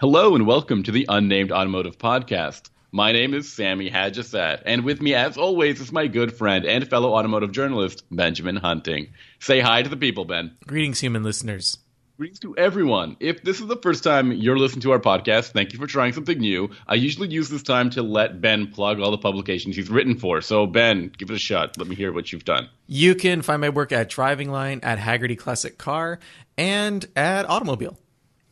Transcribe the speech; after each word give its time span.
Hello 0.00 0.36
and 0.36 0.46
welcome 0.46 0.84
to 0.84 0.92
the 0.92 1.06
Unnamed 1.08 1.50
Automotive 1.50 1.98
Podcast. 1.98 2.70
My 2.92 3.10
name 3.10 3.34
is 3.34 3.52
Sammy 3.52 3.88
Haj-Assaad, 3.88 4.62
and 4.64 4.84
with 4.84 5.02
me, 5.02 5.12
as 5.12 5.36
always, 5.36 5.80
is 5.80 5.90
my 5.90 6.06
good 6.06 6.32
friend 6.32 6.64
and 6.64 6.88
fellow 6.88 7.14
automotive 7.14 7.50
journalist, 7.50 8.04
Benjamin 8.08 8.54
Hunting. 8.54 9.08
Say 9.40 9.58
hi 9.58 9.82
to 9.82 9.88
the 9.88 9.96
people, 9.96 10.24
Ben. 10.24 10.56
Greetings, 10.64 11.00
human 11.00 11.24
listeners. 11.24 11.78
Greetings 12.16 12.38
to 12.38 12.56
everyone. 12.56 13.16
If 13.18 13.42
this 13.42 13.60
is 13.60 13.66
the 13.66 13.76
first 13.76 14.04
time 14.04 14.30
you're 14.30 14.56
listening 14.56 14.82
to 14.82 14.92
our 14.92 15.00
podcast, 15.00 15.50
thank 15.50 15.72
you 15.72 15.80
for 15.80 15.88
trying 15.88 16.12
something 16.12 16.38
new. 16.38 16.70
I 16.86 16.94
usually 16.94 17.26
use 17.26 17.48
this 17.48 17.64
time 17.64 17.90
to 17.90 18.02
let 18.04 18.40
Ben 18.40 18.68
plug 18.68 19.00
all 19.00 19.10
the 19.10 19.18
publications 19.18 19.74
he's 19.74 19.90
written 19.90 20.16
for. 20.16 20.40
So, 20.42 20.68
Ben, 20.68 21.10
give 21.18 21.28
it 21.28 21.34
a 21.34 21.40
shot. 21.40 21.76
Let 21.76 21.88
me 21.88 21.96
hear 21.96 22.12
what 22.12 22.32
you've 22.32 22.44
done. 22.44 22.68
You 22.86 23.16
can 23.16 23.42
find 23.42 23.60
my 23.60 23.70
work 23.70 23.90
at 23.90 24.08
Driving 24.08 24.52
Line, 24.52 24.78
at 24.84 25.00
Hagerty 25.00 25.36
Classic 25.36 25.76
Car, 25.76 26.20
and 26.56 27.04
at 27.16 27.50
Automobile. 27.50 27.98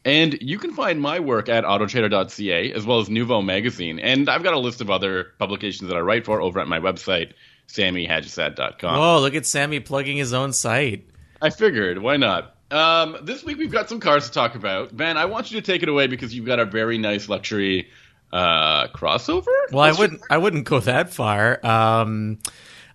And 0.07 0.39
you 0.41 0.59
can 0.59 0.73
find 0.73 1.01
my 1.01 1.19
work 1.19 1.49
at 1.49 1.65
autotrader.ca 1.65 2.73
as 2.73 2.87
well 2.87 3.01
as 3.01 3.09
Nuvo 3.09 3.45
Magazine. 3.45 3.99
And 3.99 4.29
I've 4.29 4.45
got 4.45 4.55
a 4.55 4.59
list 4.59 4.81
of 4.81 4.89
other 4.89 5.33
publications 5.41 5.89
that 5.91 5.97
I 5.97 6.01
write 6.01 6.25
for 6.25 6.41
over 6.41 6.61
at 6.61 6.69
my 6.69 6.79
website, 6.79 7.33
sammyhajassaad.com. 7.67 8.97
Whoa, 8.97 9.21
look 9.21 9.35
at 9.35 9.47
Sammy 9.47 9.81
plugging 9.81 10.17
his 10.17 10.33
own 10.33 10.53
site. 10.53 11.09
I 11.43 11.51
figured, 11.51 11.99
why 11.99 12.19
not? 12.19 12.55
Um, 12.71 13.17
this 13.23 13.43
week 13.43 13.59
we've 13.59 13.73
got 13.73 13.89
some 13.89 13.99
cars 13.99 14.27
to 14.27 14.31
talk 14.31 14.55
about. 14.55 14.97
Ben, 14.97 15.17
I 15.17 15.25
want 15.25 15.51
you 15.51 15.61
to 15.61 15.67
take 15.67 15.83
it 15.83 15.89
away 15.89 16.07
because 16.07 16.33
you've 16.33 16.47
got 16.47 16.61
a 16.61 16.65
very 16.65 16.99
nice 16.99 17.29
luxury 17.29 17.89
uh, 18.33 18.87
crossover. 18.89 19.47
Well, 19.73 19.83
I 19.83 19.91
wouldn't. 19.91 20.23
I 20.31 20.39
wouldn't 20.39 20.67
go 20.67 20.79
that 20.81 21.13
far. 21.13 21.65
Um, 21.67 22.39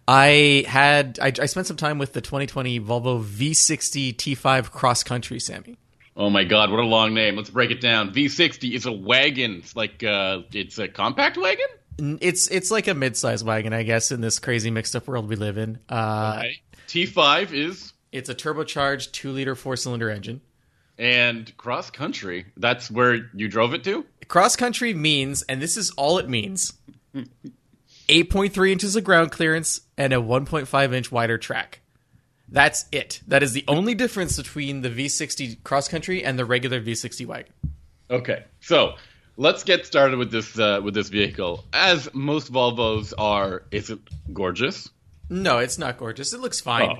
I 0.07 0.63
had. 0.65 1.19
I, 1.21 1.33
I 1.41 1.45
spent 1.45 1.67
some 1.67 1.77
time 1.77 1.97
with 1.97 2.13
the 2.13 2.21
2020 2.21 2.79
Volvo 2.79 3.21
V60 3.21 4.15
T5 4.15 4.71
Cross 4.71 5.03
Country, 5.03 5.39
Sammy. 5.39 5.77
Oh 6.15 6.29
my 6.29 6.43
God, 6.43 6.69
what 6.71 6.79
a 6.79 6.85
long 6.85 7.13
name! 7.13 7.35
Let's 7.35 7.49
break 7.49 7.71
it 7.71 7.79
down. 7.81 8.13
V60 8.13 8.73
is 8.75 8.85
a 8.85 8.91
wagon. 8.91 9.55
It's 9.57 9.75
like 9.75 10.03
uh, 10.03 10.41
it's 10.51 10.77
a 10.77 10.87
compact 10.87 11.37
wagon. 11.37 11.67
It's 12.19 12.47
it's 12.49 12.69
like 12.71 12.87
a 12.87 12.93
mid-sized 12.93 13.45
wagon, 13.45 13.73
I 13.73 13.83
guess, 13.83 14.11
in 14.11 14.21
this 14.21 14.39
crazy 14.39 14.71
mixed-up 14.71 15.07
world 15.07 15.29
we 15.29 15.35
live 15.35 15.57
in. 15.57 15.79
Uh, 15.89 16.35
Okay. 16.39 16.61
T5 16.87 17.53
is 17.53 17.93
It's 18.11 18.27
a 18.29 18.35
turbocharged 18.35 19.11
two-liter 19.13 19.55
four-cylinder 19.55 20.09
engine. 20.09 20.41
and 20.97 21.55
cross 21.57 21.89
country. 21.89 22.45
That's 22.57 22.91
where 22.91 23.29
you 23.33 23.47
drove 23.47 23.73
it 23.73 23.83
to. 23.85 24.05
Cross 24.27 24.57
country 24.57 24.93
means, 24.93 25.43
and 25.43 25.61
this 25.61 25.77
is 25.77 25.91
all 25.91 26.17
it 26.17 26.27
means, 26.27 26.73
8.3 28.09 28.71
inches 28.71 28.95
of 28.95 29.03
ground 29.03 29.31
clearance 29.31 29.81
and 29.97 30.11
a 30.13 30.17
1.5 30.17 30.93
inch 30.93 31.11
wider 31.11 31.37
track. 31.37 31.79
That's 32.51 32.85
it. 32.91 33.21
That 33.27 33.43
is 33.43 33.53
the 33.53 33.63
only 33.67 33.95
difference 33.95 34.35
between 34.37 34.81
the 34.81 34.89
V60 34.89 35.63
cross 35.63 35.87
country 35.87 36.23
and 36.23 36.37
the 36.37 36.45
regular 36.45 36.81
V60 36.81 37.25
wagon. 37.25 37.53
Okay, 38.09 38.43
so 38.59 38.95
let's 39.37 39.63
get 39.63 39.85
started 39.85 40.17
with 40.17 40.31
this 40.31 40.59
uh, 40.59 40.81
with 40.83 40.93
this 40.93 41.07
vehicle. 41.09 41.63
As 41.71 42.09
most 42.13 42.51
Volvos 42.51 43.13
are, 43.17 43.63
is 43.71 43.89
it 43.89 43.99
gorgeous? 44.33 44.89
No, 45.29 45.59
it's 45.59 45.77
not 45.77 45.97
gorgeous. 45.97 46.33
It 46.33 46.41
looks 46.41 46.59
fine. 46.59 46.99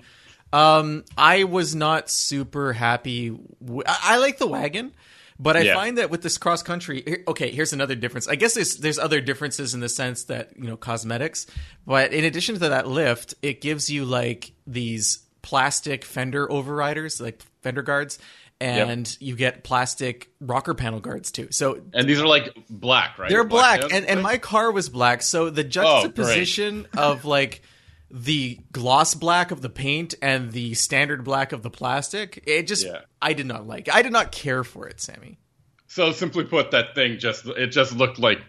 Um, 0.54 1.04
I 1.18 1.44
was 1.46 1.76
not 1.76 2.10
super 2.10 2.72
happy. 2.74 3.30
W- 3.62 3.84
I, 3.86 4.00
I 4.04 4.18
like 4.20 4.38
the 4.38 4.48
wagon, 4.48 4.94
but 5.40 5.58
I 5.58 5.62
Yeah. 5.62 5.74
find 5.76 5.98
that 5.98 6.10
with 6.10 6.22
this 6.22 6.38
cross 6.38 6.64
country, 6.64 7.24
okay, 7.28 7.52
here's 7.52 7.74
another 7.74 7.96
difference. 7.96 8.28
I 8.30 8.36
guess 8.36 8.54
there's 8.54 8.78
there's 8.78 9.00
other 9.00 9.20
differences 9.20 9.74
in 9.74 9.82
the 9.82 9.90
sense 9.90 10.26
that 10.26 10.52
you 10.58 10.64
know 10.68 10.78
cosmetics, 10.78 11.46
but 11.86 12.14
in 12.14 12.24
addition 12.24 12.56
to 12.56 12.70
that 12.70 12.88
lift, 12.88 13.34
it 13.42 13.60
gives 13.60 13.90
you 13.90 14.06
like 14.06 14.54
these 14.66 15.20
plastic 15.42 16.04
fender 16.06 16.48
overriders, 16.48 17.22
like 17.22 17.42
fender 17.62 17.82
guards. 17.82 18.20
And 18.60 19.18
you 19.20 19.36
get 19.36 19.64
plastic 19.64 20.30
rocker 20.40 20.76
panel 20.76 21.00
guards 21.00 21.32
too. 21.32 21.48
So 21.50 21.82
And 21.94 22.08
these 22.08 22.22
are 22.22 22.28
like 22.28 22.56
black, 22.70 23.18
right? 23.18 23.28
they're 23.28 23.44
black, 23.44 23.82
down? 23.82 23.92
and, 23.92 24.06
and 24.06 24.22
my 24.22 24.38
car 24.38 24.72
was 24.72 24.88
black. 24.88 25.24
So 25.24 25.50
the 25.50 25.62
Oh, 25.64 25.68
juxtaposition 25.68 26.88
of 26.96 27.26
like 27.26 27.64
the 28.12 28.60
gloss 28.72 29.16
black 29.16 29.50
of 29.50 29.62
the 29.62 29.70
paint 29.70 30.14
and 30.22 30.52
the 30.52 30.76
standard 30.76 31.24
black 31.24 31.54
of 31.54 31.64
the 31.64 31.72
plastic, 31.72 32.44
it 32.46 32.68
just 32.68 32.86
Yeah. 32.86 33.00
I 33.20 33.34
did 33.34 33.48
not 33.48 33.66
like. 33.66 33.90
I 33.92 34.04
did 34.04 34.12
not 34.12 34.32
care 34.32 34.64
for 34.64 34.88
it, 34.88 35.02
Sammy. 35.02 35.40
So 35.88 36.12
simply 36.12 36.44
put, 36.44 36.70
that 36.72 36.94
thing 36.94 37.18
just 37.18 37.48
it 37.48 37.68
just 37.68 37.94
looked 37.96 38.20
like 38.20 38.42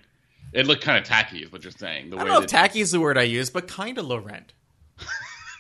it 0.53 0.67
looked 0.67 0.83
kind 0.85 0.99
of 0.99 1.05
tacky, 1.05 1.39
is 1.43 1.51
what 1.51 1.63
you're 1.65 1.71
saying. 1.73 2.11
The 2.11 2.17
I 2.17 2.19
way 2.19 2.25
don't 2.27 2.35
know 2.35 2.43
if 2.43 2.49
tacky 2.49 2.81
is 2.81 2.91
the 2.91 3.01
word 3.01 3.17
I 3.17 3.23
use, 3.23 3.49
but 3.49 3.67
kind 3.67 3.97
of 3.97 4.05
low 4.05 4.19
rent. 4.19 4.53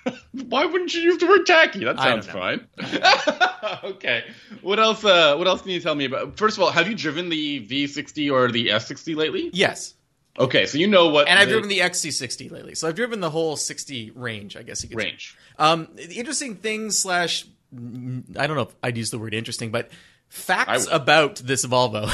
Why 0.48 0.64
wouldn't 0.66 0.92
you 0.94 1.00
use 1.02 1.18
the 1.18 1.26
word 1.26 1.46
tacky? 1.46 1.84
That 1.84 1.98
sounds 1.98 2.26
fine. 2.26 2.66
okay. 3.84 4.24
What 4.60 4.78
else? 4.78 5.04
Uh, 5.04 5.36
what 5.36 5.46
else 5.46 5.62
can 5.62 5.70
you 5.70 5.80
tell 5.80 5.94
me 5.94 6.04
about? 6.06 6.36
First 6.36 6.56
of 6.56 6.62
all, 6.62 6.70
have 6.70 6.88
you 6.88 6.94
driven 6.94 7.28
the 7.28 7.66
V60 7.66 8.32
or 8.32 8.50
the 8.50 8.68
S60 8.68 9.16
lately? 9.16 9.50
Yes, 9.52 9.94
Okay, 10.38 10.64
so 10.64 10.78
you 10.78 10.86
know 10.86 11.08
what. 11.10 11.28
and 11.28 11.38
I've 11.38 11.48
driven 11.48 11.68
the 11.68 11.80
XC60 11.80 12.50
lately, 12.50 12.74
so 12.74 12.88
I've 12.88 12.94
driven 12.94 13.20
the 13.20 13.28
whole 13.28 13.54
60 13.54 14.12
range. 14.14 14.56
I 14.56 14.62
guess 14.62 14.82
you 14.82 14.88
could 14.88 14.98
say. 14.98 15.04
range. 15.08 15.36
Um, 15.58 15.88
the 15.94 16.14
interesting 16.18 16.56
thing 16.56 16.90
slash 16.90 17.44
I 17.74 18.46
don't 18.46 18.56
know 18.56 18.62
if 18.62 18.74
I'd 18.82 18.96
use 18.96 19.10
the 19.10 19.18
word 19.18 19.34
interesting, 19.34 19.70
but 19.70 19.90
facts 20.28 20.86
would. 20.86 20.94
about 20.94 21.36
this 21.36 21.66
Volvo. 21.66 22.08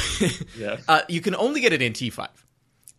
Yes. 0.59 0.83
uh, 0.89 1.01
you 1.07 1.21
can 1.21 1.33
only 1.33 1.61
get 1.61 1.71
it 1.71 1.81
in 1.81 1.93
T5. 1.93 2.27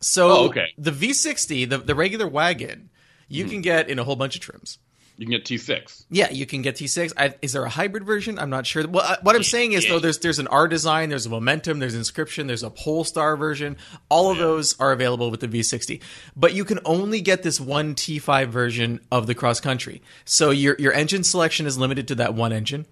So 0.01 0.31
Oh, 0.31 0.45
okay. 0.49 0.69
the 0.79 0.91
V60, 0.91 1.69
the 1.69 1.77
the 1.79 1.95
regular 1.95 2.27
wagon, 2.27 2.89
you 3.31 3.45
Hmm. 3.45 3.51
can 3.51 3.61
get 3.63 3.89
in 3.89 3.99
a 3.99 4.05
whole 4.05 4.17
bunch 4.17 4.35
of 4.35 4.43
trims. 4.43 4.77
You 5.21 5.27
can 5.27 5.33
get 5.33 5.45
T6. 5.45 6.05
Yeah, 6.11 6.31
you 6.31 6.47
can 6.47 6.63
get 6.63 6.77
T6. 6.77 7.13
I, 7.15 7.35
is 7.43 7.53
there 7.53 7.63
a 7.63 7.69
hybrid 7.69 8.05
version? 8.07 8.39
I'm 8.39 8.49
not 8.49 8.65
sure. 8.65 8.89
Well, 8.89 9.05
uh, 9.07 9.17
what 9.21 9.37
I'm 9.37 9.43
saying 9.43 9.73
is 9.73 9.85
Yeah. 9.85 9.91
though, 9.93 9.99
there's 9.99 10.17
there's 10.19 10.39
an 10.39 10.47
R 10.47 10.67
design, 10.67 11.11
there's 11.11 11.27
a 11.27 11.29
Momentum, 11.29 11.79
there's 11.79 11.95
Inscription, 11.95 12.47
there's 12.47 12.63
a 12.63 12.71
Polestar 12.71 13.37
version. 13.37 13.77
All 14.09 14.31
of 14.31 14.39
those 14.39 14.81
are 14.81 14.93
available 14.93 15.31
with 15.31 15.41
the 15.41 15.49
V60, 15.49 16.01
but 16.35 16.55
you 16.55 16.65
can 16.65 16.79
only 16.87 17.21
get 17.21 17.43
this 17.43 17.61
one 17.61 17.95
T5 17.95 18.49
version 18.49 18.99
of 19.13 19.27
the 19.27 19.35
cross 19.35 19.61
country. 19.61 20.01
So 20.25 20.51
your 20.53 20.75
your 20.79 20.95
engine 20.95 21.23
selection 21.23 21.67
is 21.67 21.77
limited 21.77 22.09
to 22.09 22.15
that 22.15 22.33
one 22.33 22.55
engine, 22.55 22.87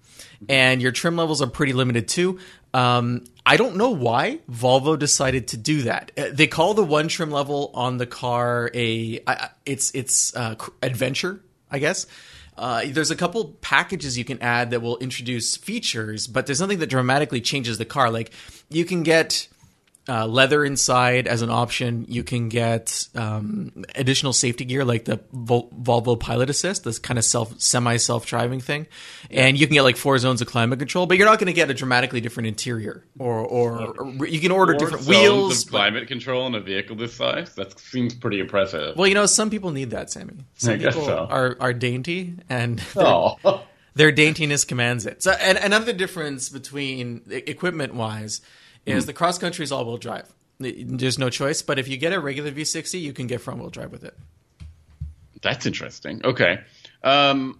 and 0.47 0.83
your 0.83 0.91
trim 0.91 1.15
levels 1.17 1.41
are 1.41 1.47
pretty 1.47 1.73
limited 1.73 2.07
too. 2.07 2.37
Um, 2.75 3.23
I 3.43 3.57
don't 3.57 3.75
know 3.77 3.89
why 3.89 4.41
Volvo 4.51 4.99
decided 4.99 5.47
to 5.47 5.57
do 5.57 5.81
that. 5.81 6.11
Uh, 6.15 6.25
They 6.31 6.45
call 6.45 6.75
the 6.75 6.83
one 6.83 7.07
trim 7.07 7.31
level 7.31 7.71
on 7.73 7.97
the 7.97 8.05
car 8.05 8.69
a 8.75 9.19
it's 9.65 9.89
it's 9.95 10.35
uh, 10.35 10.53
adventure, 10.83 11.41
I 11.71 11.79
guess. 11.79 12.05
Uh, 12.57 12.83
there's 12.87 13.11
a 13.11 13.15
couple 13.15 13.55
packages 13.61 14.17
you 14.17 14.25
can 14.25 14.41
add 14.41 14.71
that 14.71 14.81
will 14.81 14.97
introduce 14.97 15.55
features, 15.55 16.27
but 16.27 16.45
there's 16.45 16.59
nothing 16.59 16.79
that 16.79 16.87
dramatically 16.87 17.39
changes 17.39 17.77
the 17.77 17.85
car. 17.85 18.11
Like 18.11 18.31
you 18.69 18.83
can 18.83 19.01
get 19.01 19.47
uh, 20.09 20.25
leather 20.25 20.65
inside 20.65 21.27
as 21.27 21.43
an 21.43 21.51
option. 21.51 22.05
You 22.09 22.23
can 22.23 22.49
get 22.49 23.07
um, 23.15 23.85
additional 23.95 24.33
safety 24.33 24.65
gear 24.65 24.83
like 24.83 25.05
the 25.05 25.19
Vol- 25.31 25.69
Volvo 25.69 26.19
Pilot 26.19 26.49
Assist, 26.49 26.83
this 26.83 26.97
kind 26.97 27.19
of 27.19 27.23
self 27.23 27.61
semi 27.61 27.97
self 27.97 28.25
driving 28.25 28.59
thing, 28.59 28.87
and 29.29 29.57
you 29.57 29.67
can 29.67 29.75
get 29.75 29.83
like 29.83 29.97
four 29.97 30.17
zones 30.17 30.41
of 30.41 30.47
climate 30.47 30.79
control. 30.79 31.05
But 31.05 31.17
you're 31.17 31.27
not 31.27 31.37
going 31.37 31.47
to 31.47 31.53
get 31.53 31.69
a 31.69 31.73
dramatically 31.75 32.21
different 32.21 32.47
interior, 32.47 33.05
or 33.19 33.37
or, 33.39 33.95
or 34.19 34.27
you 34.27 34.39
can 34.39 34.51
order 34.51 34.73
Four 34.73 34.79
different 34.79 35.03
zones 35.03 35.17
wheels. 35.17 35.63
but- 35.65 35.71
climate 35.71 36.07
control 36.07 36.47
in 36.47 36.55
a 36.55 36.61
vehicle 36.61 36.95
this 36.95 37.13
size. 37.13 37.53
That 37.55 37.79
seems 37.79 38.15
pretty 38.15 38.39
impressive. 38.39 38.97
well, 38.97 39.07
you 39.07 39.13
know, 39.15 39.27
some 39.27 39.49
people 39.49 39.71
need 39.71 39.91
that, 39.91 40.09
Sammy. 40.09 40.33
Some 40.55 40.73
I 40.73 40.77
guess 40.77 40.95
people 40.95 41.07
so. 41.07 41.27
are 41.29 41.55
are 41.59 41.73
dainty 41.73 42.33
and 42.49 42.81
oh. 42.95 43.63
their 43.93 44.11
daintiness 44.11 44.65
commands 44.67 45.05
it. 45.05 45.21
So, 45.21 45.31
and 45.31 45.57
another 45.57 45.93
difference 45.93 46.49
between 46.49 47.21
equipment 47.29 47.93
is 48.97 49.05
the 49.05 49.13
cross 49.13 49.37
country 49.37 49.63
is 49.63 49.71
all 49.71 49.85
wheel 49.85 49.97
drive. 49.97 50.27
There's 50.59 51.17
no 51.17 51.29
choice. 51.29 51.61
But 51.61 51.79
if 51.79 51.87
you 51.87 51.97
get 51.97 52.11
a 52.13 52.19
regular 52.19 52.51
V60, 52.51 52.99
you 52.99 53.13
can 53.13 53.27
get 53.27 53.39
front 53.41 53.59
wheel 53.59 53.69
drive 53.69 53.91
with 53.91 54.03
it. 54.03 54.15
That's 55.41 55.65
interesting. 55.65 56.21
Okay. 56.23 56.59
Um, 57.03 57.59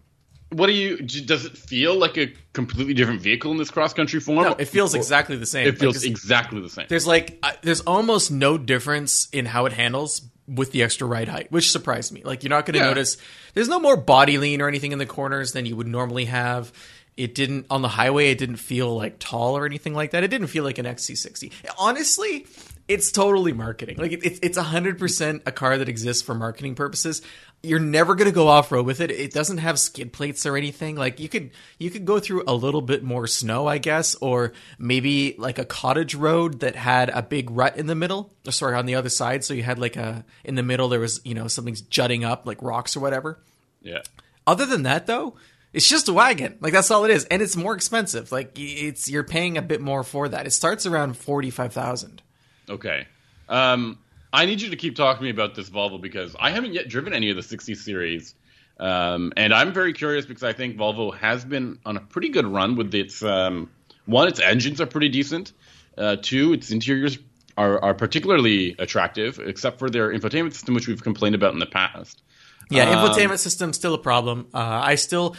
what 0.51 0.67
do 0.67 0.73
you? 0.73 0.97
Does 0.97 1.45
it 1.45 1.57
feel 1.57 1.95
like 1.95 2.17
a 2.17 2.33
completely 2.53 2.93
different 2.93 3.21
vehicle 3.21 3.51
in 3.51 3.57
this 3.57 3.69
cross 3.69 3.93
country 3.93 4.19
form? 4.19 4.43
No, 4.43 4.53
it 4.53 4.65
feels 4.65 4.95
exactly 4.95 5.37
the 5.37 5.45
same. 5.45 5.67
It 5.67 5.77
feels 5.79 6.01
Like, 6.03 6.09
exactly 6.09 6.59
the 6.59 6.69
same. 6.69 6.87
there's 6.89 7.05
like 7.07 7.37
uh, 7.43 7.51
there's 7.61 7.81
almost 7.81 8.31
no 8.31 8.57
difference 8.57 9.29
in 9.31 9.45
how 9.45 9.65
it 9.67 9.73
handles 9.73 10.23
with 10.47 10.71
the 10.71 10.81
extra 10.81 11.05
ride 11.07 11.27
height, 11.29 11.51
which 11.51 11.69
surprised 11.71 12.11
me. 12.11 12.23
Like 12.23 12.43
you're 12.43 12.49
not 12.49 12.65
going 12.65 12.73
to 12.73 12.79
Yeah. 12.79 12.85
notice 12.85 13.17
there's 13.53 13.69
no 13.69 13.79
more 13.79 13.95
body 13.95 14.39
lean 14.39 14.59
or 14.61 14.67
anything 14.67 14.91
in 14.91 14.97
the 14.97 15.05
corners 15.05 15.51
than 15.51 15.67
you 15.67 15.75
would 15.75 15.87
normally 15.87 16.25
have. 16.25 16.73
It 17.19 17.35
didn't 17.35 17.65
on 17.69 17.81
the 17.81 17.89
highway. 17.89 18.31
It 18.31 18.37
didn't 18.37 18.55
feel 18.57 18.95
like 18.95 19.19
tall 19.19 19.57
or 19.57 19.65
anything 19.65 19.93
like 19.93 20.11
that. 20.11 20.23
It 20.23 20.29
didn't 20.29 20.47
feel 20.47 20.63
like 20.63 20.77
an 20.77 20.85
XC60. 20.85 21.51
Honestly, 21.77 22.47
it's 22.87 23.11
totally 23.11 23.51
marketing. 23.51 23.97
Like 23.97 24.13
it, 24.13 24.23
it's 24.23 24.39
it's 24.41 24.57
hundred 24.57 24.97
percent 24.97 25.41
a 25.45 25.51
car 25.51 25.77
that 25.77 25.89
exists 25.89 26.23
for 26.23 26.33
marketing 26.33 26.75
purposes. 26.75 27.21
You're 27.61 27.81
never 27.81 28.15
going 28.15 28.29
to 28.29 28.33
go 28.33 28.47
off 28.47 28.71
road 28.71 28.85
with 28.85 29.01
it. 29.01 29.11
It 29.11 29.33
doesn't 29.33 29.57
have 29.57 29.77
skid 29.77 30.13
plates 30.13 30.45
or 30.45 30.55
anything. 30.55 30.95
Like 30.95 31.19
you 31.19 31.27
could 31.27 31.51
you 31.77 31.89
could 31.89 32.05
go 32.05 32.21
through 32.21 32.45
a 32.47 32.53
little 32.53 32.81
bit 32.81 33.03
more 33.03 33.27
snow, 33.27 33.67
I 33.67 33.79
guess, 33.79 34.15
or 34.15 34.53
maybe 34.77 35.35
like 35.37 35.59
a 35.59 35.65
cottage 35.65 36.15
road 36.15 36.61
that 36.61 36.77
had 36.77 37.09
a 37.09 37.21
big 37.21 37.51
rut 37.51 37.75
in 37.75 37.87
the 37.87 37.95
middle. 37.95 38.31
Or 38.47 38.53
sorry, 38.53 38.75
on 38.75 38.85
the 38.85 38.95
other 38.95 39.09
side. 39.09 39.43
So 39.43 39.53
you 39.53 39.63
had 39.63 39.77
like 39.77 39.97
a 39.97 40.23
in 40.45 40.55
the 40.55 40.63
middle 40.63 40.87
there 40.87 41.01
was 41.01 41.19
you 41.25 41.33
know 41.33 41.49
something's 41.49 41.81
jutting 41.81 42.23
up 42.23 42.47
like 42.47 42.61
rocks 42.61 42.95
or 42.95 43.01
whatever. 43.01 43.39
yeah. 43.81 44.03
Other 44.47 44.65
than 44.65 44.83
that, 44.83 45.05
though, 45.05 45.35
It's 45.71 45.87
just 45.87 46.09
a 46.09 46.13
wagon. 46.13 46.57
Like 46.61 46.73
that's 46.73 46.89
all 46.89 47.05
it 47.05 47.11
is, 47.11 47.25
and 47.25 47.41
it's 47.41 47.55
more 47.55 47.75
expensive. 47.75 48.31
Like 48.31 48.51
it's 48.55 49.09
you're 49.09 49.23
paying 49.23 49.57
a 49.57 49.61
bit 49.61 49.81
more 49.81 50.03
for 50.03 50.27
that. 50.29 50.47
It 50.47 50.51
starts 50.51 50.85
around 50.85 51.17
forty 51.17 51.49
five 51.49 51.73
thousand. 51.73 52.21
Okay. 52.69 53.07
Um, 53.47 53.99
I 54.31 54.45
need 54.45 54.61
you 54.61 54.69
to 54.69 54.75
keep 54.75 54.95
talking 54.95 55.19
to 55.19 55.23
me 55.23 55.29
about 55.31 55.55
this 55.55 55.69
Volvo 55.69 55.99
because 55.99 56.35
I 56.39 56.51
haven't 56.51 56.73
yet 56.73 56.87
driven 56.87 57.13
any 57.13 57.31
of 57.31 57.35
the 57.35 57.41
60 57.41 57.73
series. 57.73 58.35
Um, 58.79 59.33
and 59.35 59.53
I'm 59.53 59.73
very 59.73 59.91
curious 59.91 60.25
because 60.25 60.43
I 60.43 60.53
think 60.53 60.77
Volvo 60.77 61.15
has 61.17 61.43
been 61.43 61.79
on 61.83 61.97
a 61.97 61.99
pretty 61.99 62.29
good 62.29 62.45
run 62.45 62.75
with 62.75 62.93
its 62.93 63.23
um, 63.23 63.71
one, 64.05 64.27
its 64.27 64.39
engines 64.39 64.79
are 64.81 64.85
pretty 64.85 65.09
decent. 65.09 65.51
Uh, 65.97 66.15
two, 66.21 66.53
its 66.53 66.71
interiors 66.71 67.17
are, 67.57 67.83
are 67.83 67.93
particularly 67.93 68.75
attractive, 68.79 69.39
except 69.39 69.79
for 69.79 69.89
their 69.89 70.09
infotainment 70.13 70.53
system, 70.53 70.75
which 70.75 70.87
we've 70.87 71.03
complained 71.03 71.35
about 71.35 71.53
in 71.53 71.59
the 71.59 71.65
past. 71.65 72.21
Yeah, 72.69 72.89
Um, 72.89 73.09
infotainment 73.09 73.39
system 73.39 73.73
still 73.73 73.93
a 73.93 73.97
problem. 73.97 74.47
Uh, 74.53 74.57
I 74.59 74.95
still, 74.95 75.35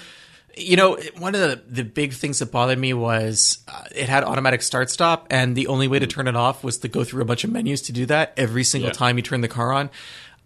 you 0.57 0.77
know, 0.77 0.99
one 1.19 1.35
of 1.35 1.41
the, 1.41 1.63
the 1.69 1.85
big 1.85 2.13
things 2.13 2.41
that 2.41 2.51
bothered 2.51 2.79
me 2.79 2.93
was 2.93 3.59
uh, 3.69 3.85
it 3.95 4.09
had 4.09 4.25
automatic 4.25 4.63
start 4.63 4.91
stop, 4.91 5.27
and 5.31 5.55
the 5.57 5.69
only 5.69 5.87
way 5.89 5.99
to 6.01 6.07
turn 6.07 6.27
it 6.29 6.37
off 6.37 6.65
was 6.65 6.79
to 6.79 6.89
go 6.89 7.05
through 7.05 7.23
a 7.23 7.25
bunch 7.25 7.45
of 7.45 7.51
menus 7.53 7.83
to 7.83 7.93
do 7.93 8.07
that 8.07 8.33
every 8.37 8.65
single 8.65 8.89
Yeah. 8.91 8.95
time 8.95 9.17
you 9.17 9.23
turn 9.23 9.41
the 9.43 9.49
car 9.49 9.73
on. 9.73 9.91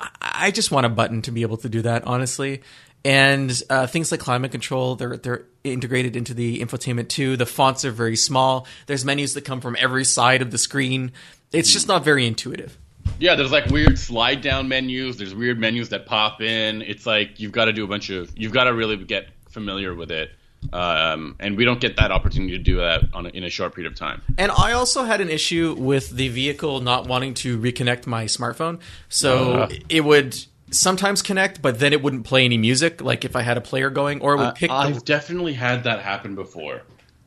I, 0.01 0.09
I 0.21 0.51
just 0.51 0.71
want 0.71 0.85
a 0.87 0.91
button 0.91 1.23
to 1.23 1.31
be 1.33 1.43
able 1.43 1.57
to 1.59 1.69
do 1.69 1.83
that, 1.83 2.05
honestly. 2.05 2.63
And 3.07 3.63
uh, 3.69 3.87
things 3.87 4.11
like 4.11 4.21
climate 4.21 4.51
control, 4.51 4.97
they're 4.97 5.17
they're 5.19 5.45
integrated 5.63 6.17
into 6.17 6.33
the 6.33 6.61
infotainment 6.61 7.09
too. 7.09 7.37
The 7.37 7.45
fonts 7.47 7.85
are 7.85 7.91
very 7.91 8.17
small. 8.17 8.67
There's 8.87 9.05
menus 9.05 9.35
that 9.35 9.43
come 9.45 9.61
from 9.61 9.77
every 9.79 10.05
side 10.07 10.41
of 10.41 10.51
the 10.51 10.57
screen. 10.59 11.13
It's 11.53 11.71
just 11.71 11.87
not 11.87 12.03
very 12.03 12.27
intuitive. 12.27 12.79
Yeah, 13.19 13.35
there's 13.37 13.53
like 13.53 13.67
weird 13.67 13.99
slide 13.99 14.41
down 14.41 14.69
menus. 14.69 15.17
There's 15.17 15.35
weird 15.35 15.59
menus 15.59 15.89
that 15.91 16.07
pop 16.07 16.41
in. 16.41 16.83
It's 16.83 17.07
like 17.07 17.39
you've 17.41 17.53
got 17.53 17.67
to 17.67 17.73
do 17.73 17.85
a 17.85 17.87
bunch 17.87 18.11
of. 18.11 18.33
You've 18.37 18.53
got 18.53 18.65
to 18.65 18.75
really 18.75 18.97
get 18.97 19.29
familiar 19.51 19.95
with 19.95 20.11
it, 20.11 20.31
um, 20.73 21.37
and 21.39 21.57
we 21.57 21.65
don't 21.65 21.81
get 21.81 21.97
that 21.97 22.11
opportunity 22.11 22.53
to 22.53 22.63
do 22.63 22.77
that 22.79 23.05
on 23.15 23.27
a, 23.27 23.29
in 23.31 23.45
a 23.45 23.51
short 23.51 23.75
period 23.75 23.93
of 23.93 23.99
time. 23.99 24.21
And 24.37 24.51
I 24.51 24.73
also 24.73 25.05
had 25.05 25.21
an 25.21 25.31
issue 25.31 25.75
with 25.79 26.11
the 26.11 26.29
vehicle 26.29 26.81
not 26.81 27.07
wanting 27.07 27.35
to 27.35 27.59
reconnect 27.59 28.07
my 28.07 28.25
smartphone. 28.25 28.81
So 29.09 29.53
Uh. 29.63 29.69
it 29.89 30.05
would 30.05 30.37
sometimes 30.71 31.23
connect, 31.23 31.63
but 31.63 31.79
then 31.79 31.93
it 31.93 32.03
wouldn't 32.03 32.25
play 32.25 32.45
any 32.45 32.59
music, 32.59 33.01
like 33.01 33.25
if 33.25 33.37
I 33.37 33.43
had 33.43 33.57
a 33.57 33.61
player 33.61 33.91
going, 33.91 34.21
or 34.23 34.35
it 34.35 34.39
would 34.39 34.55
pick. 34.57 34.71
Uh, 34.71 34.77
I've 34.77 34.95
the, 34.97 35.01
definitely 35.03 35.53
had 35.53 35.85
that 35.85 36.01
happen 36.01 36.35
before. 36.35 36.83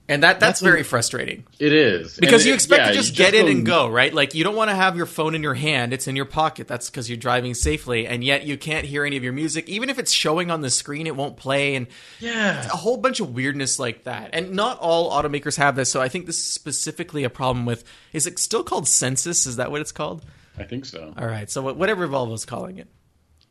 And 0.10 0.24
that 0.24 0.40
that's 0.40 0.60
that's 0.60 0.62
very 0.62 0.82
a- 0.82 0.84
frustrating 0.86 1.44
It 1.60 1.74
is 1.74 2.16
because 2.18 2.42
And 2.44 2.48
you 2.48 2.52
it- 2.54 2.56
expect 2.56 2.80
yeah, 2.80 2.86
to 2.88 2.94
you 2.94 3.02
just 3.02 3.16
get 3.16 3.34
in 3.34 3.50
and 3.50 3.66
go, 3.66 3.90
right? 3.90 4.14
Like 4.14 4.34
you 4.36 4.46
don't 4.46 4.56
want 4.56 4.70
to 4.70 4.76
have 4.76 4.96
your 4.96 5.06
phone 5.06 5.36
in 5.36 5.44
your 5.44 5.54
hand; 5.54 5.92
it's 5.92 6.08
in 6.08 6.16
your 6.16 6.24
pocket. 6.26 6.66
That's 6.68 6.90
because 6.90 7.10
you're 7.10 7.18
driving 7.18 7.54
safely, 7.54 8.08
and 8.08 8.24
yet 8.24 8.46
you 8.46 8.58
can't 8.58 8.86
hear 8.86 9.04
any 9.04 9.18
of 9.18 9.24
your 9.24 9.34
music, 9.34 9.68
even 9.68 9.90
if 9.90 10.00
it's 10.00 10.12
showing 10.14 10.50
on 10.50 10.62
the 10.62 10.70
screen. 10.70 11.08
It 11.08 11.16
won't 11.18 11.36
play, 11.36 11.76
and 11.76 11.88
Yeah, 12.22 12.66
a 12.66 12.70
whole 12.70 12.96
bunch 12.96 13.20
of 13.20 13.34
weirdness 13.36 13.80
like 13.80 14.06
that. 14.06 14.30
And 14.32 14.52
not 14.54 14.80
all 14.80 15.12
automakers 15.12 15.58
have 15.58 15.76
this, 15.76 15.92
so 15.92 16.02
I 16.02 16.08
think 16.08 16.26
this 16.26 16.38
is 16.38 16.46
specifically 16.46 17.26
a 17.26 17.30
problem 17.30 17.66
with. 17.66 17.84
Is 18.14 18.26
it 18.28 18.40
still 18.40 18.64
called 18.64 18.88
Sensus? 18.88 19.46
Is 19.46 19.58
that 19.58 19.72
what 19.72 19.82
it's 19.82 19.92
called? 19.92 20.24
I 20.58 20.64
think 20.64 20.86
so. 20.86 21.14
All 21.18 21.28
right, 21.28 21.50
so 21.52 21.62
wh- 21.64 21.78
whatever 21.78 22.08
Volvo's 22.08 22.46
calling 22.46 22.78
it. 22.78 22.88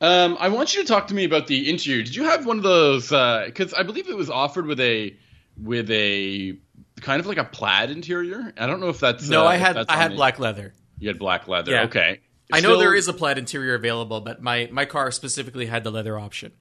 Um, 0.00 0.36
I 0.40 0.48
want 0.48 0.74
you 0.74 0.82
to 0.82 0.88
talk 0.88 1.08
to 1.08 1.14
me 1.14 1.24
about 1.24 1.46
the 1.46 1.70
interior. 1.70 2.02
Did 2.02 2.16
you 2.16 2.24
have 2.24 2.44
one 2.46 2.56
of 2.58 2.62
those? 2.62 3.04
Because 3.08 3.72
I 3.74 3.82
believe 3.82 4.08
it 4.08 4.16
was 4.16 4.28
offered 4.30 4.66
with 4.66 4.80
a 4.80 5.14
with 5.60 5.90
a 5.90 6.58
kind 7.00 7.20
of 7.20 7.26
like 7.26 7.38
a 7.38 7.44
plaid 7.44 7.90
interior. 7.90 8.52
I 8.58 8.66
don't 8.66 8.80
know 8.80 8.88
if 8.88 9.00
that's 9.00 9.28
No, 9.28 9.44
uh, 9.44 9.48
I 9.48 9.56
had 9.56 9.76
I 9.88 9.96
had 9.96 10.12
the- 10.12 10.16
black 10.16 10.38
leather. 10.38 10.74
You 10.98 11.08
had 11.08 11.18
black 11.18 11.46
leather. 11.48 11.72
Yeah. 11.72 11.82
Okay. 11.84 12.20
I 12.52 12.60
know 12.60 12.78
there 12.78 12.94
is 12.94 13.08
a 13.08 13.12
plaid 13.12 13.38
interior 13.38 13.74
available, 13.74 14.20
but 14.20 14.40
my 14.42 14.68
my 14.72 14.84
car 14.84 15.10
specifically 15.10 15.66
had 15.66 15.84
the 15.84 15.90
leather 15.90 16.18
option. 16.18 16.52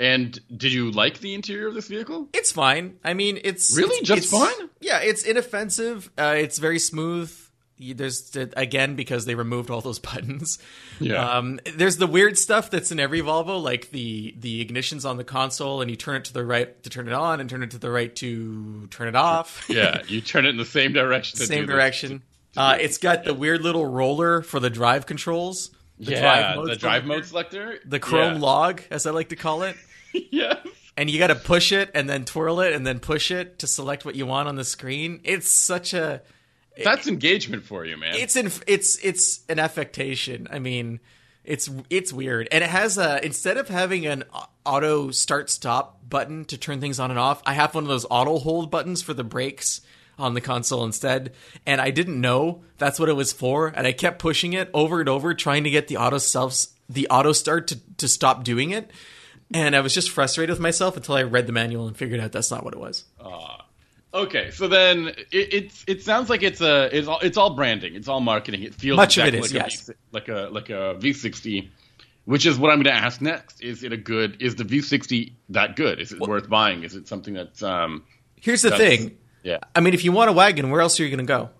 And 0.00 0.38
did 0.54 0.72
you 0.72 0.90
like 0.90 1.20
the 1.20 1.34
interior 1.34 1.68
of 1.68 1.74
this 1.74 1.86
vehicle? 1.86 2.28
It's 2.34 2.50
fine. 2.50 2.96
I 3.04 3.14
mean, 3.14 3.38
it's 3.44 3.76
Really? 3.76 3.96
it's- 3.98 4.08
Just 4.08 4.32
it's- 4.34 4.56
fine? 4.58 4.68
Yeah, 4.80 4.98
it's 4.98 5.22
inoffensive. 5.22 6.10
Uh, 6.18 6.34
it's 6.36 6.58
very 6.58 6.80
smooth. 6.80 7.32
There's 7.78 8.36
again 8.56 8.94
because 8.94 9.24
they 9.24 9.34
removed 9.34 9.70
all 9.70 9.80
those 9.80 9.98
buttons. 10.00 10.58
Yeah. 11.00 11.36
Um, 11.36 11.60
there's 11.76 11.96
the 11.96 12.06
weird 12.06 12.38
stuff 12.38 12.70
that's 12.70 12.92
in 12.92 13.00
every 13.00 13.20
Volvo, 13.20 13.62
like 13.62 13.90
the 13.90 14.34
the 14.38 14.60
ignition's 14.60 15.04
on 15.04 15.16
the 15.16 15.24
console, 15.24 15.80
and 15.80 15.90
you 15.90 15.96
turn 15.96 16.16
it 16.16 16.24
to 16.26 16.32
the 16.32 16.44
right 16.44 16.80
to 16.84 16.90
turn 16.90 17.08
it 17.08 17.14
on, 17.14 17.40
and 17.40 17.50
turn 17.50 17.62
it 17.62 17.72
to 17.72 17.78
the 17.78 17.90
right 17.90 18.14
to 18.16 18.86
turn 18.88 19.08
it 19.08 19.16
off. 19.16 19.68
Yeah, 19.74 20.02
you 20.06 20.20
turn 20.20 20.46
it 20.46 20.50
in 20.50 20.56
the 20.56 20.64
same 20.64 20.92
direction. 20.92 21.38
to 21.40 21.46
Same 21.46 21.66
direction. 21.66 22.22
Uh, 22.56 22.76
it's 22.80 22.98
got 22.98 23.24
the 23.24 23.34
weird 23.34 23.62
little 23.62 23.84
roller 23.84 24.40
for 24.42 24.60
the 24.60 24.70
drive 24.70 25.06
controls. 25.06 25.70
The 25.98 26.12
yeah, 26.12 26.54
mode's 26.56 26.70
the 26.70 26.76
drive 26.76 27.04
mode 27.04 27.24
selector. 27.24 27.78
the 27.84 27.98
chrome 27.98 28.34
yeah. 28.34 28.40
log, 28.40 28.82
as 28.90 29.06
I 29.06 29.10
like 29.10 29.30
to 29.30 29.36
call 29.36 29.62
it. 29.62 29.76
yes. 30.12 30.58
And 30.96 31.10
you 31.10 31.18
got 31.18 31.28
to 31.28 31.34
push 31.34 31.72
it 31.72 31.90
and 31.94 32.08
then 32.08 32.24
twirl 32.24 32.60
it 32.60 32.72
and 32.72 32.86
then 32.86 33.00
push 33.00 33.30
it 33.30 33.58
to 33.60 33.66
select 33.66 34.04
what 34.04 34.14
you 34.14 34.26
want 34.26 34.48
on 34.48 34.54
the 34.54 34.64
screen. 34.64 35.20
It's 35.24 35.50
such 35.50 35.92
a 35.92 36.22
That's 36.82 37.06
engagement 37.06 37.64
for 37.64 37.84
you, 37.84 37.96
man. 37.96 38.14
it's 38.16 38.36
in 38.36 38.50
it's 38.66 38.98
it's 39.04 39.40
an 39.48 39.58
affectation. 39.58 40.48
I 40.50 40.58
mean, 40.58 41.00
it's 41.44 41.70
it's 41.90 42.12
weird. 42.12 42.48
And 42.50 42.64
it 42.64 42.70
has 42.70 42.98
a 42.98 43.24
instead 43.24 43.56
of 43.56 43.68
having 43.68 44.06
an 44.06 44.24
auto 44.64 45.10
start 45.10 45.50
stop 45.50 46.00
button 46.08 46.44
to 46.46 46.58
turn 46.58 46.80
things 46.80 46.98
on 46.98 47.10
and 47.10 47.18
off, 47.18 47.42
I 47.46 47.54
have 47.54 47.74
one 47.74 47.84
of 47.84 47.88
those 47.88 48.06
auto 48.10 48.38
hold 48.38 48.70
buttons 48.70 49.02
for 49.02 49.14
the 49.14 49.24
brakes 49.24 49.82
on 50.18 50.34
the 50.34 50.40
console 50.40 50.84
instead. 50.84 51.32
And 51.66 51.80
I 51.80 51.90
didn't 51.90 52.20
know 52.20 52.62
that's 52.78 52.98
what 52.98 53.08
it 53.08 53.16
was 53.16 53.32
for, 53.32 53.68
and 53.68 53.86
I 53.86 53.92
kept 53.92 54.18
pushing 54.18 54.52
it 54.52 54.70
over 54.72 55.00
and 55.00 55.08
over 55.08 55.34
trying 55.34 55.64
to 55.64 55.70
get 55.70 55.88
the 55.88 55.98
auto 55.98 56.18
self 56.18 56.66
the 56.88 57.08
auto 57.08 57.32
start 57.32 57.68
to 57.68 57.78
to 57.98 58.08
stop 58.08 58.44
doing 58.44 58.70
it. 58.70 58.90
And 59.52 59.76
I 59.76 59.80
was 59.80 59.94
just 59.94 60.10
frustrated 60.10 60.50
with 60.50 60.60
myself 60.60 60.96
until 60.96 61.14
I 61.14 61.22
read 61.22 61.46
the 61.46 61.52
manual 61.52 61.86
and 61.86 61.96
figured 61.96 62.18
out 62.18 62.32
that's 62.32 62.50
not 62.50 62.64
what 62.64 62.74
it 62.74 62.80
was. 62.80 63.04
Okay, 64.14 64.52
so 64.52 64.68
then 64.68 65.08
it, 65.08 65.26
it's 65.32 65.84
it 65.88 66.02
sounds 66.04 66.30
like 66.30 66.44
it's 66.44 66.60
a 66.60 66.96
it's 66.96 67.08
all, 67.08 67.18
it's 67.18 67.36
all 67.36 67.54
branding, 67.56 67.96
it's 67.96 68.06
all 68.06 68.20
marketing. 68.20 68.62
It 68.62 68.72
feels 68.72 68.96
Much 68.96 69.18
of 69.18 69.26
it 69.26 69.34
exactly 69.34 69.58
is, 69.58 69.64
like 69.64 69.72
yes. 69.72 69.88
a 69.88 69.92
V, 69.92 69.98
like 70.12 70.28
a 70.28 70.48
like 70.52 70.70
a 70.70 70.94
V60, 71.00 71.68
which 72.24 72.46
is 72.46 72.56
what 72.56 72.70
I'm 72.70 72.76
going 72.80 72.96
to 72.96 73.02
ask 73.02 73.20
next. 73.20 73.60
Is 73.60 73.82
it 73.82 73.92
a 73.92 73.96
good? 73.96 74.40
Is 74.40 74.54
the 74.54 74.64
V60 74.64 75.32
that 75.48 75.74
good? 75.74 76.00
Is 76.00 76.12
it 76.12 76.20
worth 76.20 76.48
buying? 76.48 76.84
Is 76.84 76.94
it 76.94 77.08
something 77.08 77.34
that's 77.34 77.60
um? 77.64 78.04
Here's 78.40 78.62
the 78.62 78.70
That's- 78.70 78.98
thing. 78.98 79.18
Yeah, 79.42 79.58
I 79.74 79.80
mean, 79.80 79.92
if 79.92 80.04
you 80.04 80.12
want 80.12 80.30
a 80.30 80.32
wagon, 80.32 80.70
where 80.70 80.80
else 80.80 80.98
are 80.98 81.02
you 81.02 81.10
going 81.10 81.26
to 81.26 81.30
go? 81.30 81.50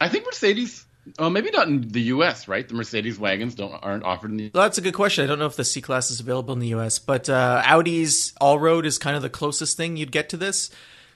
I 0.00 0.08
think 0.08 0.26
Mercedes. 0.26 0.86
Oh, 1.18 1.28
maybe 1.28 1.50
not 1.50 1.66
in 1.66 1.88
the 1.88 2.02
U.S. 2.02 2.46
Right? 2.46 2.68
The 2.68 2.74
Mercedes 2.74 3.18
wagons 3.18 3.56
don't 3.56 3.72
aren't 3.72 4.04
offered 4.04 4.30
in 4.30 4.36
the. 4.36 4.50
Well, 4.54 4.64
that's 4.64 4.78
a 4.78 4.82
good 4.82 4.94
question. 4.94 5.24
I 5.24 5.26
don't 5.26 5.38
know 5.38 5.46
if 5.46 5.56
the 5.56 5.64
C 5.64 5.80
class 5.80 6.10
is 6.10 6.20
available 6.20 6.52
in 6.52 6.60
the 6.60 6.68
US, 6.68 6.98
but 6.98 7.28
uh, 7.28 7.62
Audi's 7.66 8.32
Allroad 8.40 8.84
is 8.84 8.98
kind 8.98 9.16
of 9.16 9.22
the 9.22 9.30
closest 9.30 9.76
thing 9.76 9.96
you'd 9.96 10.12
get 10.12 10.28
to 10.28 10.36
this. 10.36 10.70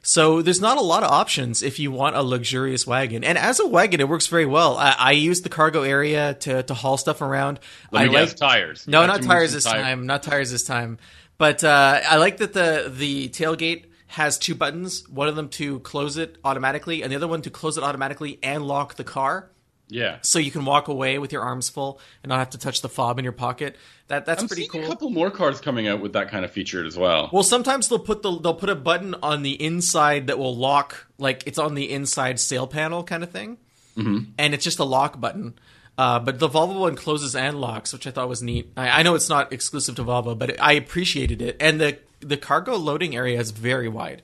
So 0.07 0.41
there's 0.41 0.61
not 0.61 0.79
a 0.79 0.83
lot 0.83 1.03
of 1.03 1.11
options 1.11 1.65
if 1.65 1.81
you 1.81 1.91
want 1.91 2.15
a 2.15 2.23
luxurious 2.23 2.87
wagon. 2.87 3.25
And 3.25 3.37
as 3.37 3.59
a 3.59 3.67
wagon, 3.67 4.01
it 4.01 4.09
works 4.09 4.29
very 4.29 4.47
well. 4.47 4.77
I, 4.79 4.95
I 4.97 5.11
use 5.13 5.41
the 5.41 5.49
cargo 5.49 5.83
area 5.83 6.35
to, 6.35 6.63
to 6.63 6.75
haul 6.75 6.97
stuff 6.97 7.21
around. 7.21 7.59
Let 7.91 8.03
I 8.03 8.07
me 8.07 8.13
guess, 8.13 8.29
like 8.31 8.37
tires. 8.37 8.87
no, 8.87 9.01
You 9.01 9.09
not 9.09 9.23
tires 9.23 9.53
this 9.53 9.65
tire- 9.65 9.83
time. 9.83 10.07
Not 10.07 10.23
tires 10.23 10.53
this 10.53 10.63
time. 10.63 10.99
But 11.39 11.65
uh, 11.65 12.01
I 12.09 12.17
like 12.19 12.37
that 12.37 12.53
the 12.53 12.91
the 12.95 13.29
tailgate 13.31 13.87
has 14.07 14.39
two 14.39 14.55
buttons. 14.55 15.09
One 15.09 15.27
of 15.27 15.35
them 15.35 15.49
to 15.51 15.81
close 15.81 16.17
it 16.17 16.39
automatically, 16.45 17.03
and 17.03 17.11
the 17.11 17.17
other 17.17 17.29
one 17.29 17.43
to 17.43 17.51
close 17.51 17.77
it 17.77 17.83
automatically 17.83 18.39
and 18.45 18.65
lock 18.65 18.95
the 18.95 19.05
car 19.05 19.51
Yeah, 19.89 20.19
so 20.23 20.39
you 20.39 20.51
can 20.51 20.65
walk 20.65 20.89
away 20.89 21.19
with 21.19 21.33
your 21.33 21.43
arms 21.43 21.69
full 21.69 22.01
and 22.23 22.31
not 22.31 22.39
have 22.39 22.51
to 22.51 22.59
touch 22.59 22.81
the 22.81 22.89
fob 22.89 23.19
in 23.19 23.25
your 23.25 23.33
pocket. 23.33 23.77
That 24.09 24.27
that's 24.27 24.43
I'm 24.43 24.49
pretty 24.49 24.67
cool. 24.67 24.85
a 24.85 24.87
couple 24.89 25.11
more 25.11 25.31
cards 25.31 25.61
coming 25.61 25.87
out 25.87 26.01
with 26.01 26.13
that 26.15 26.29
kind 26.29 26.45
of 26.45 26.51
feature 26.51 26.85
as 26.85 26.97
well. 26.97 27.31
Well, 27.33 27.43
sometimes 27.43 27.89
they'll 27.89 27.99
put 27.99 28.23
the 28.23 28.39
they'll 28.39 28.55
put 28.55 28.69
a 28.69 28.75
button 28.75 29.15
on 29.23 29.43
the 29.43 29.61
inside 29.63 30.27
that 30.27 30.39
will 30.39 30.57
lock, 30.57 31.07
like 31.19 31.45
it's 31.47 31.59
on 31.59 31.75
the 31.75 31.91
inside 31.91 32.41
sail 32.41 32.67
panel 32.67 33.05
kind 33.05 33.23
of 33.23 33.31
thing, 33.31 33.59
mm-hmm. 33.97 34.31
and 34.39 34.55
it's 34.55 34.65
just 34.65 34.79
a 34.79 34.85
lock 34.85 35.21
button. 35.21 35.55
Uh, 35.99 36.19
but 36.19 36.39
the 36.39 36.49
Volvo 36.49 36.81
one 36.81 36.95
closes 36.95 37.35
and 37.35 37.61
locks, 37.61 37.93
which 37.93 38.07
I 38.07 38.11
thought 38.11 38.29
was 38.29 38.43
neat. 38.43 38.71
I, 38.77 39.01
I 39.01 39.03
know 39.03 39.15
it's 39.15 39.29
not 39.29 39.53
exclusive 39.53 39.95
to 39.97 40.05
Volvo, 40.05 40.39
but 40.39 40.61
I 40.61 40.73
appreciated 40.73 41.41
it. 41.41 41.57
And 41.59 41.81
the 41.81 41.99
the 42.21 42.37
cargo 42.37 42.77
loading 42.77 43.17
area 43.17 43.41
is 43.41 43.51
very 43.51 43.89
wide. 43.89 44.23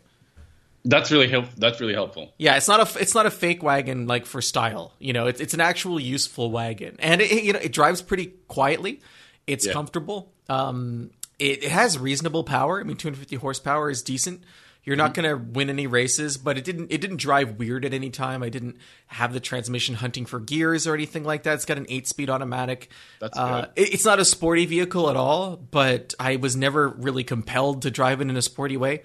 That's 0.84 1.12
really 1.12 1.28
help. 1.28 1.46
That's 1.56 1.80
really 1.80 1.94
helpful. 1.94 2.32
Yeah, 2.38 2.56
it's 2.56 2.66
not 2.68 2.80
a 2.96 3.00
it's 3.00 3.14
not 3.14 3.26
a 3.26 3.30
fake 3.30 3.62
wagon 3.62 4.06
like 4.06 4.26
for 4.26 4.42
style. 4.42 4.92
You 4.98 5.12
know, 5.12 5.26
it's 5.28 5.40
it's 5.40 5.54
an 5.54 5.60
actual 5.60 6.00
useful 6.00 6.50
wagon, 6.50 6.96
and 6.98 7.20
it, 7.20 7.30
it, 7.30 7.44
you 7.44 7.52
know 7.52 7.60
it 7.60 7.72
drives 7.72 8.02
pretty 8.02 8.34
quietly. 8.48 9.00
It's 9.46 9.66
Yeah. 9.66 9.72
comfortable. 9.72 10.32
Um, 10.48 11.10
it, 11.38 11.64
it 11.64 11.70
has 11.70 11.98
reasonable 11.98 12.44
power. 12.44 12.80
I 12.80 12.82
mean, 12.84 12.96
250 12.96 13.36
horsepower 13.36 13.90
is 13.90 14.02
decent. 14.02 14.42
You're 14.84 14.96
not 14.96 15.14
Mm-hmm. 15.14 15.22
going 15.22 15.38
to 15.38 15.52
win 15.52 15.70
any 15.70 15.86
races, 15.86 16.36
but 16.36 16.58
it 16.58 16.64
didn't 16.64 16.90
it 16.90 17.00
didn't 17.00 17.18
drive 17.18 17.58
weird 17.60 17.84
at 17.84 17.94
any 17.94 18.10
time. 18.10 18.42
I 18.42 18.48
didn't 18.48 18.78
have 19.06 19.32
the 19.32 19.38
transmission 19.38 19.94
hunting 19.94 20.26
for 20.26 20.40
gears 20.40 20.88
or 20.88 20.94
anything 20.94 21.22
like 21.22 21.44
that. 21.44 21.54
It's 21.54 21.64
got 21.64 21.78
an 21.78 21.86
eight 21.88 22.08
speed 22.08 22.28
automatic. 22.28 22.90
That's 23.20 23.38
uh, 23.38 23.60
good. 23.60 23.70
it- 23.76 23.94
it's 23.94 24.04
not 24.04 24.18
a 24.18 24.24
sporty 24.24 24.66
vehicle 24.66 25.08
at 25.08 25.14
all, 25.16 25.54
but 25.56 26.14
I 26.18 26.34
was 26.36 26.56
never 26.56 26.88
really 26.88 27.22
compelled 27.22 27.82
to 27.82 27.92
drive 27.92 28.20
it 28.20 28.28
in 28.28 28.36
a 28.36 28.42
sporty 28.42 28.76
way. 28.76 29.02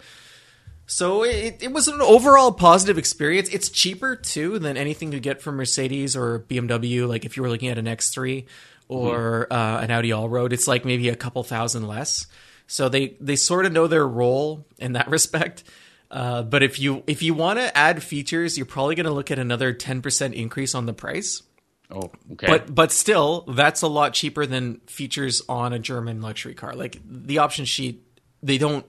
So 0.87 1.23
it, 1.23 1.57
it 1.61 1.71
was 1.73 1.89
an 1.89 2.01
overall 2.01 2.53
positive 2.53 2.97
experience. 2.97 3.49
It's 3.49 3.69
cheaper 3.69 4.15
too 4.15 4.57
than 4.57 4.77
anything 4.77 5.11
you 5.11 5.19
get 5.19 5.41
from 5.41 5.57
Mercedes 5.57 6.15
or 6.15 6.39
BMW. 6.39 7.07
Like 7.07 7.25
if 7.25 7.35
you 7.35 7.43
were 7.43 7.49
looking 7.49 7.67
at 7.67 7.77
an 7.77 7.85
X3 7.85 8.45
or 8.87 9.51
uh, 9.51 9.81
an 9.81 9.91
Audi 9.91 10.09
Allroad, 10.09 10.53
it's 10.53 10.67
like 10.67 10.85
maybe 10.85 11.09
a 11.09 11.15
couple 11.15 11.43
thousand 11.43 11.87
less. 11.87 12.25
So 12.67 12.87
they 12.87 13.17
they 13.19 13.35
sort 13.35 13.65
of 13.65 13.73
know 13.73 13.87
their 13.87 14.07
role 14.07 14.65
in 14.77 14.93
that 14.93 15.07
respect. 15.09 15.65
Uh, 16.09 16.43
but 16.43 16.63
if 16.63 16.79
you 16.79 17.03
if 17.05 17.21
you 17.21 17.33
want 17.33 17.59
to 17.59 17.77
add 17.77 18.01
features, 18.01 18.57
you're 18.57 18.65
probably 18.65 18.95
going 18.95 19.05
to 19.05 19.11
look 19.11 19.29
at 19.29 19.39
another 19.39 19.73
10% 19.73 20.33
increase 20.33 20.73
on 20.73 20.85
the 20.85 20.93
price. 20.93 21.43
Oh, 21.91 22.11
okay. 22.33 22.47
But 22.47 22.73
but 22.73 22.91
still, 22.93 23.41
that's 23.41 23.81
a 23.81 23.87
lot 23.87 24.13
cheaper 24.13 24.45
than 24.45 24.81
features 24.87 25.41
on 25.49 25.73
a 25.73 25.79
German 25.79 26.21
luxury 26.21 26.53
car. 26.53 26.73
Like 26.73 26.99
the 27.05 27.39
option 27.39 27.65
sheet, 27.65 28.03
they 28.41 28.57
don't. 28.57 28.85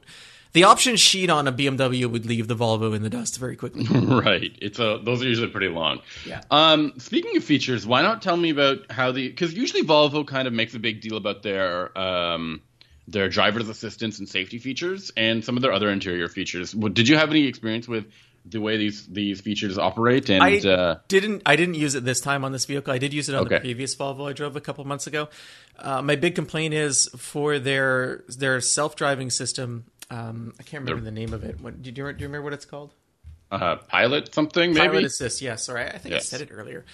The 0.53 0.65
option 0.65 0.97
sheet 0.97 1.31
on 1.31 1.47
a 1.47 1.53
BMW 1.53 2.11
would 2.11 2.27
leave 2.27 2.49
the 2.49 2.57
Volvo 2.57 2.95
in 2.95 3.03
the 3.03 3.11
dust 3.11 3.39
very 3.39 3.57
quickly. 3.57 3.85
right. 4.07 4.57
It's 4.61 4.79
a 4.79 5.01
those 5.03 5.23
are 5.23 5.27
usually 5.27 5.49
pretty 5.49 5.69
long. 5.69 6.01
Yeah. 6.27 6.43
Um, 6.51 6.95
speaking 6.99 7.37
of 7.37 7.45
features, 7.45 7.87
why 7.87 8.03
not 8.03 8.23
tell 8.23 8.37
me 8.37 8.51
about 8.51 8.91
how 8.91 9.13
the 9.13 9.29
because 9.29 9.53
usually 9.53 9.83
Volvo 9.83 10.27
kind 10.27 10.49
of 10.49 10.55
makes 10.55 10.75
a 10.75 10.79
big 10.79 11.01
deal 11.01 11.17
about 11.17 11.43
their 11.43 11.97
um 11.99 12.63
their 13.09 13.29
driver's 13.29 13.69
assistance 13.69 14.19
and 14.19 14.29
safety 14.29 14.59
features 14.59 15.11
and 15.17 15.45
some 15.45 15.57
of 15.57 15.63
their 15.63 15.73
other 15.73 15.91
interior 15.91 16.29
features. 16.29 16.73
Did 16.73 17.09
you 17.09 17.17
have 17.17 17.31
any 17.31 17.47
experience 17.47 17.89
with 17.89 18.07
the 18.45 18.61
way 18.61 18.77
these 18.77 19.07
these 19.07 19.41
features 19.41 19.79
operate? 19.79 20.29
And 20.29 20.43
I 20.43 20.59
uh, 20.59 20.99
didn't. 21.09 21.43
I 21.47 21.57
didn't 21.57 21.75
use 21.75 21.95
it 21.95 22.05
this 22.05 22.21
time 22.21 22.45
on 22.45 22.53
this 22.53 22.67
vehicle. 22.67 22.93
I 22.93 22.99
did 22.99 23.13
use 23.15 23.29
it 23.29 23.35
on 23.35 23.49
the 23.49 23.61
previous 23.61 23.97
Volvo 23.97 24.29
I 24.29 24.33
drove 24.33 24.57
a 24.57 24.61
couple 24.61 24.85
months 24.85 25.07
ago. 25.07 25.29
Uh, 25.79 26.03
my 26.03 26.17
big 26.17 26.35
complaint 26.35 26.75
is 26.75 27.09
for 27.17 27.59
their 27.59 28.25
their 28.29 28.61
self 28.61 28.95
driving 28.97 29.31
system. 29.31 29.85
Um, 30.11 30.55
I 30.59 30.63
can't 30.63 30.83
remember 30.85 31.05
the 31.05 31.11
name 31.11 31.33
of 31.35 31.45
it. 31.45 31.61
What, 31.61 31.83
do, 31.83 31.89
you, 31.89 31.93
do 31.95 32.01
you 32.01 32.07
remember 32.07 32.43
what 32.43 32.53
it's 32.53 32.65
called? 32.65 32.95
uh, 33.51 33.77
pilot 33.77 34.35
something 34.35 34.75
maybe. 34.75 34.89
Pilot 34.89 35.05
Assist. 35.05 35.41
Yes, 35.41 35.65
sorry. 35.65 35.87
I 35.87 35.97
think 35.99 36.13
Yes. 36.15 36.33
I 36.33 36.37
said 36.37 36.41
it 36.43 36.53
earlier. 36.53 36.85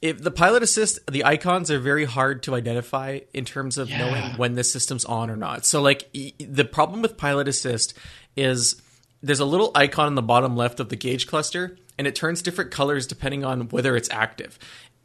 If 0.00 0.22
the 0.22 0.30
Pilot 0.30 0.62
Assist, 0.62 1.00
the 1.10 1.24
icons 1.24 1.72
are 1.72 1.80
very 1.80 2.04
hard 2.04 2.44
to 2.44 2.54
identify 2.54 3.18
in 3.34 3.44
terms 3.44 3.78
of 3.78 3.90
Yeah. 3.90 3.98
knowing 3.98 4.36
when 4.36 4.54
the 4.54 4.62
system's 4.62 5.04
on 5.04 5.28
or 5.28 5.34
not. 5.36 5.66
So, 5.66 5.82
like, 5.82 6.08
the 6.38 6.64
problem 6.64 7.02
with 7.02 7.16
Pilot 7.16 7.48
Assist 7.48 7.94
is 8.36 8.80
there's 9.24 9.40
a 9.40 9.44
little 9.44 9.72
icon 9.74 10.06
in 10.06 10.14
the 10.14 10.22
bottom 10.22 10.56
left 10.56 10.78
of 10.78 10.88
the 10.88 10.94
gauge 10.94 11.26
cluster, 11.26 11.76
and 11.98 12.06
it 12.06 12.14
turns 12.14 12.42
different 12.42 12.70
colors 12.70 13.08
depending 13.08 13.44
on 13.44 13.62
whether 13.70 13.96
it's 13.96 14.08
active. 14.12 14.56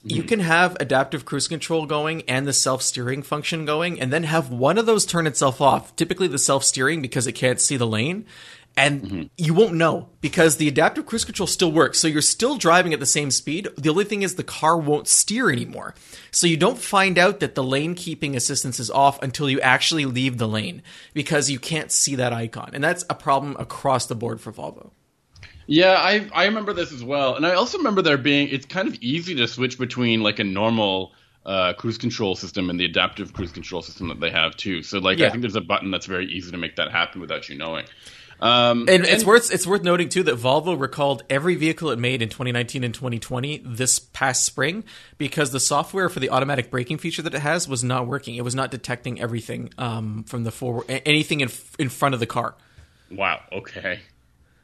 You 0.03 0.23
can 0.23 0.39
have 0.39 0.75
adaptive 0.79 1.23
cruise 1.23 1.47
control 1.47 1.85
going 1.85 2.23
and 2.23 2.45
the 2.45 2.53
self 2.53 2.81
steering 2.81 3.23
function 3.23 3.65
going, 3.65 3.99
and 3.99 4.11
then 4.11 4.23
have 4.23 4.49
one 4.49 4.77
of 4.77 4.85
those 4.85 5.05
turn 5.05 5.27
itself 5.27 5.61
off. 5.61 5.95
Typically, 5.95 6.27
the 6.27 6.37
self 6.37 6.63
steering 6.63 7.01
because 7.01 7.25
it 7.25 7.33
can't 7.33 7.61
see 7.61 7.77
the 7.77 7.87
lane, 7.87 8.25
and 8.75 9.01
mm-hmm. 9.01 9.23
you 9.37 9.53
won't 9.53 9.75
know 9.75 10.09
because 10.19 10.57
the 10.57 10.67
adaptive 10.67 11.05
cruise 11.05 11.23
control 11.23 11.47
still 11.47 11.71
works. 11.71 11.99
So 11.99 12.07
you're 12.07 12.21
still 12.21 12.57
driving 12.57 12.93
at 12.93 12.99
the 12.99 13.05
same 13.05 13.31
speed. 13.31 13.69
The 13.77 13.89
only 13.89 14.03
thing 14.03 14.23
is 14.23 14.35
the 14.35 14.43
car 14.43 14.77
won't 14.77 15.07
steer 15.07 15.49
anymore. 15.49 15.93
So 16.31 16.47
you 16.47 16.57
don't 16.57 16.79
find 16.79 17.17
out 17.17 17.39
that 17.39 17.55
the 17.55 17.63
lane 17.63 17.95
keeping 17.95 18.35
assistance 18.35 18.79
is 18.79 18.89
off 18.89 19.21
until 19.21 19.49
you 19.49 19.61
actually 19.61 20.05
leave 20.05 20.37
the 20.37 20.47
lane 20.47 20.81
because 21.13 21.49
you 21.49 21.59
can't 21.59 21.91
see 21.91 22.15
that 22.15 22.33
icon. 22.33 22.71
And 22.73 22.83
that's 22.83 23.05
a 23.09 23.15
problem 23.15 23.55
across 23.59 24.07
the 24.07 24.15
board 24.15 24.41
for 24.41 24.51
Volvo. 24.51 24.91
Yeah, 25.67 25.93
I 25.93 26.29
I 26.33 26.45
remember 26.45 26.73
this 26.73 26.91
as 26.91 27.03
well, 27.03 27.35
and 27.35 27.45
I 27.45 27.53
also 27.53 27.77
remember 27.77 28.01
there 28.01 28.17
being 28.17 28.49
it's 28.49 28.65
kind 28.65 28.87
of 28.87 28.95
easy 28.95 29.35
to 29.35 29.47
switch 29.47 29.77
between 29.77 30.21
like 30.21 30.39
a 30.39 30.43
normal 30.43 31.13
uh, 31.45 31.73
cruise 31.73 31.97
control 31.97 32.35
system 32.35 32.69
and 32.69 32.79
the 32.79 32.85
adaptive 32.85 33.33
cruise 33.33 33.51
control 33.51 33.81
system 33.81 34.07
that 34.07 34.19
they 34.19 34.29
have 34.29 34.55
too. 34.55 34.83
So 34.83 34.99
like 34.99 35.19
Yeah. 35.19 35.27
I 35.27 35.29
think 35.29 35.41
there's 35.41 35.55
a 35.55 35.61
button 35.61 35.91
that's 35.91 36.05
very 36.05 36.25
easy 36.27 36.51
to 36.51 36.57
make 36.57 36.77
that 36.77 36.91
happen 36.91 37.21
without 37.21 37.49
you 37.49 37.57
knowing. 37.57 37.85
Um, 38.39 38.89
And 38.89 39.05
it's 39.05 39.23
worth 39.23 39.53
it's 39.53 39.65
worth 39.65 39.83
noting 39.83 40.09
too 40.09 40.23
that 40.23 40.35
Volvo 40.35 40.77
recalled 40.77 41.23
every 41.29 41.55
vehicle 41.55 41.91
it 41.91 41.99
made 41.99 42.21
in 42.21 42.29
2019 42.29 42.83
and 42.83 42.93
2020 42.93 43.61
this 43.65 43.99
past 43.99 44.43
spring 44.43 44.83
because 45.17 45.51
the 45.51 45.59
software 45.59 46.09
for 46.09 46.19
the 46.19 46.29
automatic 46.29 46.69
braking 46.69 46.97
feature 46.97 47.21
that 47.21 47.33
it 47.33 47.41
has 47.41 47.67
was 47.67 47.83
not 47.83 48.07
working. 48.07 48.35
It 48.35 48.43
was 48.43 48.55
not 48.55 48.71
detecting 48.71 49.21
everything 49.21 49.69
um, 49.77 50.23
from 50.23 50.43
the 50.43 50.51
forward 50.51 50.85
anything 50.89 51.39
in 51.41 51.49
in 51.79 51.89
front 51.89 52.13
of 52.15 52.19
the 52.19 52.25
car. 52.25 52.55
wow. 53.11 53.41
Okay. 53.51 54.01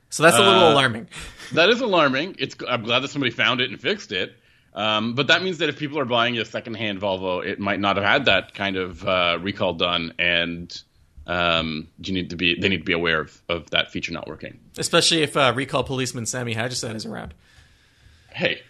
So 0.09 0.23
that's 0.23 0.37
a 0.37 0.41
little 0.41 0.63
Uh, 0.63 0.73
alarming. 0.73 1.07
That 1.53 1.69
is 1.69 1.81
alarming. 1.81 2.35
It's 2.39 2.55
I'm 2.67 2.83
glad 2.83 2.99
that 3.01 3.09
somebody 3.09 3.31
found 3.31 3.61
it 3.61 3.69
and 3.69 3.79
fixed 3.79 4.11
it. 4.11 4.35
Um, 4.73 5.15
but 5.15 5.27
that 5.27 5.41
means 5.43 5.57
that 5.59 5.69
if 5.69 5.77
people 5.77 5.97
are 5.99 6.05
buying 6.05 6.37
a 6.37 6.45
secondhand 6.45 7.01
Volvo, 7.01 7.43
it 7.45 7.59
might 7.59 7.79
not 7.79 7.95
have 7.97 8.05
had 8.05 8.25
that 8.25 8.53
kind 8.53 8.75
of 8.77 9.03
uh, 9.05 9.37
recall 9.41 9.73
done, 9.73 10.13
and 10.19 10.81
um, 11.25 11.87
you 12.01 12.13
need 12.13 12.29
to 12.29 12.35
be 12.35 12.59
they 12.59 12.69
need 12.69 12.77
to 12.79 12.83
be 12.83 12.93
aware 12.93 13.21
of, 13.21 13.41
of 13.49 13.69
that 13.71 13.91
feature 13.91 14.11
not 14.13 14.27
working. 14.27 14.59
Especially 14.77 15.21
if 15.23 15.35
uh, 15.35 15.53
recall 15.55 15.83
policeman 15.83 16.25
Sammy 16.25 16.53
Haj-Assaad 16.53 16.95
is 16.95 17.05
around. 17.05 17.33
Hey, 18.31 18.61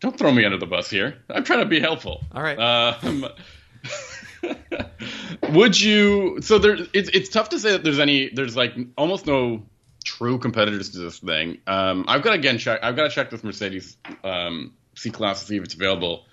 don't 0.00 0.16
throw 0.18 0.32
me 0.32 0.44
under 0.46 0.56
the 0.58 0.66
bus 0.66 0.88
here. 0.90 1.18
I'm 1.28 1.44
trying 1.44 1.60
to 1.60 1.66
be 1.66 1.78
helpful. 1.80 2.24
All 2.34 2.42
right. 2.42 2.58
Um, 2.58 3.26
would 5.50 5.80
you? 5.80 6.38
So 6.40 6.58
there, 6.58 6.76
it's 6.92 7.08
it's 7.10 7.28
tough 7.28 7.50
to 7.50 7.58
say 7.58 7.72
that 7.72 7.84
there's 7.84 7.98
any. 7.98 8.30
There's 8.30 8.56
like 8.56 8.74
almost 8.96 9.26
no 9.26 9.62
true 10.04 10.38
competitors 10.38 10.90
to 10.90 10.98
this 10.98 11.18
thing. 11.18 11.58
Um, 11.66 12.04
I've 12.06 12.22
got 12.22 12.30
to 12.30 12.38
again 12.38 12.58
check. 12.58 12.80
I've 12.82 12.94
got 12.94 13.04
to 13.04 13.10
check 13.10 13.30
this 13.30 13.42
Mercedes 13.42 13.96
um, 14.22 14.72
C 14.94 15.10
class 15.10 15.40
to 15.40 15.46
see 15.46 15.56
if 15.56 15.64
it's 15.64 15.74
available 15.74 16.24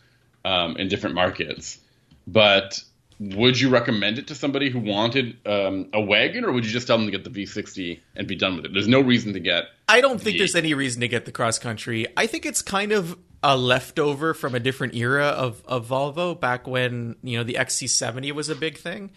um, 0.45 0.77
in 0.77 0.87
different 0.89 1.15
markets. 1.15 1.79
But 2.27 2.83
would 3.19 3.59
you 3.59 3.69
recommend 3.69 4.17
it 4.17 4.27
to 4.27 4.35
somebody 4.35 4.69
who 4.69 4.79
wanted 4.79 5.37
um, 5.45 5.89
a 5.93 6.01
wagon, 6.01 6.43
or 6.45 6.51
would 6.51 6.65
you 6.65 6.71
just 6.71 6.87
tell 6.87 6.97
them 6.97 7.05
to 7.05 7.11
get 7.11 7.23
the 7.23 7.29
V60 7.29 7.99
and 8.15 8.27
be 8.27 8.35
done 8.35 8.55
with 8.55 8.65
it? 8.65 8.73
There's 8.73 8.87
no 8.87 8.99
reason 9.01 9.33
to 9.33 9.39
get. 9.39 9.65
I 9.87 10.01
don't 10.01 10.19
think 10.19 10.35
Yeah. 10.35 10.41
there's 10.41 10.55
any 10.55 10.73
reason 10.73 11.01
to 11.01 11.07
get 11.07 11.25
the 11.25 11.31
cross 11.31 11.57
country. 11.59 12.07
I 12.17 12.27
think 12.27 12.45
it's 12.45 12.61
kind 12.61 12.91
of 12.91 13.17
a 13.43 13.57
leftover 13.57 14.33
from 14.33 14.53
a 14.55 14.59
different 14.59 14.93
era 14.95 15.25
of, 15.27 15.63
of 15.65 15.87
Volvo 15.87 16.39
back 16.39 16.67
when 16.67 17.15
you 17.23 17.37
know 17.37 17.43
the 17.43 17.55
XC70 17.55 18.31
was 18.33 18.49
a 18.49 18.55
big 18.55 18.77
thing, 18.77 19.11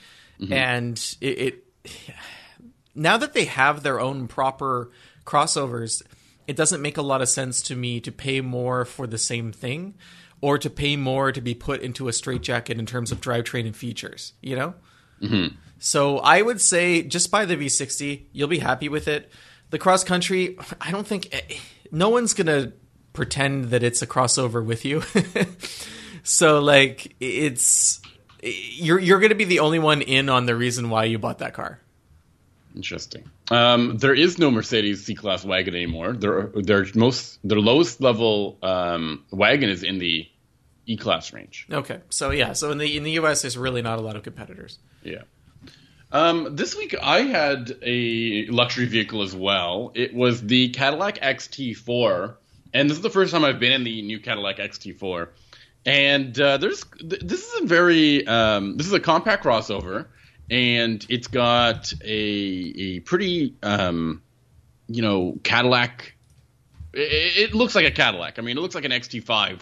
and 0.51 0.99
it, 1.21 1.39
it 1.39 1.65
now 2.95 3.17
that 3.17 3.33
they 3.33 3.45
have 3.45 3.83
their 3.83 4.01
own 4.01 4.29
proper 4.29 4.91
crossovers, 5.25 6.03
it 6.47 6.57
doesn't 6.57 6.83
make 6.83 6.97
a 6.97 7.03
lot 7.03 7.23
of 7.23 7.29
sense 7.29 7.63
to 7.63 7.77
me 7.77 8.01
to 8.01 8.13
pay 8.13 8.41
more 8.41 8.85
for 8.85 9.07
the 9.07 9.19
same 9.19 9.53
thing 9.53 9.95
or 10.41 10.59
to 10.59 10.69
pay 10.69 10.97
more 10.97 11.33
to 11.33 11.41
be 11.41 11.55
put 11.55 11.81
into 11.81 12.09
a 12.09 12.13
straitjacket 12.13 12.79
in 12.79 12.87
terms 12.87 13.11
of 13.11 13.21
drivetrain 13.21 13.67
and 13.67 13.77
features. 13.77 14.35
You 14.41 14.57
know. 14.57 14.75
So 15.79 16.19
I 16.19 16.43
would 16.43 16.61
say 16.61 17.03
just 17.03 17.31
buy 17.31 17.45
the 17.45 17.57
V60. 17.57 18.27
You'll 18.33 18.49
be 18.49 18.59
happy 18.59 18.89
with 18.89 19.09
it. 19.09 19.31
The 19.71 19.79
cross 19.79 20.05
country, 20.05 20.59
I 20.81 20.91
don't 20.91 21.07
think 21.07 21.29
eh, 21.33 21.57
no 21.91 22.11
one's 22.11 22.35
gonna 22.35 22.73
pretend 23.13 23.67
that 23.67 23.83
it's 23.83 24.03
a 24.03 24.07
crossover 24.07 24.65
with 24.65 24.85
you. 24.85 25.03
so 26.23 26.61
like 26.61 27.17
it's 27.21 28.01
you're 28.43 28.99
you're 28.99 29.21
gonna 29.21 29.35
be 29.35 29.45
the 29.45 29.61
only 29.61 29.79
one 29.79 30.03
in 30.03 30.29
on 30.29 30.47
the 30.47 30.55
reason 30.55 30.91
why 30.91 31.05
you 31.05 31.19
bought 31.19 31.39
that 31.39 31.55
car. 31.55 31.81
Interesting. 32.75 33.31
Um, 33.51 33.99
there 33.99 34.15
is 34.15 34.39
no 34.39 34.51
Mercedes 34.51 35.05
C-Class 35.05 35.45
wagon 35.45 35.75
anymore. 35.75 36.13
Their 36.13 36.51
their 36.55 36.87
most 36.95 37.39
their 37.45 37.61
lowest 37.61 38.01
level 38.01 38.59
um, 38.63 39.25
wagon 39.31 39.71
is 39.71 39.83
in 39.85 39.99
the 39.99 40.29
E-Class 40.87 41.33
range. 41.33 41.67
Okay, 41.71 42.01
so 42.11 42.31
yeah, 42.31 42.53
so 42.53 42.71
in 42.73 42.79
the 42.79 42.97
in 42.97 43.05
the 43.05 43.13
US, 43.13 43.43
there's 43.43 43.57
really 43.57 43.83
not 43.83 43.99
a 43.99 44.03
lot 44.03 44.17
of 44.17 44.23
competitors. 44.23 44.79
Yeah. 45.03 45.23
Um, 46.11 46.57
this 46.57 46.77
week 46.77 46.95
I 47.01 47.23
had 47.23 47.77
a 47.83 48.47
luxury 48.47 48.87
vehicle 48.87 49.23
as 49.23 49.35
well. 49.35 49.93
It 49.95 50.15
was 50.15 50.43
the 50.43 50.69
Cadillac 50.71 51.21
XT4, 51.21 52.35
and 52.73 52.91
this 52.91 52.97
is 52.97 53.03
the 53.03 53.11
first 53.11 53.33
time 53.33 53.45
I've 53.45 53.61
been 53.61 53.73
in 53.73 53.85
the 53.85 54.03
new 54.03 54.21
Cadillac 54.21 54.59
XT4. 54.59 55.29
And 55.87 56.39
uh, 56.41 56.57
there's 56.57 56.85
th- 56.99 57.23
this 57.23 57.45
is 57.45 57.63
a 57.63 57.67
very 57.67 58.27
um, 58.27 58.77
this 58.77 58.87
is 58.87 58.93
a 58.93 59.01
compact 59.01 59.45
crossover, 59.45 60.07
and 60.51 61.05
it's 61.09 61.29
got 61.29 61.93
a 62.03 62.07
a 62.07 63.01
pretty 63.01 63.55
um, 63.63 64.23
you 64.89 65.03
know 65.03 65.39
Cadillac. 65.43 66.15
It, 66.93 67.51
it 67.51 67.55
looks 67.55 67.75
like 67.75 67.87
a 67.87 67.91
Cadillac. 67.91 68.39
I 68.39 68.43
mean, 68.43 68.57
it 68.57 68.61
looks 68.61 68.75
like 68.75 68.85
an 68.85 68.93
XT5, 68.93 69.61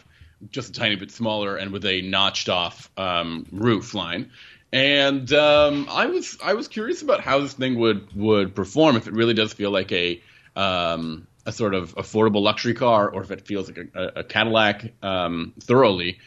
just 0.51 0.71
a 0.71 0.73
tiny 0.73 0.97
bit 0.97 1.11
smaller 1.11 1.57
and 1.57 1.73
with 1.73 1.85
a 1.87 2.03
notched 2.03 2.49
off 2.49 2.91
um, 2.97 3.47
roof 3.51 3.95
line. 3.95 4.31
And 4.73 5.31
um, 5.33 5.87
I 5.91 6.07
was 6.07 6.39
I 6.43 6.55
was 6.55 6.69
curious 6.69 7.03
about 7.03 7.21
how 7.21 7.41
this 7.41 7.53
thing 7.53 7.79
would 7.79 8.15
would 8.15 8.55
perform 8.55 8.97
if 8.97 9.07
it 9.07 9.13
really 9.13 9.35
does 9.35 9.53
feel 9.53 9.71
like 9.71 9.93
a 9.93 10.23
um, 10.57 11.27
a 11.47 11.53
sort 11.53 11.75
of 11.75 11.95
affordable 11.95 12.43
luxury 12.43 12.75
car 12.75 13.09
or 13.09 13.23
if 13.23 13.31
it 13.31 13.47
feels 13.47 13.69
like 13.69 13.89
a, 13.95 14.21
a 14.21 14.25
Cadillac 14.25 14.93
um, 15.03 15.53
thoroughly. 15.61 16.19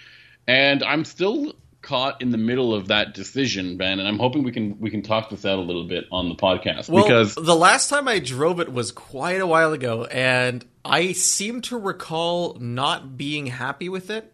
And 0.48 0.84
I'm 0.84 1.06
still 1.06 1.56
caught 1.86 2.22
in 2.22 2.32
the 2.32 2.38
middle 2.38 2.74
of 2.74 2.88
that 2.88 3.14
decision, 3.14 3.78
Ben, 3.78 4.00
and 4.00 4.08
I'm 4.08 4.20
hoping 4.20 4.44
we 4.44 4.52
can 4.52 4.80
we 4.80 4.90
can 4.90 5.02
talk 5.02 5.30
this 5.30 5.46
out 5.46 5.60
a 5.60 5.62
little 5.62 5.86
bit 5.86 6.06
on 6.12 6.28
the 6.28 6.36
podcast 6.36 6.90
Well, 6.90 7.04
because 7.04 7.36
the 7.36 7.56
last 7.56 7.90
time 7.90 8.08
I 8.08 8.20
drove 8.20 8.60
it 8.60 8.74
was 8.74 8.92
quite 8.92 9.40
a 9.40 9.48
while 9.48 9.72
ago, 9.72 10.06
and 10.06 10.66
I 10.84 11.14
seem 11.14 11.62
to 11.62 11.78
recall 11.78 12.56
not 12.60 13.18
being 13.18 13.48
happy 13.48 13.88
with 13.88 14.10
it. 14.10 14.34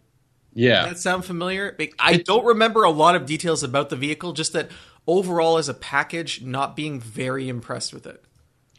yeah, 0.54 0.84
Does 0.84 0.94
that 0.94 1.00
sound 1.00 1.26
familiar? 1.26 1.78
I 2.00 2.18
don't 2.18 2.46
remember 2.46 2.84
a 2.84 2.92
lot 2.92 3.16
of 3.16 3.26
details 3.26 3.62
about 3.62 3.90
the 3.90 3.98
vehicle, 3.98 4.34
just 4.34 4.54
that 4.54 4.72
overall 5.06 5.58
as 5.58 5.70
a 5.70 5.74
package, 5.74 6.42
not 6.42 6.76
being 6.76 7.00
very 7.00 7.50
impressed 7.50 7.94
with 7.94 8.08
it. 8.08 8.24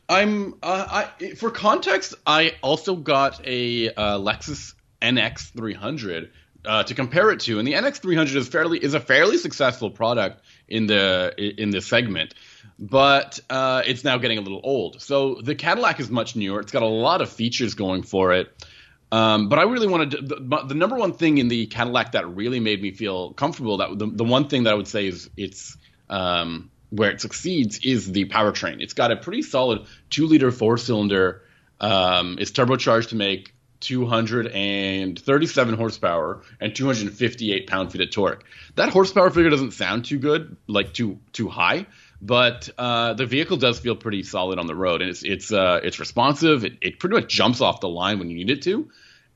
I'm 0.09 0.55
uh, 0.63 1.07
I 1.21 1.35
for 1.35 1.51
context, 1.51 2.15
I 2.27 2.55
also 2.63 2.97
got 2.97 3.47
a 3.47 3.91
uh, 3.91 4.19
Lexus 4.19 4.75
NX 5.01 5.53
300 5.53 6.31
uh, 6.65 6.85
to 6.85 6.95
compare 6.95 7.31
it 7.31 7.41
to, 7.41 7.59
and 7.59 7.67
the 7.67 7.73
NX 7.73 7.99
300 7.99 8.37
is 8.37 8.49
fairly 8.49 8.79
is 8.79 8.95
a 8.95 9.01
fairly 9.01 9.37
successful 9.37 9.91
product 9.91 10.43
in 10.69 10.87
the 10.87 11.35
in 11.39 11.71
the 11.71 11.81
segment. 11.81 12.35
but 12.79 13.39
uh, 13.49 13.83
it's 13.87 14.05
now 14.05 14.19
getting 14.19 14.39
a 14.39 14.41
little 14.41 14.61
old. 14.63 15.01
So 15.01 15.37
the 15.43 15.55
Cadillac 15.55 16.01
is 16.01 16.11
much 16.11 16.35
newer. 16.35 16.61
It's 16.61 16.73
got 16.73 16.83
a 16.83 16.87
lot 16.87 17.21
of 17.21 17.29
features 17.29 17.75
going 17.75 18.03
for 18.03 18.33
it. 18.33 18.53
Um, 19.13 19.49
but 19.51 19.59
I 19.59 19.65
really 19.65 19.87
wanted 19.87 20.11
to, 20.13 20.23
the, 20.23 20.65
the, 20.69 20.75
number 20.75 20.97
one 20.97 21.13
thing 21.13 21.37
in 21.37 21.49
the 21.49 21.67
Cadillac 21.67 22.13
that 22.13 22.35
really 22.35 22.61
made 22.61 22.81
me 22.81 22.93
feel 22.93 23.35
comfortable 23.35 23.77
that 23.77 23.99
the, 23.99 24.07
the 24.07 24.25
one 24.25 24.49
thing 24.49 24.63
that 24.65 24.71
I 24.71 24.75
would 24.75 24.89
say 24.89 25.07
is 25.07 25.29
it's 25.37 25.77
um, 26.09 26.71
where 26.89 27.11
it 27.11 27.21
succeeds 27.21 27.79
is 27.85 28.11
the 28.11 28.25
powertrain. 28.25 28.81
It's 28.81 28.95
got 28.95 29.13
a 29.13 29.17
pretty 29.17 29.43
solid 29.43 29.87
two 30.09 30.27
liter 30.27 30.51
four 30.51 30.79
cylinder. 30.79 31.43
Um, 31.79 32.39
it's 32.41 32.53
turbocharged 32.53 33.11
to 33.11 33.17
make 33.17 33.55
237 33.83 35.75
horsepower 35.75 36.43
and 36.61 36.75
258 36.75 37.67
pound 37.67 37.93
feet 37.93 38.01
of 38.01 38.11
torque. 38.11 38.45
That 38.77 38.89
horsepower 38.89 39.29
figure 39.31 39.51
doesn't 39.51 39.73
sound 39.73 40.07
too 40.07 40.19
good, 40.19 40.57
like 40.67 40.95
too 40.95 41.19
too 41.33 41.49
high, 41.49 41.87
but 42.21 42.71
uh, 42.79 43.15
the 43.15 43.27
vehicle 43.27 43.57
does 43.59 43.79
feel 43.79 43.97
pretty 43.97 44.23
solid 44.23 44.59
on 44.59 44.67
the 44.67 44.75
road, 44.75 45.03
and 45.03 45.11
it's 45.11 45.23
it's 45.23 45.53
uh, 45.53 45.81
it's 45.83 46.01
responsive. 46.01 46.65
It, 46.65 46.79
it 46.81 46.99
pretty 46.99 47.17
much 47.17 47.29
jumps 47.29 47.61
off 47.61 47.81
the 47.81 47.89
line 47.89 48.19
when 48.19 48.31
you 48.31 48.37
need 48.37 48.51
it 48.51 48.63
to, 48.63 48.89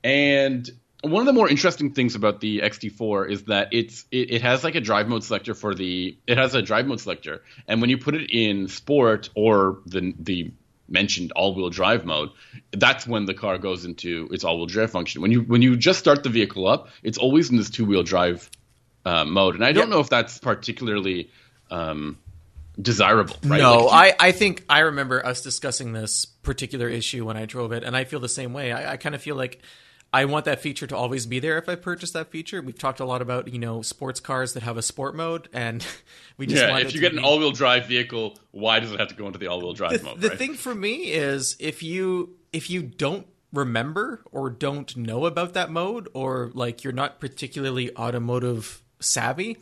and 0.02 0.70
one 1.02 1.20
of 1.20 1.26
the 1.26 1.32
more 1.32 1.48
interesting 1.48 1.92
things 1.92 2.14
about 2.14 2.40
the 2.40 2.60
XT4 2.60 3.30
is 3.30 3.44
that 3.44 3.68
it's 3.72 4.06
it, 4.10 4.32
it, 4.32 4.42
has 4.42 4.64
like 4.64 4.74
a 4.74 4.80
drive 4.80 5.08
mode 5.08 5.22
selector 5.22 5.54
for 5.54 5.74
the 5.74 6.16
it 6.26 6.38
has 6.38 6.54
a 6.54 6.62
drive 6.62 6.86
mode 6.86 7.00
selector, 7.00 7.42
and 7.68 7.80
when 7.80 7.90
you 7.90 7.98
put 7.98 8.14
it 8.14 8.30
in 8.30 8.68
sport 8.68 9.30
or 9.34 9.80
the 9.86 10.14
the 10.18 10.52
mentioned 10.88 11.32
all-wheel 11.32 11.70
drive 11.70 12.04
mode, 12.04 12.30
that's 12.72 13.06
when 13.06 13.26
the 13.26 13.34
car 13.34 13.58
goes 13.58 13.84
into 13.84 14.28
its 14.30 14.44
all-wheel 14.44 14.66
drive 14.66 14.90
function. 14.90 15.22
When 15.22 15.32
you 15.32 15.42
when 15.42 15.62
you 15.62 15.76
just 15.76 15.98
start 15.98 16.22
the 16.22 16.28
vehicle 16.28 16.66
up, 16.66 16.88
it's 17.02 17.18
always 17.18 17.50
in 17.50 17.56
this 17.56 17.70
two-wheel 17.70 18.02
drive 18.02 18.50
uh, 19.04 19.24
mode, 19.24 19.54
and 19.54 19.64
I 19.64 19.72
don't 19.72 19.84
yep. 19.84 19.90
know 19.90 20.00
if 20.00 20.08
that's 20.08 20.38
particularly 20.38 21.30
um, 21.70 22.18
desirable. 22.80 23.36
Right? 23.44 23.60
No, 23.60 23.86
like, 23.86 24.16
I 24.20 24.28
I 24.28 24.32
think 24.32 24.64
I 24.68 24.80
remember 24.80 25.24
us 25.24 25.42
discussing 25.42 25.92
this 25.92 26.24
particular 26.24 26.88
issue 26.88 27.24
when 27.24 27.36
I 27.36 27.46
drove 27.46 27.72
it, 27.72 27.84
and 27.84 27.96
I 27.96 28.04
feel 28.04 28.20
the 28.20 28.28
same 28.28 28.52
way. 28.52 28.72
I, 28.72 28.92
I 28.92 28.96
kind 28.96 29.14
of 29.14 29.22
feel 29.22 29.36
like 29.36 29.60
I 30.16 30.24
want 30.24 30.46
that 30.46 30.60
feature 30.60 30.86
to 30.86 30.96
always 30.96 31.26
be 31.26 31.40
there 31.40 31.58
if 31.58 31.68
I 31.68 31.74
purchase 31.74 32.12
that 32.12 32.30
feature. 32.30 32.62
We've 32.62 32.78
talked 32.78 33.00
a 33.00 33.04
lot 33.04 33.20
about 33.20 33.52
you 33.52 33.58
know 33.58 33.82
sports 33.82 34.18
cars 34.18 34.54
that 34.54 34.62
have 34.62 34.78
a 34.78 34.82
sport 34.82 35.14
mode, 35.14 35.50
and 35.52 35.86
we 36.38 36.46
just 36.46 36.62
yeah. 36.62 36.78
If 36.78 36.94
you 36.94 37.02
get 37.02 37.12
be... 37.12 37.18
an 37.18 37.24
all-wheel 37.24 37.52
drive 37.52 37.84
vehicle, 37.84 38.38
why 38.50 38.80
does 38.80 38.92
it 38.92 38.98
have 38.98 39.08
to 39.08 39.14
go 39.14 39.26
into 39.26 39.38
the 39.38 39.48
all-wheel 39.48 39.74
drive 39.74 39.98
the, 39.98 40.04
mode? 40.04 40.22
The 40.22 40.30
right? 40.30 40.38
thing 40.38 40.54
for 40.54 40.74
me 40.74 41.12
is 41.12 41.54
if 41.60 41.82
you 41.82 42.34
if 42.50 42.70
you 42.70 42.80
don't 42.80 43.26
remember 43.52 44.22
or 44.32 44.48
don't 44.48 44.96
know 44.96 45.26
about 45.26 45.52
that 45.52 45.70
mode, 45.70 46.08
or 46.14 46.50
like 46.54 46.82
you're 46.82 46.94
not 46.94 47.20
particularly 47.20 47.94
automotive 47.94 48.80
savvy, 49.00 49.58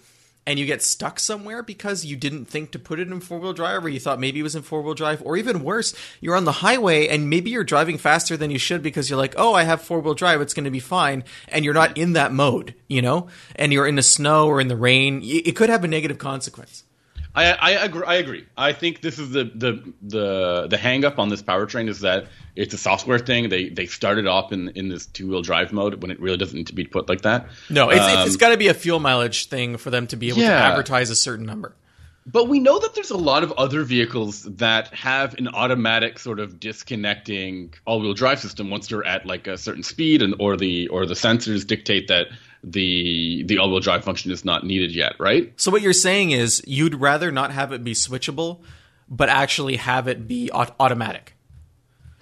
and 0.47 0.59
you 0.59 0.67
get 0.67 0.83
stuck 0.83 1.19
somewhere 1.19 1.63
because 1.63 2.05
you 2.05 2.17
didn't 2.17 2.47
think 2.47 2.71
to 2.73 2.79
put 2.79 3.01
it 3.01 3.09
in 3.09 3.21
four 3.21 3.39
wheel 3.39 3.53
drive 3.53 3.85
or 3.85 3.89
you 3.89 4.01
thought 4.01 4.21
maybe 4.21 4.41
it 4.41 4.43
was 4.43 4.55
in 4.55 4.63
four 4.63 4.83
wheel 4.83 4.95
drive, 4.95 5.23
or 5.25 5.37
even 5.37 5.65
worse, 5.65 5.95
you're 6.21 6.37
on 6.37 6.45
the 6.45 6.53
highway 6.53 7.09
and 7.09 7.31
maybe 7.31 7.51
you're 7.51 7.65
driving 7.65 7.99
faster 7.99 8.37
than 8.37 8.51
you 8.51 8.59
should 8.59 8.83
because 8.83 9.09
you're 9.09 9.19
like, 9.19 9.35
oh, 9.37 9.55
I 9.55 9.65
have 9.65 9.83
four 9.83 10.01
wheel 10.01 10.15
drive, 10.15 10.41
it's 10.41 10.55
going 10.55 10.65
to 10.65 10.71
be 10.71 10.81
fine. 10.81 11.25
And 11.49 11.65
you're 11.65 11.75
not 11.75 11.97
in 11.97 12.13
that 12.15 12.33
mode, 12.33 12.75
you 12.89 13.03
know, 13.03 13.29
and 13.57 13.73
you're 13.73 13.87
in 13.87 13.97
the 13.97 14.03
snow 14.03 14.47
or 14.47 14.61
in 14.61 14.69
the 14.69 14.77
rain. 14.77 15.21
It 15.23 15.57
could 15.57 15.71
have 15.71 15.85
a 15.85 15.89
negative 15.89 16.19
consequence. 16.19 16.85
I, 17.37 17.53
I 17.53 17.71
agree. 17.85 18.05
I 18.07 18.15
agree. 18.15 18.47
I 18.57 18.73
think 18.73 19.01
this 19.01 19.19
is 19.19 19.31
the 19.31 19.45
the 19.45 19.93
the 20.03 20.67
the 20.69 20.77
hang 20.77 21.05
up 21.05 21.19
on 21.19 21.31
this 21.31 21.43
powertrain 21.43 21.89
is 21.89 22.01
that 22.01 22.27
it's 22.55 22.75
a 22.75 22.79
software 22.79 23.19
thing. 23.19 23.49
They 23.49 23.71
they 23.71 23.87
started 23.87 24.27
off 24.27 24.53
in 24.53 24.69
in 24.71 24.89
this 24.89 25.07
two 25.07 25.29
wheel 25.29 25.43
drive 25.43 25.73
mode 25.73 26.01
when 26.01 26.13
it 26.13 26.21
really 26.21 26.37
doesn't 26.37 26.57
need 26.57 26.69
to 26.69 26.75
be 26.75 26.85
put 26.85 27.09
like 27.09 27.23
that. 27.23 27.49
No, 27.69 27.91
it's 27.91 28.01
um, 28.01 28.27
it's 28.27 28.37
got 28.37 28.51
to 28.51 28.57
be 28.57 28.69
a 28.69 28.75
fuel 28.75 29.01
mileage 29.01 29.47
thing 29.49 29.77
for 29.79 29.91
them 29.91 30.07
to 30.09 30.17
be 30.17 30.29
able 30.29 30.39
yeah. 30.39 30.51
to 30.51 30.55
advertise 30.55 31.11
a 31.11 31.17
certain 31.17 31.45
number. 31.45 31.75
But 32.27 32.49
we 32.49 32.59
know 32.59 32.79
that 32.79 32.95
there's 32.95 33.11
a 33.11 33.19
lot 33.19 33.43
of 33.45 33.53
other 33.53 33.85
vehicles 33.85 34.45
that 34.45 34.89
have 34.95 35.35
an 35.35 35.49
automatic 35.49 36.19
sort 36.19 36.41
of 36.41 36.59
disconnecting 36.59 37.75
all-wheel 37.85 38.15
drive 38.15 38.41
system 38.41 38.71
once 38.71 38.91
you're 38.91 39.05
at 39.05 39.27
like 39.27 39.47
a 39.47 39.59
certain 39.59 39.83
speed 39.83 40.23
and 40.23 40.35
or 40.39 40.57
the 40.57 40.89
or 40.89 41.05
the 41.05 41.15
sensors 41.15 41.67
dictate 41.67 42.09
that 42.09 42.29
the 42.63 43.45
the 43.45 43.59
all-wheel 43.59 43.81
drive 43.81 44.05
function 44.05 44.33
is 44.33 44.43
not 44.43 44.65
needed 44.65 44.95
yet, 44.95 45.17
right? 45.19 45.53
So 45.57 45.71
what 45.71 45.83
you're 45.83 45.93
saying 45.93 46.31
is 46.31 46.63
you'd 46.67 46.95
rather 46.95 47.31
not 47.31 47.53
have 47.53 47.73
it 47.73 47.85
be 47.85 47.93
switchable, 47.93 48.63
but 49.07 49.29
actually 49.29 49.77
have 49.77 50.09
it 50.09 50.27
be 50.27 50.51
automatic. 50.53 51.34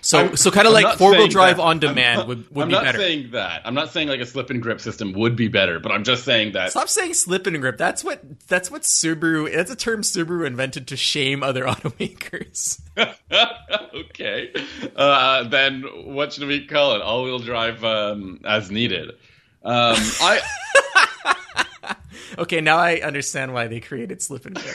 So, 0.05 0.19
I'm, 0.19 0.37
so 0.37 0.51
kind 0.51 0.67
of 0.67 0.73
like 0.73 0.99
four 0.99 1.13
wheel 1.13 1.29
drive 1.29 1.59
that. 1.59 1.63
on 1.63 1.79
demand 1.79 2.23
I'm, 2.23 2.29
would, 2.29 2.51
would 2.51 2.63
I'm 2.63 2.69
be 2.69 2.75
not 2.75 2.83
better. 2.85 2.99
saying 2.99 3.31
that. 3.31 3.63
I'm 3.65 3.75
not 3.75 3.93
saying 3.93 4.09
like 4.09 4.19
a 4.19 4.27
slip 4.27 4.51
and 4.51 4.61
grip 4.61 4.81
system 4.81 5.13
would 5.13 5.37
be 5.37 5.47
better, 5.47 5.79
but 5.79 5.93
I'm 5.93 6.03
just 6.03 6.25
saying 6.25 6.53
that. 6.53 6.73
Stop 6.73 6.89
saying 6.89 7.15
slip 7.15 7.47
and 7.47 7.61
grip. 7.61 7.79
That's 7.79 8.03
what 8.03 8.21
that's 8.49 8.69
what 8.69 8.83
Subaru. 8.83 9.55
That's 9.55 9.71
a 9.71 9.77
term 9.77 10.03
Subaru 10.03 10.45
invented 10.45 10.89
to 10.89 10.97
shame 10.97 11.45
other 11.45 11.65
automakers. 11.67 12.81
okay, 13.95 14.53
uh, 14.97 15.45
then 15.45 15.83
what 16.05 16.33
should 16.33 16.49
we 16.49 16.67
call 16.67 16.97
it? 16.97 17.03
All 17.03 17.23
wheel 17.23 17.39
drive 17.39 17.85
um, 17.85 18.41
as 18.45 18.73
needed. 18.73 19.11
Um, 19.65 19.95
I. 20.21 20.41
okay, 22.39 22.61
now 22.61 22.79
I 22.79 22.97
understand 22.97 23.55
why 23.55 23.69
they 23.69 23.79
created 23.79 24.21
slip 24.21 24.47
and 24.47 24.57
grip. 24.57 24.75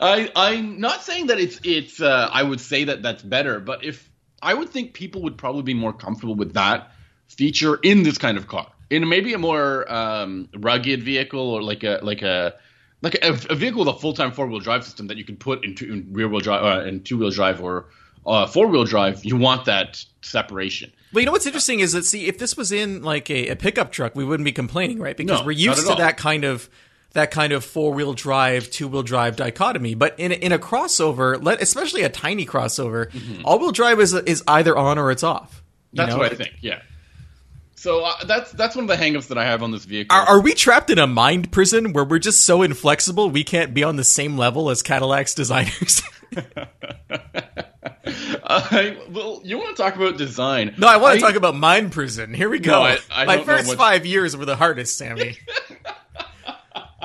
I 0.00 0.30
I'm 0.34 0.80
not 0.80 1.02
saying 1.02 1.26
that 1.28 1.38
it's 1.40 1.60
it's. 1.64 2.00
Uh, 2.00 2.28
I 2.32 2.42
would 2.42 2.60
say 2.60 2.84
that 2.84 3.02
that's 3.02 3.22
better, 3.22 3.60
but 3.60 3.84
if 3.84 4.10
I 4.42 4.54
would 4.54 4.70
think 4.70 4.94
people 4.94 5.22
would 5.22 5.36
probably 5.36 5.62
be 5.62 5.74
more 5.74 5.92
comfortable 5.92 6.34
with 6.34 6.54
that 6.54 6.92
feature 7.28 7.76
in 7.82 8.02
this 8.02 8.18
kind 8.18 8.36
of 8.36 8.48
car, 8.48 8.66
in 8.90 9.08
maybe 9.08 9.32
a 9.34 9.38
more 9.38 9.90
um, 9.92 10.48
rugged 10.56 11.02
vehicle 11.02 11.40
or 11.40 11.62
like 11.62 11.84
a 11.84 12.00
like 12.02 12.22
a 12.22 12.54
like 13.02 13.14
a, 13.22 13.38
a 13.48 13.54
vehicle 13.54 13.84
with 13.84 13.94
a 13.94 13.98
full 13.98 14.12
time 14.12 14.32
four 14.32 14.46
wheel 14.46 14.60
drive 14.60 14.84
system 14.84 15.06
that 15.08 15.16
you 15.16 15.24
can 15.24 15.36
put 15.36 15.64
into 15.64 15.92
in 15.92 16.12
rear 16.12 16.28
wheel 16.28 16.40
drive 16.40 16.62
uh, 16.62 16.86
and 16.86 17.04
two 17.04 17.18
wheel 17.18 17.30
drive 17.30 17.62
or 17.62 17.86
uh, 18.26 18.46
four 18.46 18.66
wheel 18.66 18.84
drive. 18.84 19.24
You 19.24 19.36
want 19.36 19.64
that 19.66 20.04
separation. 20.22 20.92
But 21.12 21.20
you 21.20 21.26
know 21.26 21.32
what's 21.32 21.46
interesting 21.46 21.80
is 21.80 21.92
that 21.92 22.04
see 22.04 22.26
if 22.26 22.38
this 22.38 22.56
was 22.56 22.70
in 22.70 23.02
like 23.02 23.30
a, 23.30 23.48
a 23.48 23.56
pickup 23.56 23.90
truck, 23.90 24.14
we 24.14 24.24
wouldn't 24.24 24.44
be 24.44 24.52
complaining, 24.52 25.00
right? 25.00 25.16
Because 25.16 25.40
no, 25.40 25.46
we're 25.46 25.52
used 25.52 25.84
to 25.86 25.90
all. 25.90 25.96
that 25.96 26.16
kind 26.16 26.44
of 26.44 26.68
that 27.12 27.30
kind 27.30 27.52
of 27.52 27.64
four 27.64 27.92
wheel 27.92 28.12
drive, 28.12 28.70
two 28.70 28.88
wheel 28.88 29.02
drive 29.02 29.36
dichotomy. 29.36 29.94
But 29.94 30.18
in 30.18 30.32
a, 30.32 30.34
in 30.34 30.52
a 30.52 30.58
crossover, 30.58 31.42
let, 31.42 31.60
especially 31.60 32.02
a 32.02 32.08
tiny 32.08 32.46
crossover, 32.46 33.10
mm-hmm. 33.10 33.42
all 33.44 33.58
wheel 33.58 33.72
drive 33.72 34.00
is 34.00 34.14
is 34.14 34.42
either 34.46 34.76
on 34.76 34.98
or 34.98 35.10
it's 35.10 35.22
off. 35.22 35.62
That's 35.92 36.12
know? 36.12 36.18
what 36.18 36.32
I 36.32 36.34
think. 36.34 36.54
Yeah. 36.60 36.82
So 37.74 38.04
uh, 38.04 38.24
that's 38.24 38.52
that's 38.52 38.76
one 38.76 38.84
of 38.84 38.88
the 38.88 39.02
hangups 39.02 39.28
that 39.28 39.38
I 39.38 39.44
have 39.46 39.62
on 39.62 39.70
this 39.70 39.86
vehicle. 39.86 40.14
Are, 40.14 40.22
are, 40.22 40.40
we 40.40 40.52
trapped 40.52 40.90
in 40.90 40.98
a 40.98 41.06
mind 41.06 41.50
prison 41.50 41.94
where 41.94 42.04
we're 42.04 42.18
just 42.18 42.44
so 42.44 42.60
inflexible 42.60 43.30
we 43.30 43.42
can't 43.42 43.72
be 43.72 43.82
on 43.82 43.96
the 43.96 44.04
same 44.04 44.36
level 44.36 44.68
as 44.68 44.82
Cadillac's 44.82 45.34
designers? 45.34 46.02
I, 48.44 48.98
well, 49.10 49.40
you 49.44 49.56
want 49.56 49.74
to 49.74 49.82
talk 49.82 49.96
about 49.96 50.18
design? 50.18 50.74
No, 50.76 50.88
I 50.88 50.98
want 50.98 51.14
to 51.14 51.20
talk 51.20 51.36
about 51.36 51.56
mind 51.56 51.92
prison. 51.92 52.34
Here 52.34 52.50
we 52.50 52.58
go. 52.58 52.72
No, 52.72 52.82
I, 52.82 52.98
I 53.10 53.24
My 53.24 53.42
first 53.44 53.74
five 53.76 54.04
years 54.04 54.36
were 54.36 54.44
the 54.44 54.56
hardest, 54.56 54.98
Sammy. 54.98 55.38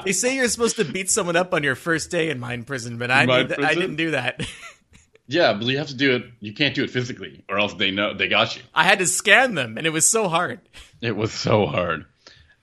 they 0.06 0.12
say 0.14 0.36
you're 0.36 0.48
supposed 0.48 0.78
to 0.78 0.86
beat 0.86 1.10
someone 1.10 1.36
up 1.36 1.54
on 1.54 1.64
your 1.64 1.76
first 1.76 2.12
day 2.12 2.30
in 2.30 2.40
mind 2.40 2.68
prison, 2.68 2.98
but 2.98 3.12
I 3.12 3.26
did, 3.26 3.64
I 3.64 3.74
didn't 3.74 3.98
do 3.98 4.12
that. 4.12 4.46
yeah, 5.28 5.54
but 5.54 5.66
you 5.66 5.78
have 5.78 5.88
to 5.88 5.96
do 5.96 6.16
it. 6.16 6.24
You 6.40 6.54
can't 6.54 6.76
do 6.76 6.84
it 6.84 6.90
physically, 6.90 7.44
or 7.50 7.60
else 7.60 7.74
they 7.74 7.92
know 7.92 8.14
they 8.14 8.28
got 8.28 8.56
you. 8.56 8.64
I 8.74 8.84
had 8.84 9.00
to 9.00 9.08
scan 9.08 9.56
them, 9.56 9.78
and 9.78 9.86
it 9.86 9.92
was 9.92 10.06
so 10.10 10.28
hard. 10.28 10.62
It 11.02 11.16
was 11.16 11.32
so 11.32 11.66
hard. 11.66 12.06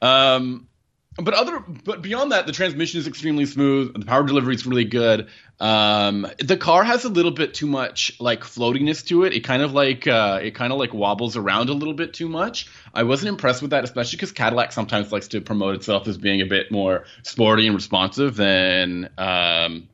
Um, 0.01 0.69
but 1.17 1.35
other, 1.35 1.59
but 1.59 2.01
beyond 2.01 2.33
that, 2.33 2.47
the 2.47 2.53
transmission 2.53 2.99
is 2.99 3.07
extremely 3.07 3.45
smooth. 3.45 3.93
The 3.93 4.07
power 4.07 4.23
delivery 4.23 4.55
is 4.55 4.67
really 4.67 4.85
good. 4.85 5.29
Um, 5.61 6.27
the 6.39 6.57
car 6.57 6.83
has 6.85 7.05
a 7.05 7.09
little 7.09 7.31
bit 7.31 7.55
too 7.55 7.67
much 7.67 8.19
like 8.19 8.41
floatiness 8.41 9.07
to 9.09 9.25
it. 9.25 9.35
It 9.35 9.41
kind 9.41 9.63
of 9.63 9.73
like 9.73 10.07
uh, 10.07 10.41
it 10.43 10.55
kind 10.55 10.73
of 10.73 10.79
like 10.79 10.95
wobbles 10.95 11.37
around 11.37 11.69
a 11.69 11.75
little 11.75 11.95
bit 11.95 12.15
too 12.15 12.29
much. 12.29 12.67
I 12.95 13.03
wasn't 13.03 13.29
impressed 13.29 13.61
with 13.61 13.73
that, 13.73 13.85
especially 13.85 14.17
because 14.17 14.33
Cadillac 14.33 14.73
sometimes 14.73 15.13
likes 15.13 15.29
to 15.29 15.41
promote 15.41 15.75
itself 15.75 16.09
as 16.09 16.17
being 16.17 16.41
a 16.41 16.47
bit 16.47 16.73
more 16.73 17.05
sporty 17.23 17.67
and 17.67 17.75
responsive 17.75 18.35
than 18.37 19.11
um, 19.19 19.89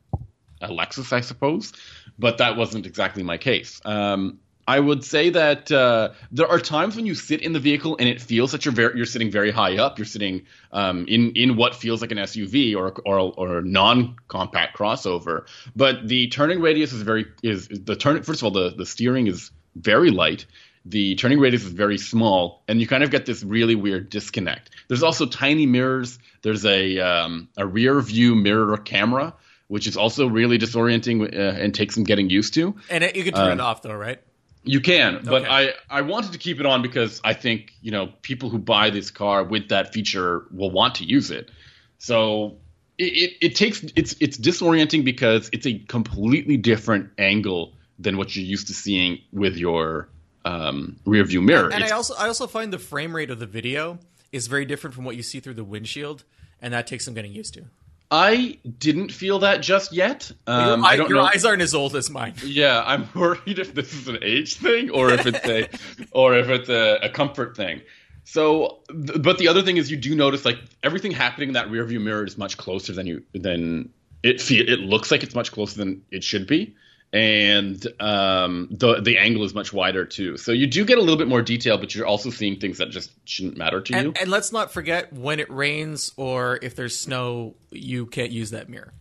a 0.60 0.68
Lexus, 0.68 1.12
I 1.12 1.20
suppose. 1.20 1.72
But 2.18 2.38
that 2.38 2.56
wasn't 2.56 2.86
exactly 2.86 3.22
my 3.22 3.38
case. 3.38 3.80
Um, 3.84 4.38
I 4.68 4.78
would 4.78 5.02
say 5.02 5.30
that 5.30 5.72
uh, 5.72 6.10
there 6.30 6.46
are 6.46 6.60
times 6.60 6.94
when 6.94 7.06
you 7.06 7.14
sit 7.14 7.40
in 7.40 7.54
the 7.54 7.58
vehicle 7.58 7.96
and 7.98 8.06
it 8.06 8.20
feels 8.20 8.52
that 8.52 8.66
you're 8.66 8.74
very, 8.74 8.98
you're 8.98 9.06
sitting 9.06 9.30
very 9.30 9.50
high 9.50 9.78
up. 9.78 9.98
You're 9.98 10.04
sitting 10.04 10.44
um, 10.72 11.06
in 11.08 11.32
in 11.36 11.56
what 11.56 11.74
feels 11.74 12.02
like 12.02 12.12
an 12.12 12.18
SUV 12.18 12.76
or 12.76 12.92
or, 13.06 13.18
or 13.18 13.62
non-compact 13.62 14.76
crossover. 14.76 15.46
But 15.74 16.06
the 16.06 16.28
turning 16.28 16.60
radius 16.60 16.92
is 16.92 17.00
very 17.00 17.24
is 17.42 17.68
the 17.68 17.96
turn. 17.96 18.22
First 18.22 18.42
of 18.42 18.44
all, 18.44 18.50
the 18.50 18.68
the 18.76 18.84
steering 18.84 19.26
is 19.26 19.50
very 19.74 20.10
light. 20.10 20.44
The 20.84 21.14
turning 21.14 21.40
radius 21.40 21.64
is 21.64 21.72
very 21.72 21.96
small, 21.96 22.62
and 22.68 22.78
you 22.78 22.86
kind 22.86 23.02
of 23.02 23.10
get 23.10 23.24
this 23.24 23.42
really 23.42 23.74
weird 23.74 24.10
disconnect. 24.10 24.70
There's 24.88 25.02
also 25.02 25.24
tiny 25.24 25.64
mirrors. 25.64 26.18
There's 26.42 26.66
a 26.66 26.98
um, 26.98 27.48
a 27.56 27.66
rear 27.66 27.98
view 28.02 28.34
mirror 28.34 28.76
camera, 28.76 29.32
which 29.68 29.86
is 29.86 29.96
also 29.96 30.26
really 30.26 30.58
disorienting 30.58 31.22
uh, 31.22 31.58
and 31.58 31.74
takes 31.74 31.94
some 31.94 32.04
getting 32.04 32.28
used 32.28 32.52
to. 32.54 32.76
And 32.90 33.02
it, 33.02 33.16
you 33.16 33.24
can 33.24 33.32
turn 33.32 33.52
um, 33.52 33.60
it 33.60 33.62
off 33.62 33.80
though, 33.80 33.94
right? 33.94 34.20
You 34.68 34.80
can, 34.80 35.22
but 35.24 35.42
okay. 35.42 35.72
I, 35.90 35.98
I 35.98 36.02
wanted 36.02 36.32
to 36.32 36.38
keep 36.38 36.60
it 36.60 36.66
on 36.66 36.82
because 36.82 37.20
I 37.24 37.32
think 37.32 37.72
you 37.80 37.90
know 37.90 38.12
people 38.22 38.50
who 38.50 38.58
buy 38.58 38.90
this 38.90 39.10
car 39.10 39.42
with 39.42 39.68
that 39.70 39.92
feature 39.94 40.44
will 40.50 40.70
want 40.70 40.96
to 40.96 41.04
use 41.04 41.30
it. 41.30 41.50
So 41.98 42.56
it, 42.98 43.04
it, 43.04 43.46
it 43.46 43.56
takes 43.56 43.82
it's 43.96 44.14
it's 44.20 44.36
disorienting 44.36 45.04
because 45.04 45.48
it's 45.52 45.66
a 45.66 45.78
completely 45.78 46.56
different 46.56 47.10
angle 47.18 47.72
than 47.98 48.16
what 48.16 48.36
you're 48.36 48.44
used 48.44 48.66
to 48.68 48.74
seeing 48.74 49.18
with 49.32 49.56
your 49.56 50.08
um, 50.44 50.96
rear 51.06 51.24
view 51.24 51.40
mirror. 51.42 51.64
And 51.70 51.74
It's- 51.82 51.90
I 51.90 51.94
also 51.94 52.14
I 52.14 52.26
also 52.26 52.46
find 52.46 52.72
the 52.72 52.78
frame 52.78 53.16
rate 53.16 53.30
of 53.30 53.38
the 53.38 53.46
video 53.46 53.98
is 54.32 54.46
very 54.46 54.64
different 54.66 54.94
from 54.94 55.04
what 55.04 55.16
you 55.16 55.22
see 55.22 55.40
through 55.40 55.54
the 55.54 55.64
windshield, 55.64 56.24
and 56.60 56.74
that 56.74 56.86
takes 56.86 57.04
some 57.06 57.14
getting 57.14 57.32
used 57.32 57.54
to. 57.54 57.64
I 58.10 58.58
didn't 58.78 59.12
feel 59.12 59.40
that 59.40 59.60
just 59.60 59.92
yet. 59.92 60.32
Um, 60.46 60.80
your 60.80 60.88
I 60.88 60.96
don't 60.96 61.08
your 61.10 61.18
know. 61.18 61.24
eyes 61.26 61.44
aren't 61.44 61.60
as 61.62 61.74
old 61.74 61.94
as 61.94 62.08
mine. 62.10 62.34
Yeah, 62.44 62.82
I'm 62.86 63.08
worried 63.14 63.58
if 63.58 63.74
this 63.74 63.92
is 63.92 64.08
an 64.08 64.18
age 64.22 64.54
thing 64.56 64.90
or 64.90 65.10
if 65.10 65.26
it's 65.26 65.46
a 65.46 65.68
or 66.12 66.36
if 66.38 66.48
it's 66.48 66.68
a, 66.70 66.98
a 67.02 67.08
comfort 67.10 67.56
thing. 67.56 67.82
So, 68.24 68.80
th- 68.90 69.22
but 69.22 69.38
the 69.38 69.48
other 69.48 69.62
thing 69.62 69.76
is, 69.76 69.90
you 69.90 69.96
do 69.96 70.14
notice 70.14 70.44
like 70.44 70.58
everything 70.82 71.12
happening 71.12 71.48
in 71.50 71.54
that 71.54 71.70
rear 71.70 71.84
view 71.84 72.00
mirror 72.00 72.24
is 72.24 72.38
much 72.38 72.56
closer 72.56 72.92
than 72.92 73.06
you 73.06 73.22
than 73.34 73.90
it 74.22 74.40
feel. 74.40 74.66
It 74.66 74.80
looks 74.80 75.10
like 75.10 75.22
it's 75.22 75.34
much 75.34 75.52
closer 75.52 75.76
than 75.78 76.02
it 76.10 76.24
should 76.24 76.46
be, 76.46 76.74
and 77.12 77.86
um, 78.00 78.68
the 78.70 79.00
the 79.00 79.18
angle 79.18 79.44
is 79.44 79.54
much 79.54 79.72
wider 79.72 80.04
too. 80.04 80.36
So 80.36 80.52
you 80.52 80.66
do 80.66 80.84
get 80.84 80.98
a 80.98 81.00
little 81.00 81.16
bit 81.16 81.28
more 81.28 81.42
detail, 81.42 81.78
but 81.78 81.94
you're 81.94 82.06
also 82.06 82.30
seeing 82.30 82.58
things 82.58 82.78
that 82.78 82.90
just 82.90 83.10
shouldn't 83.24 83.56
matter 83.56 83.80
to 83.80 83.92
you. 83.92 83.98
And, 83.98 84.18
and 84.18 84.30
let's 84.30 84.52
not 84.52 84.72
forget 84.72 85.12
when 85.12 85.40
it 85.40 85.50
rains 85.50 86.12
or 86.16 86.58
if 86.62 86.76
there's 86.76 86.98
snow, 86.98 87.54
you 87.70 88.06
can't 88.06 88.30
use 88.30 88.50
that 88.50 88.68
mirror. 88.68 88.92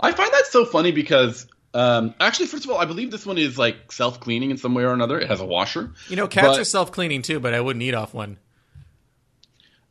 I 0.00 0.12
find 0.12 0.32
that 0.32 0.46
so 0.46 0.64
funny 0.64 0.92
because. 0.92 1.46
Um, 1.74 2.14
actually, 2.20 2.48
first 2.48 2.66
of 2.66 2.70
all, 2.70 2.76
I 2.76 2.84
believe 2.84 3.10
this 3.10 3.24
one 3.24 3.38
is 3.38 3.56
like 3.56 3.90
self 3.92 4.20
cleaning 4.20 4.50
in 4.50 4.58
some 4.58 4.74
way 4.74 4.82
or 4.82 4.92
another. 4.92 5.18
It 5.18 5.28
has 5.30 5.40
a 5.40 5.46
washer. 5.46 5.92
You 6.10 6.16
know, 6.16 6.28
cats 6.28 6.48
But- 6.48 6.60
are 6.60 6.64
self 6.64 6.92
cleaning 6.92 7.22
too, 7.22 7.40
but 7.40 7.54
I 7.54 7.62
wouldn't 7.62 7.82
eat 7.82 7.94
off 7.94 8.12
one. 8.12 8.36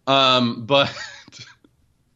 Um, 0.05 0.65
but 0.67 0.95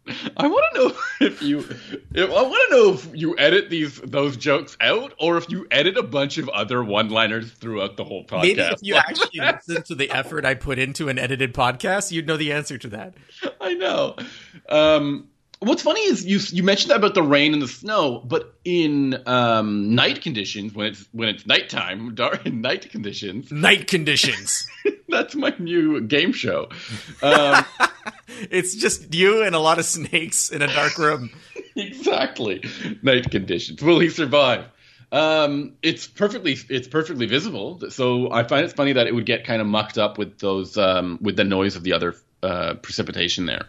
I 0.37 0.47
want 0.47 0.63
to 0.73 0.79
know 0.79 0.97
if 1.27 1.41
you, 1.41 1.59
if, 1.59 2.29
I 2.29 2.41
want 2.41 2.69
to 2.69 2.75
know 2.75 2.93
if 2.93 3.09
you 3.13 3.37
edit 3.37 3.69
these 3.69 3.99
those 4.01 4.37
jokes 4.37 4.77
out, 4.79 5.13
or 5.19 5.37
if 5.37 5.49
you 5.49 5.67
edit 5.71 5.97
a 5.97 6.03
bunch 6.03 6.37
of 6.37 6.47
other 6.49 6.83
one-liners 6.83 7.51
throughout 7.51 7.97
the 7.97 8.03
whole 8.03 8.25
podcast. 8.25 8.41
Maybe 8.41 8.61
if 8.61 8.79
you 8.81 8.95
actually 8.95 9.39
listen 9.67 9.83
to 9.83 9.95
the 9.95 10.11
effort 10.11 10.45
I 10.45 10.53
put 10.53 10.77
into 10.79 11.09
an 11.09 11.17
edited 11.17 11.53
podcast, 11.53 12.11
you'd 12.11 12.27
know 12.27 12.37
the 12.37 12.51
answer 12.53 12.77
to 12.77 12.87
that. 12.89 13.15
I 13.59 13.73
know. 13.73 14.15
Um, 14.69 15.29
what's 15.59 15.81
funny 15.81 16.01
is 16.01 16.25
you 16.25 16.39
you 16.55 16.63
mentioned 16.63 16.91
that 16.91 16.97
about 16.97 17.15
the 17.15 17.23
rain 17.23 17.53
and 17.53 17.61
the 17.61 17.67
snow, 17.67 18.19
but 18.19 18.53
in 18.63 19.21
um, 19.25 19.95
night 19.95 20.21
conditions, 20.21 20.73
when 20.73 20.87
it's 20.87 21.05
when 21.11 21.29
it's 21.29 21.45
nighttime, 21.47 22.15
dark 22.15 22.45
in 22.45 22.61
night 22.61 22.89
conditions, 22.91 23.51
Night 23.51 23.87
conditions. 23.87 24.67
that's 25.09 25.35
my 25.35 25.53
new 25.59 26.01
game 26.01 26.33
show. 26.33 26.69
Um, 27.21 27.65
it's 28.49 28.75
just 28.75 29.13
you 29.13 29.43
and 29.43 29.55
a 29.55 29.59
lot 29.59 29.79
of 29.79 29.85
snakes 29.85 30.49
in 30.49 30.61
a 30.61 30.67
dark 30.67 30.97
room. 30.97 31.29
exactly. 31.75 32.63
Night 33.01 33.29
conditions. 33.31 33.81
Will 33.81 33.99
he 33.99 34.09
survive? 34.09 34.65
Um 35.11 35.73
it's 35.83 36.07
perfectly 36.07 36.57
it's 36.69 36.87
perfectly 36.87 37.27
visible. 37.27 37.79
So 37.91 38.31
i 38.31 38.43
find 38.43 38.65
it's 38.65 38.73
funny 38.73 38.93
that 38.93 39.05
it 39.05 39.13
would 39.13 39.27
get 39.27 39.45
kind 39.45 39.61
of 39.61 39.67
mucked 39.67 39.99
up 39.99 40.17
with 40.17 40.39
those 40.39 40.77
um 40.77 41.19
with 41.21 41.37
the 41.37 41.43
noise 41.43 41.75
of 41.75 41.83
the 41.83 41.93
other 41.93 42.15
uh 42.41 42.73
precipitation 42.81 43.45
there 43.45 43.67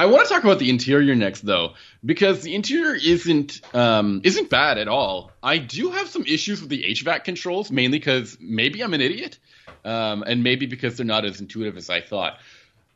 i 0.00 0.06
want 0.06 0.26
to 0.26 0.32
talk 0.32 0.44
about 0.44 0.58
the 0.58 0.70
interior 0.70 1.14
next 1.14 1.42
though 1.42 1.74
because 2.04 2.42
the 2.42 2.54
interior 2.54 2.94
isn't 2.94 3.60
um 3.74 4.20
isn't 4.24 4.50
bad 4.50 4.78
at 4.78 4.88
all 4.88 5.30
i 5.42 5.58
do 5.58 5.90
have 5.90 6.08
some 6.08 6.24
issues 6.24 6.60
with 6.60 6.70
the 6.70 6.82
hvac 6.82 7.24
controls 7.24 7.70
mainly 7.70 7.98
because 7.98 8.36
maybe 8.40 8.82
i'm 8.82 8.94
an 8.94 9.00
idiot 9.00 9.38
um 9.84 10.22
and 10.22 10.42
maybe 10.42 10.66
because 10.66 10.96
they're 10.96 11.06
not 11.06 11.24
as 11.24 11.40
intuitive 11.40 11.76
as 11.76 11.90
i 11.90 12.00
thought 12.00 12.38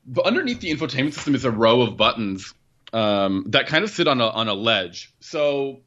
but 0.06 0.26
underneath 0.26 0.60
the 0.60 0.70
infotainment 0.70 1.14
system 1.14 1.34
is 1.34 1.44
a 1.44 1.50
row 1.50 1.82
of 1.82 1.96
buttons 1.96 2.54
um, 2.94 3.44
that 3.48 3.66
kind 3.66 3.82
of 3.84 3.90
sit 3.90 4.06
on 4.06 4.20
a 4.20 4.28
on 4.28 4.48
a 4.48 4.54
ledge. 4.54 5.12
So, 5.20 5.80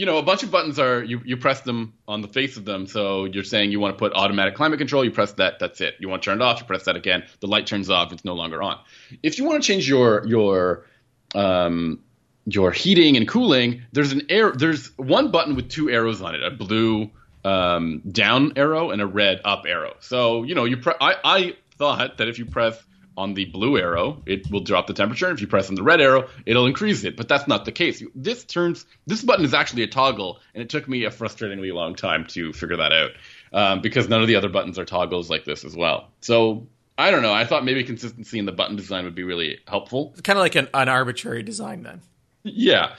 you 0.00 0.06
know, 0.06 0.16
a 0.16 0.22
bunch 0.22 0.42
of 0.42 0.50
buttons 0.50 0.78
are 0.78 1.04
you 1.04 1.20
you 1.26 1.36
press 1.36 1.60
them 1.60 1.92
on 2.08 2.22
the 2.22 2.28
face 2.28 2.56
of 2.56 2.64
them. 2.64 2.86
So 2.86 3.26
you're 3.26 3.44
saying 3.44 3.70
you 3.70 3.80
want 3.80 3.94
to 3.94 3.98
put 3.98 4.14
automatic 4.14 4.54
climate 4.54 4.78
control, 4.78 5.04
you 5.04 5.10
press 5.10 5.32
that, 5.32 5.58
that's 5.58 5.82
it. 5.82 5.96
You 5.98 6.08
want 6.08 6.22
to 6.22 6.30
turn 6.30 6.40
it 6.40 6.42
off, 6.42 6.58
you 6.58 6.64
press 6.64 6.84
that 6.84 6.96
again. 6.96 7.24
The 7.40 7.48
light 7.48 7.66
turns 7.66 7.90
off, 7.90 8.10
it's 8.10 8.24
no 8.24 8.32
longer 8.32 8.62
on. 8.62 8.78
If 9.22 9.36
you 9.36 9.44
want 9.44 9.62
to 9.62 9.66
change 9.66 9.86
your 9.86 10.26
your 10.26 10.86
um, 11.34 12.00
your 12.46 12.72
heating 12.72 13.18
and 13.18 13.28
cooling, 13.28 13.82
there's 13.92 14.12
an 14.12 14.22
air 14.30 14.52
there's 14.52 14.86
one 14.96 15.30
button 15.30 15.54
with 15.54 15.68
two 15.68 15.90
arrows 15.90 16.22
on 16.22 16.34
it, 16.34 16.42
a 16.42 16.50
blue 16.50 17.10
um, 17.44 18.00
down 18.10 18.54
arrow 18.56 18.92
and 18.92 19.02
a 19.02 19.06
red 19.06 19.42
up 19.44 19.64
arrow. 19.68 19.96
So 20.00 20.44
you 20.44 20.54
know 20.54 20.64
you 20.64 20.78
pre- 20.78 20.94
I 20.98 21.16
I 21.22 21.56
thought 21.76 22.16
that 22.16 22.26
if 22.26 22.38
you 22.38 22.46
press 22.46 22.82
on 23.20 23.34
the 23.34 23.44
blue 23.44 23.78
arrow, 23.78 24.22
it 24.24 24.50
will 24.50 24.60
drop 24.60 24.86
the 24.86 24.94
temperature. 24.94 25.26
And 25.26 25.36
if 25.36 25.42
you 25.42 25.46
press 25.46 25.68
on 25.68 25.74
the 25.74 25.82
red 25.82 26.00
arrow, 26.00 26.28
it'll 26.46 26.66
increase 26.66 27.04
it. 27.04 27.16
But 27.16 27.28
that's 27.28 27.46
not 27.46 27.66
the 27.66 27.72
case. 27.72 28.02
This 28.14 28.44
turns 28.44 28.86
this 29.06 29.22
button 29.22 29.44
is 29.44 29.52
actually 29.52 29.82
a 29.82 29.88
toggle, 29.88 30.40
and 30.54 30.62
it 30.62 30.70
took 30.70 30.88
me 30.88 31.04
a 31.04 31.10
frustratingly 31.10 31.72
long 31.72 31.94
time 31.94 32.26
to 32.28 32.52
figure 32.52 32.78
that 32.78 32.92
out 32.92 33.10
um, 33.52 33.82
because 33.82 34.08
none 34.08 34.22
of 34.22 34.28
the 34.28 34.36
other 34.36 34.48
buttons 34.48 34.78
are 34.78 34.84
toggles 34.84 35.28
like 35.28 35.44
this 35.44 35.64
as 35.64 35.76
well. 35.76 36.08
So 36.22 36.66
I 36.96 37.10
don't 37.10 37.22
know. 37.22 37.32
I 37.32 37.44
thought 37.44 37.64
maybe 37.64 37.84
consistency 37.84 38.38
in 38.38 38.46
the 38.46 38.52
button 38.52 38.76
design 38.76 39.04
would 39.04 39.14
be 39.14 39.22
really 39.22 39.58
helpful. 39.68 40.10
It's 40.12 40.22
kind 40.22 40.38
of 40.38 40.42
like 40.42 40.54
an, 40.54 40.68
an 40.72 40.88
arbitrary 40.88 41.42
design 41.42 41.82
then. 41.82 42.00
Yeah. 42.42 42.94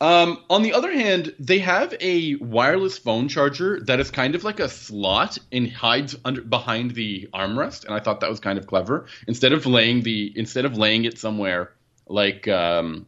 Um, 0.00 0.42
on 0.50 0.62
the 0.62 0.72
other 0.72 0.92
hand, 0.92 1.34
they 1.38 1.60
have 1.60 1.94
a 2.00 2.34
wireless 2.36 2.98
phone 2.98 3.28
charger 3.28 3.80
that 3.84 4.00
is 4.00 4.10
kind 4.10 4.34
of 4.34 4.44
like 4.44 4.60
a 4.60 4.68
slot 4.68 5.38
and 5.52 5.70
hides 5.70 6.16
under 6.24 6.42
behind 6.42 6.92
the 6.92 7.28
armrest, 7.32 7.84
and 7.84 7.94
I 7.94 8.00
thought 8.00 8.20
that 8.20 8.28
was 8.28 8.40
kind 8.40 8.58
of 8.58 8.66
clever. 8.66 9.06
Instead 9.28 9.52
of 9.52 9.66
laying 9.66 10.02
the 10.02 10.32
instead 10.34 10.64
of 10.64 10.76
laying 10.76 11.04
it 11.04 11.18
somewhere 11.18 11.72
like 12.06 12.48
um, 12.48 13.06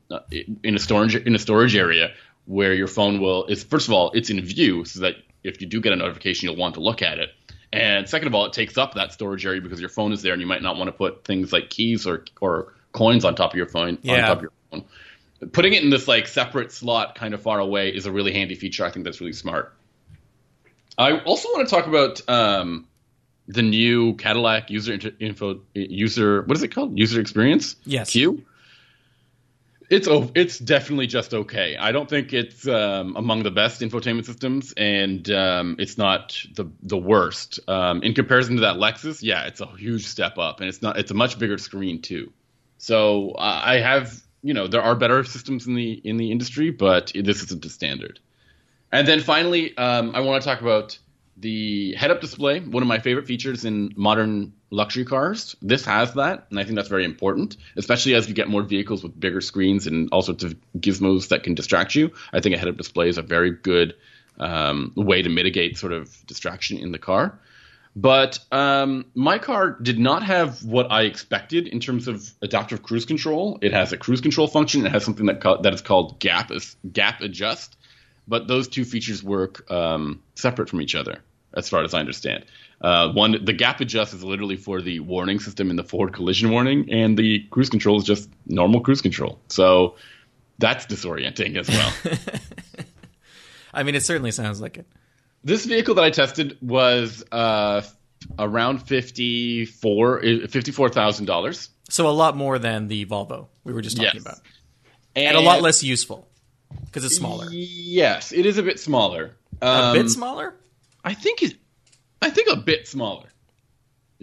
in 0.63 0.75
a 0.75 0.79
storage 0.79 1.17
in 1.17 1.35
a 1.35 1.39
storage 1.39 1.75
area 1.77 2.13
where 2.47 2.73
your 2.73 2.87
phone 2.87 3.21
will 3.21 3.45
is 3.47 3.65
first 3.65 3.89
of 3.89 3.93
all 3.93 4.13
it's 4.13 4.31
in 4.31 4.41
view 4.41 4.85
so 4.85 5.01
that 5.01 5.17
if 5.43 5.61
you 5.61 5.67
do 5.67 5.81
get 5.81 5.93
a 5.93 5.97
notification 5.97 6.49
you'll 6.49 6.57
want 6.57 6.75
to 6.75 6.81
look 6.81 7.03
at 7.03 7.19
it. 7.19 7.31
And 7.73 8.09
second 8.09 8.29
of 8.29 8.35
all, 8.35 8.47
it 8.47 8.53
takes 8.53 8.79
up 8.79 8.95
that 8.95 9.13
storage 9.13 9.45
area 9.45 9.61
because 9.61 9.81
your 9.81 9.89
phone 9.89 10.13
is 10.13 10.23
there 10.23 10.33
and 10.33 10.41
you 10.41 10.47
might 10.47 10.63
not 10.63 10.77
want 10.77 10.89
to 10.89 10.93
put 10.93 11.25
things 11.25 11.53
like 11.53 11.69
keys 11.69 12.07
or 12.07 12.25
or 12.41 12.75
coins 12.93 13.25
on 13.25 13.35
top 13.35 13.51
of 13.53 13.57
your 13.57 13.67
phone 13.67 13.99
on 14.09 14.19
top 14.21 14.37
of 14.39 14.43
your 14.43 14.53
phone 14.71 14.85
putting 15.53 15.75
it 15.75 15.83
in 15.83 15.91
this 15.91 16.09
like 16.09 16.27
separate 16.27 16.73
slot 16.73 17.15
kind 17.15 17.35
of 17.35 17.43
far 17.43 17.59
away 17.59 17.91
is 17.95 18.07
a 18.07 18.13
really 18.13 18.33
handy 18.33 18.55
feature. 18.55 18.85
I 18.85 18.91
think 18.91 19.05
that's 19.05 19.21
really 19.21 19.33
smart. 19.33 19.75
I 20.99 21.19
also 21.21 21.49
want 21.51 21.69
to 21.69 21.75
talk 21.75 21.87
about 21.87 22.27
um, 22.29 22.87
the 23.47 23.63
new 23.63 24.15
Cadillac 24.15 24.71
user 24.71 24.95
inter- 24.95 25.13
info 25.21 25.61
user 25.75 26.43
what 26.43 26.57
is 26.57 26.63
it 26.63 26.69
called 26.69 26.99
user 26.99 27.21
experience 27.21 27.77
Yes. 27.85 28.11
Q. 28.11 28.45
It's 29.89 30.09
it's 30.35 30.59
definitely 30.59 31.07
just 31.07 31.33
okay. 31.33 31.77
I 31.77 31.93
don't 31.93 32.11
think 32.11 32.33
it's 32.33 32.67
um, 32.67 33.15
among 33.15 33.45
the 33.45 33.53
best 33.53 33.83
infotainment 33.83 34.25
systems, 34.25 34.75
and 34.77 35.31
um, 35.31 35.77
it's 35.79 35.97
not 35.97 36.37
the 36.57 36.65
the 36.83 36.97
worst 36.97 37.61
um, 37.69 38.03
in 38.03 38.13
comparison 38.13 38.57
to 38.57 38.63
that 38.63 38.77
Lexus. 38.77 39.23
Yeah, 39.23 39.45
it's 39.47 39.61
a 39.61 39.67
huge 39.67 40.05
step 40.05 40.39
up, 40.39 40.59
and 40.59 40.69
it's 40.69 40.83
not. 40.83 40.99
It's 40.99 41.13
a 41.13 41.15
much 41.15 41.39
bigger 41.39 41.57
screen 41.57 42.03
too. 42.03 42.33
So 42.79 43.31
uh, 43.33 43.63
I 43.65 43.79
have 43.79 44.21
you 44.43 44.55
know 44.55 44.67
there 44.67 44.83
are 44.83 44.95
better 44.95 45.25
systems 45.25 45.67
in 45.67 45.75
the 45.75 45.93
in 45.93 46.17
the 46.17 46.31
industry, 46.31 46.71
but 46.71 47.13
this 47.15 47.43
isn't 47.43 47.63
the 47.63 47.71
standard. 47.71 48.21
And 48.93 49.07
then 49.07 49.21
finally, 49.21 49.77
um, 49.77 50.15
I 50.15 50.21
want 50.21 50.43
to 50.43 50.49
talk 50.49 50.61
about 50.61 50.99
the 51.37 51.95
head-up 51.95 52.21
display. 52.21 52.61
One 52.61 52.83
of 52.83 52.89
my 52.89 52.99
favorite 52.99 53.27
features 53.27 53.65
in 53.65 53.93
modern 53.97 54.55
luxury 54.71 55.05
cars. 55.05 55.55
This 55.61 55.85
has 55.85 56.15
that, 56.15 56.47
and 56.51 56.59
I 56.59 56.65
think 56.65 56.77
that's 56.77 56.89
very 56.89 57.05
important, 57.05 57.57
especially 57.77 58.15
as 58.15 58.29
you 58.29 58.35
get 58.35 58.49
more 58.49 58.63
vehicles 58.63 59.03
with 59.03 59.19
bigger 59.19 59.41
screens 59.41 59.87
and 59.87 60.09
all 60.13 60.23
sorts 60.23 60.45
of 60.45 60.57
gizmos 60.79 61.29
that 61.29 61.43
can 61.43 61.55
distract 61.55 61.95
you. 61.95 62.13
I 62.33 62.41
think 62.41 62.55
a 62.55 62.59
head-up 62.59 62.77
display 62.77 63.09
is 63.09 63.19
a 63.19 63.23
very 63.23 63.51
good 63.51 63.95
um, 64.39 64.93
way 64.97 65.23
to 65.23 65.29
mitigate 65.29 65.77
sort 65.77 65.93
of 65.93 66.27
distraction 66.27 66.79
in 66.79 66.93
the 66.93 66.99
car. 66.99 67.39
But 67.99 68.39
um, 68.53 69.07
my 69.15 69.39
car 69.39 69.71
did 69.71 69.99
not 69.99 70.23
have 70.23 70.63
what 70.63 70.93
I 70.93 71.03
expected 71.03 71.67
in 71.67 71.81
terms 71.81 72.07
of 72.07 72.31
adaptive 72.43 72.83
cruise 72.83 73.07
control. 73.07 73.59
It 73.63 73.73
has 73.73 73.91
a 73.91 73.97
cruise 73.97 74.21
control 74.21 74.47
function. 74.47 74.85
It 74.85 74.93
has 74.93 75.03
something 75.03 75.25
that 75.27 75.41
ca- 75.41 75.63
that 75.63 75.73
is 75.73 75.81
called 75.81 76.19
gap 76.19 76.53
gap 76.93 77.23
adjust. 77.23 77.75
But 78.29 78.49
those 78.49 78.69
two 78.69 78.85
features 78.85 79.25
work 79.25 79.69
um, 79.71 80.23
separate 80.35 80.69
from 80.69 80.83
each 80.83 80.95
other, 80.95 81.23
as 81.55 81.71
far 81.71 81.85
as 81.85 81.95
I 81.95 82.01
understand. 82.01 82.45
Uh, 82.83 83.13
one, 83.13 83.43
the 83.43 83.55
gap 83.55 83.81
adjust 83.81 84.13
is 84.13 84.23
literally 84.23 84.57
for 84.57 84.83
the 84.83 85.01
warning 85.01 85.41
system 85.41 85.71
in 85.71 85.77
the 85.77 85.85
forward 85.85 86.13
collision 86.13 86.51
warning, 86.51 86.93
and 86.93 87.17
the 87.17 87.47
cruise 87.51 87.71
control 87.71 87.97
is 87.97 88.05
just 88.05 88.29
normal 88.47 88.81
cruise 88.81 89.01
control. 89.01 89.41
So 89.49 89.95
that's 90.59 90.85
disorienting 90.85 91.57
as 91.57 91.69
well. 91.69 91.93
I 93.75 93.85
mean, 93.85 93.95
it 93.95 94.03
certainly 94.03 94.33
sounds 94.33 94.61
like 94.61 94.77
it. 94.77 94.87
This 95.47 95.65
vehicle 95.65 95.95
that 95.95 96.03
I 96.05 96.11
tested 96.11 96.59
was 96.61 97.23
uh, 97.31 97.83
around 98.39 98.83
fifty-four, 98.83 100.21
fifty-four 100.49 100.89
thousand 100.89 101.27
dollars, 101.27 101.71
So 101.89 102.09
a 102.09 102.11
lot 102.11 102.37
more 102.37 102.59
than 102.59 102.89
the 102.89 103.07
Volvo 103.07 103.47
we 103.65 103.73
were 103.73 103.81
just 103.81 103.97
talking 103.97 104.11
Yes. 104.15 104.23
about, 104.23 104.41
and 105.15 105.37
a 105.37 105.41
lot 105.41 105.63
less 105.63 105.85
useful 105.85 106.27
because 106.87 107.05
it's 107.05 107.17
smaller. 107.17 107.47
Yes, 107.51 108.33
it 108.33 108.45
is 108.45 108.59
a 108.59 108.63
bit 108.65 108.81
smaller. 108.81 109.37
a 109.63 109.67
Um, 109.69 109.97
bit 109.97 110.11
smaller. 110.11 110.55
I 111.05 111.15
think 111.15 111.43
it. 111.45 111.55
I 112.21 112.31
think 112.31 112.49
a 112.51 112.57
bit 112.57 112.89
smaller. 112.89 113.29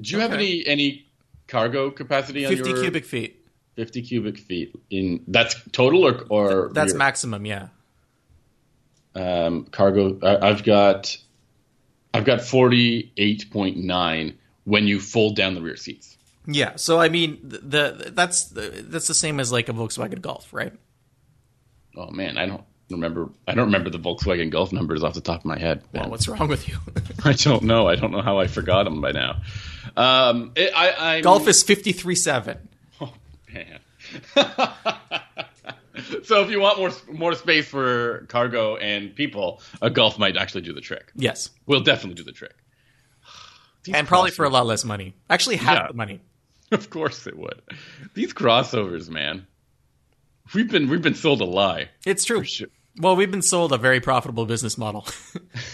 Do 0.02 0.12
you 0.12 0.20
have 0.20 0.34
any 0.34 0.66
any 0.68 1.06
cargo 1.48 1.90
capacity 1.90 2.46
on 2.46 2.52
Fifty 2.54 2.70
your? 2.72 2.82
cubic 2.82 3.06
feet. 3.06 3.40
50 3.78 4.02
cubic 4.04 4.38
feet 4.38 4.76
in 4.92 5.24
that's 5.28 5.56
total 5.72 6.06
or 6.06 6.26
or 6.30 6.70
That's 6.74 6.92
rear? 6.92 7.00
maximum, 7.00 7.46
yeah. 7.46 7.70
Um, 9.16 9.66
cargo. 9.66 10.20
I, 10.22 10.50
I've 10.50 10.64
got 10.64 11.18
I've 12.14 12.26
got 12.26 12.40
48.9 12.40 14.36
when 14.66 14.88
you 14.88 15.00
fold 15.00 15.36
down 15.36 15.56
the 15.56 15.62
rear 15.62 15.76
seats. 15.76 16.18
Yeah. 16.46 16.76
So 16.76 17.00
I 17.00 17.10
mean, 17.10 17.40
the, 17.44 17.58
the 17.58 18.12
that's 18.14 18.46
the, 18.46 18.84
that's 18.88 19.08
the 19.08 19.14
same 19.14 19.40
as 19.40 19.52
like 19.52 19.70
a 19.70 19.74
Volkswagen 19.74 20.22
Golf, 20.22 20.54
right? 20.54 20.74
Oh 21.96 22.10
man, 22.12 22.38
I 22.38 22.46
don't 22.48 22.64
remember. 22.90 23.30
I 23.48 23.54
don't 23.54 23.66
remember 23.66 23.90
the 23.90 24.00
Volkswagen 24.00 24.50
Golf 24.50 24.72
numbers 24.72 25.04
off 25.04 25.14
the 25.14 25.22
top 25.22 25.40
of 25.40 25.46
my 25.46 25.58
head. 25.58 25.84
Well, 25.94 26.10
what's 26.10 26.28
wrong 26.28 26.48
with 26.48 26.68
you? 26.68 26.78
I 27.24 27.34
don't 27.34 27.64
know. 27.64 27.88
I 27.88 27.96
don't 27.96 28.12
know 28.12 28.22
how 28.22 28.40
I 28.40 28.48
forgot 28.48 28.84
them 28.84 29.02
by 29.02 29.12
now. 29.12 29.42
Um, 29.96 30.52
it, 30.56 30.72
I, 30.76 31.16
I 31.18 31.22
Golf 31.22 31.48
is 31.48 31.64
fifty 31.64 31.92
three 31.92 32.16
seven. 32.16 32.70
Oh, 33.00 33.14
man. 33.54 33.80
so 36.24 36.42
if 36.44 36.50
you 36.50 36.60
want 36.60 36.78
more 36.80 36.92
more 37.12 37.34
space 37.36 37.68
for 37.68 38.26
cargo 38.30 38.76
and 38.78 39.16
people, 39.16 39.62
a 39.82 39.90
Golf 39.90 40.18
might 40.20 40.38
actually 40.38 40.62
do 40.62 40.74
the 40.74 40.82
trick. 40.82 41.12
Yes, 41.16 41.50
Will 41.66 41.82
definitely 41.82 42.16
do 42.16 42.24
the 42.24 42.32
trick. 42.32 42.56
These 43.84 43.96
and 43.96 44.08
probably 44.08 44.32
for 44.32 44.46
a 44.46 44.50
lot 44.50 44.66
less 44.66 44.84
money. 44.84 45.14
Actually, 45.30 45.58
half 45.58 45.76
Yeah. 45.78 45.88
the 45.88 45.94
money. 45.94 46.22
Of 46.72 46.90
course 46.90 47.28
it 47.28 47.38
would. 47.38 47.62
These 48.16 48.34
crossovers, 48.34 49.08
man. 49.08 49.46
We've 50.56 50.70
been 50.72 50.90
we've 50.90 51.04
been 51.04 51.14
sold 51.14 51.42
a 51.42 51.46
lie. 51.46 51.90
It's 52.04 52.26
true. 52.26 52.44
sure. 52.44 52.68
Well, 53.00 53.16
we've 53.16 53.30
been 53.30 53.44
sold 53.44 53.72
a 53.74 53.78
very 53.78 54.00
profitable 54.00 54.46
business 54.48 54.76
model. 54.78 55.06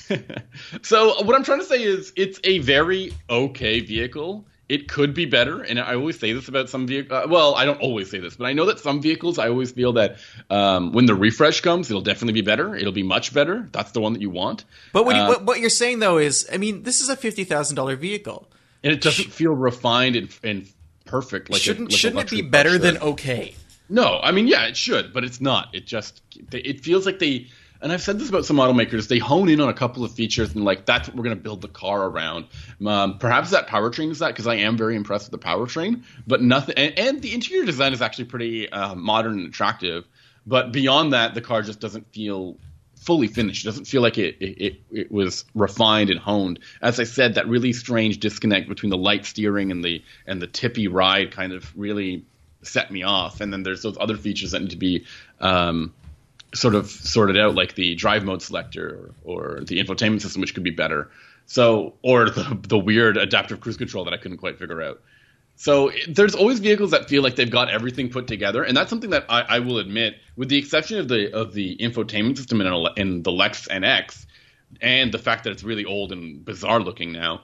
so 0.82 1.24
what 1.24 1.36
I'm 1.36 1.44
trying 1.44 1.60
to 1.60 1.66
say 1.66 1.82
is 1.84 2.12
it's 2.16 2.40
a 2.44 2.60
very 2.60 3.14
okay 3.30 3.80
vehicle. 3.80 4.46
It 4.70 4.88
could 4.88 5.16
be 5.16 5.26
better, 5.26 5.64
and 5.64 5.80
I 5.80 5.96
always 5.96 6.20
say 6.20 6.32
this 6.32 6.48
about 6.48 6.70
some 6.70 6.86
vehicles. 6.86 7.26
Uh, 7.26 7.28
well, 7.28 7.56
I 7.56 7.66
don't 7.66 7.82
always 7.82 8.10
say 8.12 8.20
this, 8.20 8.36
but 8.36 8.46
I 8.46 8.54
know 8.54 8.66
that 8.68 8.80
some 8.80 9.02
vehicles, 9.02 9.40
I 9.40 9.50
always 9.50 9.72
feel 9.72 9.94
that 9.94 10.18
um, 10.52 10.92
when 10.94 11.08
the 11.08 11.16
refresh 11.16 11.62
comes, 11.62 11.90
it'll 11.90 12.04
definitely 12.04 12.34
be 12.34 12.42
better. 12.46 12.76
It'll 12.76 12.92
be 12.94 13.02
much 13.02 13.34
better. 13.34 13.68
That's 13.72 13.92
the 13.94 14.00
one 14.00 14.14
that 14.14 14.22
you 14.22 14.30
want, 14.30 14.66
but 14.94 15.06
what, 15.06 15.16
you, 15.16 15.22
Uh, 15.24 15.28
what 15.28 15.44
what 15.46 15.60
you're 15.60 15.72
saying 15.72 16.00
though 16.00 16.20
is, 16.20 16.48
I 16.54 16.58
mean, 16.58 16.84
this 16.84 17.02
is 17.02 17.10
a 17.10 17.16
fifty 17.16 17.44
thousand 17.46 17.76
dollar 17.78 17.96
vehicle. 17.96 18.48
and 18.84 18.94
it 18.94 19.02
doesn't 19.02 19.32
feel 19.34 19.54
refined 19.54 20.16
and, 20.16 20.30
and 20.44 20.68
perfect. 21.06 21.50
Like 21.50 21.62
shouldn't 21.62 21.90
like 21.90 22.00
shouldn't 22.00 22.22
it 22.22 22.30
be 22.30 22.44
better 22.44 22.78
than 22.78 22.98
okay? 23.00 23.56
No, 23.90 24.20
I 24.22 24.32
mean, 24.32 24.48
yeah, 24.48 24.68
it 24.68 24.78
should, 24.78 25.14
but 25.14 25.24
it's 25.24 25.42
not. 25.42 25.74
It 25.74 25.88
just 25.88 26.22
it 26.52 26.82
feels 26.84 27.08
like 27.08 27.18
they, 27.18 27.48
and 27.82 27.92
I've 27.92 28.02
said 28.02 28.20
this 28.20 28.30
about 28.30 28.46
some 28.46 28.58
automakers, 28.58 29.08
they 29.08 29.20
hone 29.20 29.50
in 29.50 29.62
on 29.62 29.70
a 29.70 29.74
couple 29.74 30.04
of 30.04 30.12
features 30.12 30.54
and 30.54 30.66
like 30.66 30.86
that's 30.86 31.08
what 31.08 31.16
we're 31.16 31.24
going 31.24 31.36
to 31.36 31.42
build 31.42 31.62
the 31.62 31.68
car 31.68 32.08
around. 32.08 32.46
Um, 32.86 33.18
perhaps 33.20 33.52
that 33.52 33.68
powertrain 33.68 34.12
is 34.12 34.20
that 34.20 34.30
because 34.30 34.48
I 34.48 34.56
am 34.56 34.78
very 34.78 34.96
impressed 34.96 35.32
with 35.32 35.40
the 35.40 35.46
powertrain, 35.46 36.04
but 36.28 36.42
nothing. 36.42 36.76
And, 36.78 37.00
and 37.00 37.22
the 37.22 37.34
interior 37.34 37.66
design 37.66 37.94
is 37.94 38.02
actually 38.02 38.26
pretty 38.26 38.70
uh, 38.70 38.96
modern 38.96 39.40
and 39.40 39.48
attractive, 39.48 40.06
but 40.46 40.72
beyond 40.72 41.14
that, 41.14 41.34
the 41.34 41.42
car 41.42 41.62
just 41.62 41.80
doesn't 41.80 42.12
feel 42.12 42.58
fully 43.00 43.28
finished. 43.28 43.64
It 43.66 43.70
doesn't 43.70 43.86
feel 43.86 44.02
like 44.02 44.18
it, 44.18 44.36
it, 44.40 44.62
it, 44.62 44.82
it 44.92 45.12
was 45.12 45.46
refined 45.56 46.10
and 46.10 46.20
honed. 46.20 46.60
As 46.82 47.00
I 47.00 47.06
said, 47.06 47.36
that 47.36 47.48
really 47.48 47.72
strange 47.72 48.20
disconnect 48.20 48.68
between 48.68 48.90
the 48.90 48.98
light 48.98 49.26
steering 49.26 49.72
and 49.72 49.84
the 49.84 50.04
and 50.28 50.42
the 50.42 50.48
tippy 50.48 50.88
ride 50.88 51.32
kind 51.32 51.54
of 51.54 51.72
really 51.78 52.26
set 52.62 52.92
me 52.92 53.04
off. 53.04 53.42
And 53.42 53.54
then 53.54 53.64
there's 53.64 53.82
those 53.82 53.98
other 54.00 54.18
features 54.18 54.52
that 54.52 54.62
need 54.62 54.72
to 54.72 54.78
be 54.78 55.06
um, 55.40 55.94
sort 56.54 56.76
of 56.76 56.90
sorted 56.90 57.38
out, 57.38 57.56
like 57.56 57.76
the 57.76 57.96
drive 57.96 58.24
mode 58.24 58.42
selector 58.42 59.14
or, 59.24 59.58
or 59.58 59.64
the 59.66 59.80
infotainment 59.84 60.22
system, 60.22 60.42
which 60.42 60.54
could 60.54 60.64
be 60.64 60.72
better. 60.72 61.10
So, 61.46 61.96
or 62.04 62.30
the 62.30 62.60
the 62.68 62.78
weird 62.78 63.18
adaptive 63.18 63.60
cruise 63.60 63.78
control 63.78 64.06
that 64.06 64.14
I 64.14 64.18
couldn't 64.18 64.38
quite 64.38 64.60
figure 64.60 64.82
out. 64.82 65.02
So 65.56 65.92
there's 66.08 66.36
always 66.36 66.60
vehicles 66.60 66.92
that 66.92 67.10
feel 67.10 67.22
like 67.22 67.36
they've 67.36 67.52
got 67.52 67.70
everything 67.70 68.10
put 68.10 68.28
together, 68.28 68.64
and 68.64 68.78
that's 68.78 68.90
something 68.90 69.10
that 69.10 69.26
I, 69.28 69.42
I 69.42 69.60
will 69.60 69.80
admit, 69.80 70.16
with 70.38 70.48
the 70.48 70.58
exception 70.58 71.00
of 71.00 71.08
the 71.08 71.34
of 71.34 71.54
the 71.54 71.76
infotainment 71.78 72.38
system 72.38 72.62
in, 72.62 72.88
in 72.96 73.24
the 73.24 73.32
Lex 73.32 73.68
NX, 73.68 74.26
and 74.80 75.12
the 75.12 75.18
fact 75.18 75.44
that 75.44 75.52
it's 75.52 75.64
really 75.64 75.86
old 75.86 76.12
and 76.12 76.46
bizarre 76.46 76.80
looking 76.80 77.12
now, 77.12 77.42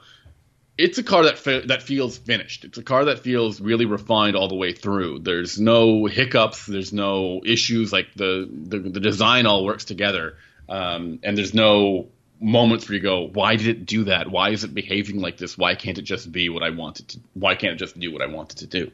it's 0.78 0.98
a 0.98 1.04
car 1.04 1.24
that 1.24 1.38
fe- 1.38 1.66
that 1.68 1.82
feels 1.84 2.18
finished. 2.18 2.66
It's 2.66 2.78
a 2.78 2.84
car 2.84 3.06
that 3.06 3.20
feels 3.20 3.62
really 3.62 3.86
refined 3.86 4.36
all 4.36 4.48
the 4.48 4.56
way 4.56 4.74
through. 4.74 5.20
There's 5.20 5.60
no 5.60 6.06
hiccups. 6.06 6.66
There's 6.66 6.92
no 6.92 7.42
issues. 7.46 7.94
Like 7.94 8.08
the 8.16 8.50
the, 8.52 8.80
the 8.80 9.00
design 9.00 9.46
all 9.46 9.64
works 9.66 9.86
together, 9.86 10.38
um, 10.68 11.20
and 11.24 11.38
there's 11.38 11.54
no 11.54 12.08
moments 12.42 12.90
where 12.90 12.96
you 12.98 13.02
go, 13.02 13.28
"Why 13.28 13.56
did 13.56 13.68
it 13.68 13.86
do 13.86 14.06
that? 14.06 14.30
Why 14.30 14.50
is 14.50 14.64
it 14.64 14.74
behaving 14.74 15.22
like 15.22 15.38
this? 15.38 15.58
Why 15.58 15.76
can't 15.76 15.98
it 15.98 16.04
just 16.04 16.32
be 16.32 16.50
what 16.50 16.64
I 16.64 16.72
wanted 16.72 17.08
to? 17.10 17.20
Why 17.34 17.56
can't 17.56 17.74
it 17.74 17.78
just 17.78 17.98
do 17.98 18.12
what 18.12 18.22
I 18.22 18.28
wanted 18.28 18.58
to 18.60 18.68
do?" 18.68 18.92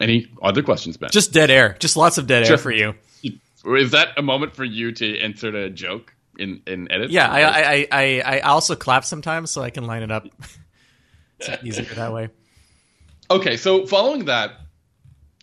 Any 0.00 0.26
other 0.42 0.62
questions, 0.62 0.98
Ben? 0.98 1.08
Just 1.10 1.32
dead 1.32 1.50
air. 1.50 1.74
Just 1.78 1.96
lots 1.96 2.18
of 2.18 2.26
dead 2.26 2.42
air 2.42 2.48
Just- 2.50 2.62
for 2.62 2.70
you. 2.72 2.94
is 3.64 3.92
that 3.92 4.08
a 4.18 4.22
moment 4.22 4.54
for 4.54 4.64
you 4.64 4.92
to 4.92 5.18
insert 5.24 5.54
a 5.54 5.70
joke 5.70 6.12
in 6.38 6.62
in 6.66 6.90
edit? 6.90 7.10
Yeah, 7.10 7.30
I, 7.30 7.42
I, 7.42 7.60
I, 7.60 7.88
I, 7.92 8.22
I 8.24 8.40
also 8.40 8.76
clap 8.76 9.04
sometimes 9.04 9.50
so 9.50 9.62
I 9.62 9.70
can 9.70 9.84
line 9.84 10.02
it 10.02 10.10
up. 10.10 10.26
it's 11.38 11.64
easier 11.64 11.94
that 11.94 12.12
way. 12.12 12.28
Okay, 13.30 13.56
so 13.56 13.86
following 13.86 14.26
that, 14.26 14.52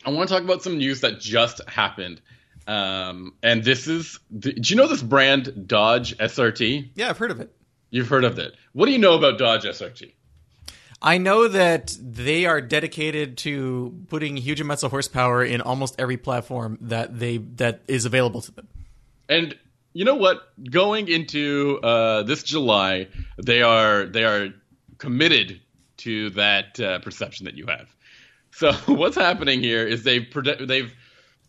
I 0.06 0.10
want 0.10 0.30
to 0.30 0.36
talk 0.36 0.44
about 0.44 0.64
some 0.64 0.78
news 0.78 1.02
that 1.02 1.20
just 1.20 1.68
happened. 1.68 2.22
Um, 2.66 3.34
and 3.44 3.64
this 3.64 3.88
is, 3.88 4.20
do 4.38 4.54
you 4.56 4.76
know 4.76 4.88
this 4.88 5.02
brand 5.02 5.68
Dodge 5.68 6.18
SRT? 6.18 6.92
Yeah, 6.96 7.10
I've 7.10 7.18
heard 7.18 7.32
of 7.32 7.42
it. 7.42 7.54
You've 7.90 8.08
heard 8.08 8.24
of 8.24 8.40
it. 8.40 8.54
What 8.72 8.86
do 8.86 8.92
you 8.92 8.98
know 9.00 9.16
about 9.16 9.38
Dodge 9.38 9.66
SRT? 9.66 10.14
I 11.02 11.18
know 11.18 11.50
that 11.50 11.98
they 12.02 12.46
are 12.46 12.62
dedicated 12.62 13.38
to 13.40 14.06
putting 14.08 14.38
huge 14.38 14.62
amounts 14.62 14.84
of 14.84 14.92
horsepower 14.92 15.44
in 15.44 15.60
almost 15.60 15.96
every 16.00 16.16
platform 16.16 16.78
that 16.80 17.20
they 17.20 17.38
that 17.58 17.82
is 17.90 18.06
available 18.06 18.42
to 18.42 18.52
them. 18.54 18.70
And 19.28 19.56
you 19.94 20.06
know 20.06 20.16
what? 20.16 20.42
Going 20.70 21.08
into 21.08 21.80
uh, 21.82 22.24
this 22.24 22.44
July, 22.44 23.08
they 23.38 23.62
are 23.62 24.06
they 24.06 24.24
are 24.24 24.50
committed 24.98 25.62
to 25.98 26.32
that 26.32 26.80
uh, 26.80 27.00
perception 27.00 27.46
that 27.46 27.56
you 27.56 27.68
have. 27.68 27.88
So 28.56 28.72
what's 28.86 29.18
happening 29.18 29.62
here 29.62 29.84
is 29.88 30.04
they've 30.04 30.28
produ- 30.32 30.68
they've 30.68 30.94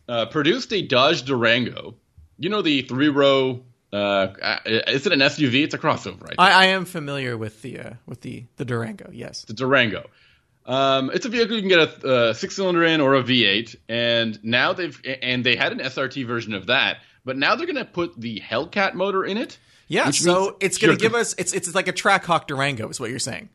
uh, 0.09 0.25
produced 0.25 0.73
a 0.73 0.81
Dodge 0.81 1.21
Durango. 1.21 1.93
You 2.39 2.49
know 2.49 2.63
the 2.63 2.81
three 2.81 3.09
row. 3.09 3.63
Uh, 3.93 4.33
is 4.65 5.05
it 5.05 5.13
an 5.13 5.19
SUV? 5.19 5.63
It's 5.63 5.75
a 5.75 5.77
crossover, 5.77 6.23
right? 6.23 6.33
I, 6.39 6.63
I 6.63 6.65
am 6.65 6.85
familiar 6.85 7.37
with 7.37 7.61
the 7.61 7.79
uh, 7.79 7.93
with 8.07 8.21
the 8.21 8.45
the 8.57 8.65
Durango. 8.65 9.11
Yes. 9.13 9.43
the 9.43 9.53
Durango. 9.53 10.09
Um, 10.65 11.11
it's 11.13 11.27
a 11.27 11.29
vehicle 11.29 11.55
you 11.55 11.61
can 11.61 11.69
get 11.69 12.03
a 12.03 12.07
uh, 12.07 12.33
six 12.33 12.55
cylinder 12.55 12.83
in 12.83 12.99
or 13.01 13.13
a 13.13 13.21
V8, 13.21 13.75
and 13.87 14.43
now 14.43 14.73
they've 14.73 14.99
and 15.21 15.43
they 15.43 15.55
had 15.55 15.73
an 15.73 15.79
SRT 15.79 16.25
version 16.25 16.55
of 16.55 16.65
that, 16.67 16.97
but 17.25 17.37
now 17.37 17.55
they're 17.55 17.65
going 17.65 17.75
to 17.75 17.85
put 17.85 18.19
the 18.19 18.39
Hellcat 18.39 18.93
motor 18.93 19.25
in 19.25 19.37
it. 19.37 19.57
Yeah. 19.87 20.11
So 20.11 20.57
it's 20.61 20.77
going 20.77 20.95
to 20.95 21.01
give 21.01 21.13
us 21.13 21.35
it's 21.37 21.53
it's 21.53 21.73
like 21.75 21.87
a 21.87 21.93
Trackhawk 21.93 22.47
Durango 22.47 22.87
is 22.89 22.99
what 22.99 23.09
you're 23.09 23.19
saying. 23.19 23.49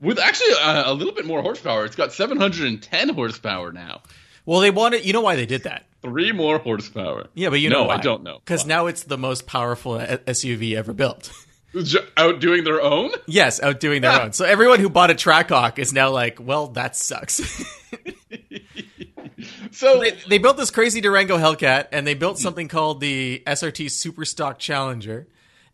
with 0.00 0.18
actually 0.18 0.52
a, 0.60 0.90
a 0.90 0.94
little 0.94 1.14
bit 1.14 1.26
more 1.26 1.42
horsepower. 1.42 1.84
It's 1.84 1.96
got 1.96 2.12
710 2.12 3.08
horsepower 3.10 3.72
now. 3.72 4.02
Well, 4.46 4.60
they 4.60 4.70
wanted. 4.70 5.06
You 5.06 5.12
know 5.12 5.22
why 5.22 5.36
they 5.36 5.46
did 5.46 5.62
that? 5.62 5.86
Three 6.02 6.32
more 6.32 6.58
horsepower. 6.58 7.28
Yeah, 7.34 7.48
but 7.48 7.60
you 7.60 7.70
no, 7.70 7.80
know 7.80 7.84
why? 7.84 7.94
I 7.94 8.00
don't 8.00 8.22
know. 8.22 8.38
Because 8.44 8.66
now 8.66 8.86
it's 8.86 9.04
the 9.04 9.16
most 9.16 9.46
powerful 9.46 9.94
uh, 9.94 10.18
SUV 10.18 10.76
ever 10.76 10.92
built. 10.92 11.32
Outdoing 12.16 12.62
their 12.62 12.80
own. 12.82 13.10
yes, 13.26 13.60
outdoing 13.60 14.02
their 14.02 14.20
own. 14.20 14.32
So 14.32 14.44
everyone 14.44 14.80
who 14.80 14.90
bought 14.90 15.10
a 15.10 15.14
Trackhawk 15.14 15.78
is 15.78 15.92
now 15.92 16.10
like, 16.10 16.38
well, 16.40 16.68
that 16.68 16.94
sucks. 16.94 17.40
So 19.72 20.00
they, 20.00 20.12
they 20.28 20.38
built 20.38 20.56
this 20.56 20.70
crazy 20.70 21.00
Durango 21.00 21.36
Hellcat, 21.38 21.88
and 21.92 22.06
they 22.06 22.14
built 22.14 22.38
something 22.38 22.68
called 22.68 23.00
the 23.00 23.42
SRT 23.46 23.86
Superstock 23.86 24.58
Challenger. 24.58 25.26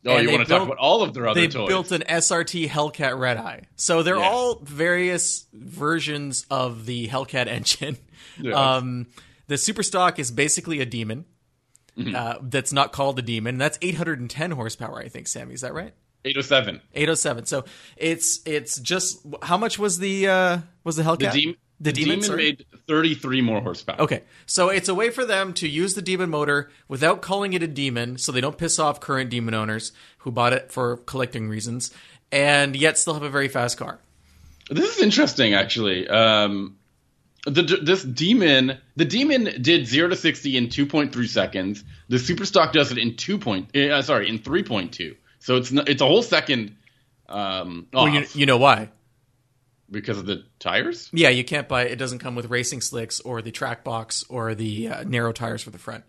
oh, 0.07 0.19
you 0.19 0.31
want 0.31 0.47
to 0.47 0.49
talk 0.53 0.63
about 0.67 0.79
all 0.79 1.03
of 1.03 1.13
their 1.15 1.29
other 1.29 1.41
They 1.41 1.47
toys? 1.49 1.55
They 1.55 1.67
built 1.67 1.93
an 1.93 2.03
SRT 2.03 2.69
Hellcat 2.69 3.19
Redeye. 3.19 3.61
So 3.77 4.03
they're 4.03 4.17
Yeah. 4.17 4.29
all 4.29 4.61
various 4.63 5.47
versions 5.53 6.47
of 6.51 6.87
the 6.87 7.09
Hellcat 7.09 7.47
engine. 7.49 7.99
Yes. 8.41 8.55
Um, 8.57 9.07
the 9.49 9.57
Superstock 9.57 10.19
is 10.19 10.31
basically 10.31 10.81
a 10.81 10.87
demon. 10.87 11.25
Mm-hmm. 11.99 12.15
Uh, 12.15 12.35
that's 12.43 12.73
not 12.73 12.93
called 12.93 13.19
a 13.19 13.23
demon. 13.23 13.59
That's 13.59 13.77
810 13.83 14.53
horsepower, 14.53 15.01
I 15.01 15.09
think. 15.09 15.27
Sammy, 15.27 15.55
is 15.55 15.61
that 15.63 15.75
right? 15.75 15.93
807. 16.25 16.81
807. 16.95 17.47
So 17.47 17.65
it's 17.97 18.41
it's 18.47 18.79
just 18.79 19.27
how 19.43 19.57
much 19.57 19.79
was 19.79 19.99
the 19.99 20.29
uh, 20.29 20.59
was 20.85 20.97
the 20.97 21.03
The, 21.03 21.09
Hellcat? 21.11 21.57
The 21.81 21.93
demon, 21.93 22.23
sorry? 22.23 22.43
made 22.43 22.67
33 22.89 23.41
more 23.41 23.61
horsepower. 23.63 24.01
Okay, 24.01 24.23
so 24.45 24.69
it's 24.69 24.89
a 24.89 24.95
way 24.95 25.09
for 25.09 25.25
them 25.25 25.55
to 25.55 25.69
use 25.69 25.95
the 25.95 26.03
demon 26.03 26.29
motor 26.29 26.71
without 26.89 27.23
calling 27.23 27.55
it 27.55 27.63
a 27.63 27.67
demon, 27.67 28.19
so 28.19 28.33
they 28.33 28.43
don't 28.43 28.59
piss 28.59 28.79
off 28.79 29.01
current 29.01 29.31
demon 29.31 29.55
owners 29.55 29.93
who 30.19 30.31
bought 30.31 30.53
it 30.53 30.71
for 30.71 30.99
collecting 30.99 31.49
reasons, 31.49 31.91
and 32.31 32.77
yet 32.77 32.99
still 32.99 33.15
have 33.15 33.23
a 33.23 33.31
very 33.31 33.49
fast 33.49 33.79
car. 33.79 33.99
This 34.69 34.97
is 34.97 35.03
interesting, 35.03 35.55
actually. 35.55 36.07
Um, 36.07 36.77
the 37.47 37.63
this 37.63 38.03
demon, 38.03 38.79
the 38.97 39.07
demon 39.07 39.63
did 39.63 39.87
zero 39.87 40.09
to 40.09 40.17
sixty 40.17 40.59
in 40.59 40.69
two 40.69 40.85
point 40.85 41.15
three 41.15 41.27
seconds. 41.27 41.83
The 42.09 42.19
superstock 42.19 42.73
does 42.73 42.93
it 42.93 42.99
in 42.99 43.17
two 43.17 43.39
point, 43.39 43.75
uh, 43.75 44.03
sorry, 44.03 44.29
in 44.29 44.39
three 44.39 44.63
point 44.63 44.93
two. 44.93 45.17
So 45.39 45.57
it's 45.57 45.73
it's 45.73 46.03
a 46.03 46.07
whole 46.07 46.23
second 46.23 46.77
um, 47.31 47.87
Well, 47.93 48.09
you, 48.09 48.27
you 48.35 48.45
know 48.45 48.59
why? 48.59 48.91
Because 49.91 50.19
of 50.19 50.27
the 50.27 50.45
tires. 50.59 51.11
Yeah, 51.13 51.31
you 51.31 51.45
can't 51.45 51.69
buy 51.69 51.85
it. 51.85 51.97
Doesn't 51.97 52.21
come 52.21 52.35
with 52.35 52.47
racing 52.51 52.81
slicks 52.81 53.21
or 53.21 53.43
the 53.43 53.51
track 53.51 53.85
box 53.85 54.25
or 54.29 54.55
the 54.55 54.89
uh, 54.89 55.05
narrow 55.05 55.33
tires 55.33 55.63
for 55.63 55.71
the 55.71 55.79
front. 55.79 56.05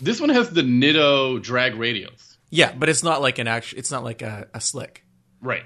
This 0.00 0.20
one 0.20 0.30
has 0.30 0.50
the 0.50 0.62
Nitto 0.62 1.42
drag 1.42 1.74
radials. 1.74 2.36
Yeah, 2.50 2.72
but 2.72 2.88
it's 2.88 3.02
not 3.02 3.22
like 3.22 3.38
an 3.38 3.48
actual. 3.48 3.78
It's 3.78 3.90
not 3.90 4.04
like 4.04 4.22
a, 4.22 4.46
a 4.54 4.60
slick. 4.60 5.04
Right. 5.40 5.64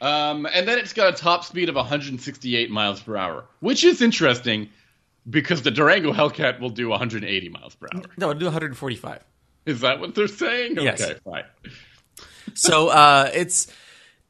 Um, 0.00 0.46
and 0.46 0.66
then 0.66 0.78
it's 0.78 0.92
got 0.92 1.12
a 1.12 1.16
top 1.16 1.44
speed 1.44 1.68
of 1.68 1.74
168 1.74 2.70
miles 2.70 3.00
per 3.00 3.16
hour, 3.16 3.44
which 3.60 3.82
is 3.84 4.00
interesting 4.00 4.68
because 5.28 5.62
the 5.62 5.70
Durango 5.70 6.12
Hellcat 6.12 6.60
will 6.60 6.70
do 6.70 6.88
180 6.88 7.48
miles 7.48 7.74
per 7.74 7.88
hour. 7.92 8.02
No, 8.16 8.30
it'll 8.30 8.38
do 8.38 8.46
145. 8.46 9.24
Is 9.66 9.80
that 9.80 10.00
what 10.00 10.14
they're 10.14 10.28
saying? 10.28 10.76
Yes. 10.80 11.02
Okay, 11.02 11.18
fine. 11.24 11.44
So 12.54 12.88
uh, 12.88 13.30
it's 13.34 13.66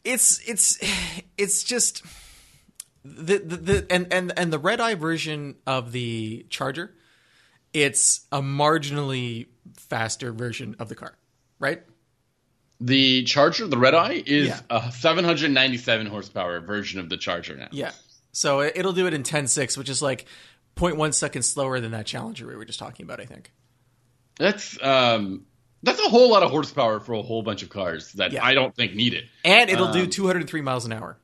it's 0.05 0.40
it's 0.49 0.79
it's 1.38 1.62
just 1.62 2.05
the, 3.05 3.39
the 3.39 3.57
the 3.57 3.87
and 3.91 4.13
and 4.13 4.33
and 4.37 4.53
the 4.53 4.59
Redeye 4.59 4.95
version 4.95 5.57
of 5.67 5.93
the 5.93 6.47
Charger. 6.51 6.95
It's 7.75 8.27
a 8.33 8.41
marginally 8.41 9.47
faster 9.77 10.33
version 10.33 10.75
of 10.79 10.89
the 10.89 10.95
car, 10.95 11.17
right? 11.59 11.83
The 12.81 13.25
Charger, 13.25 13.67
the 13.67 13.77
Redeye, 13.77 14.23
is 14.25 14.49
Yeah. 14.49 14.61
a 14.71 14.91
797 14.93 16.07
horsepower 16.07 16.61
version 16.61 17.01
of 17.01 17.09
the 17.09 17.17
Charger 17.17 17.57
now. 17.57 17.69
Yeah. 17.73 17.91
So 18.33 18.61
it- 18.61 18.75
it'll 18.77 18.93
do 18.93 19.07
it 19.07 19.15
in 19.15 19.23
10.6, 19.25 19.77
which 19.77 19.89
is 19.89 20.01
like 20.01 20.27
0.1 20.77 21.13
seconds 21.13 21.49
slower 21.51 21.81
than 21.81 21.91
that 21.91 22.07
Challenger 22.07 22.47
we 22.47 22.55
were 22.57 22.65
just 22.65 22.79
talking 22.79 23.05
about, 23.05 23.21
I 23.21 23.25
think. 23.27 23.53
That's 24.39 24.81
um, 24.83 25.45
that's 25.83 25.99
a 26.01 26.09
whole 26.09 26.31
lot 26.31 26.43
of 26.45 26.51
horsepower 26.51 27.01
for 27.01 27.15
a 27.15 27.23
whole 27.23 27.43
bunch 27.43 27.63
of 27.63 27.69
cars 27.69 28.13
that 28.13 28.33
Yeah. 28.33 28.45
I 28.45 28.55
don't 28.55 28.75
think 28.75 28.95
need 28.95 29.13
it. 29.15 29.25
And 29.45 29.69
it'll 29.71 29.93
do 29.93 30.05
Um, 30.05 30.11
203 30.11 30.61
miles 30.63 30.85
an 30.87 30.93
hour. 30.93 31.19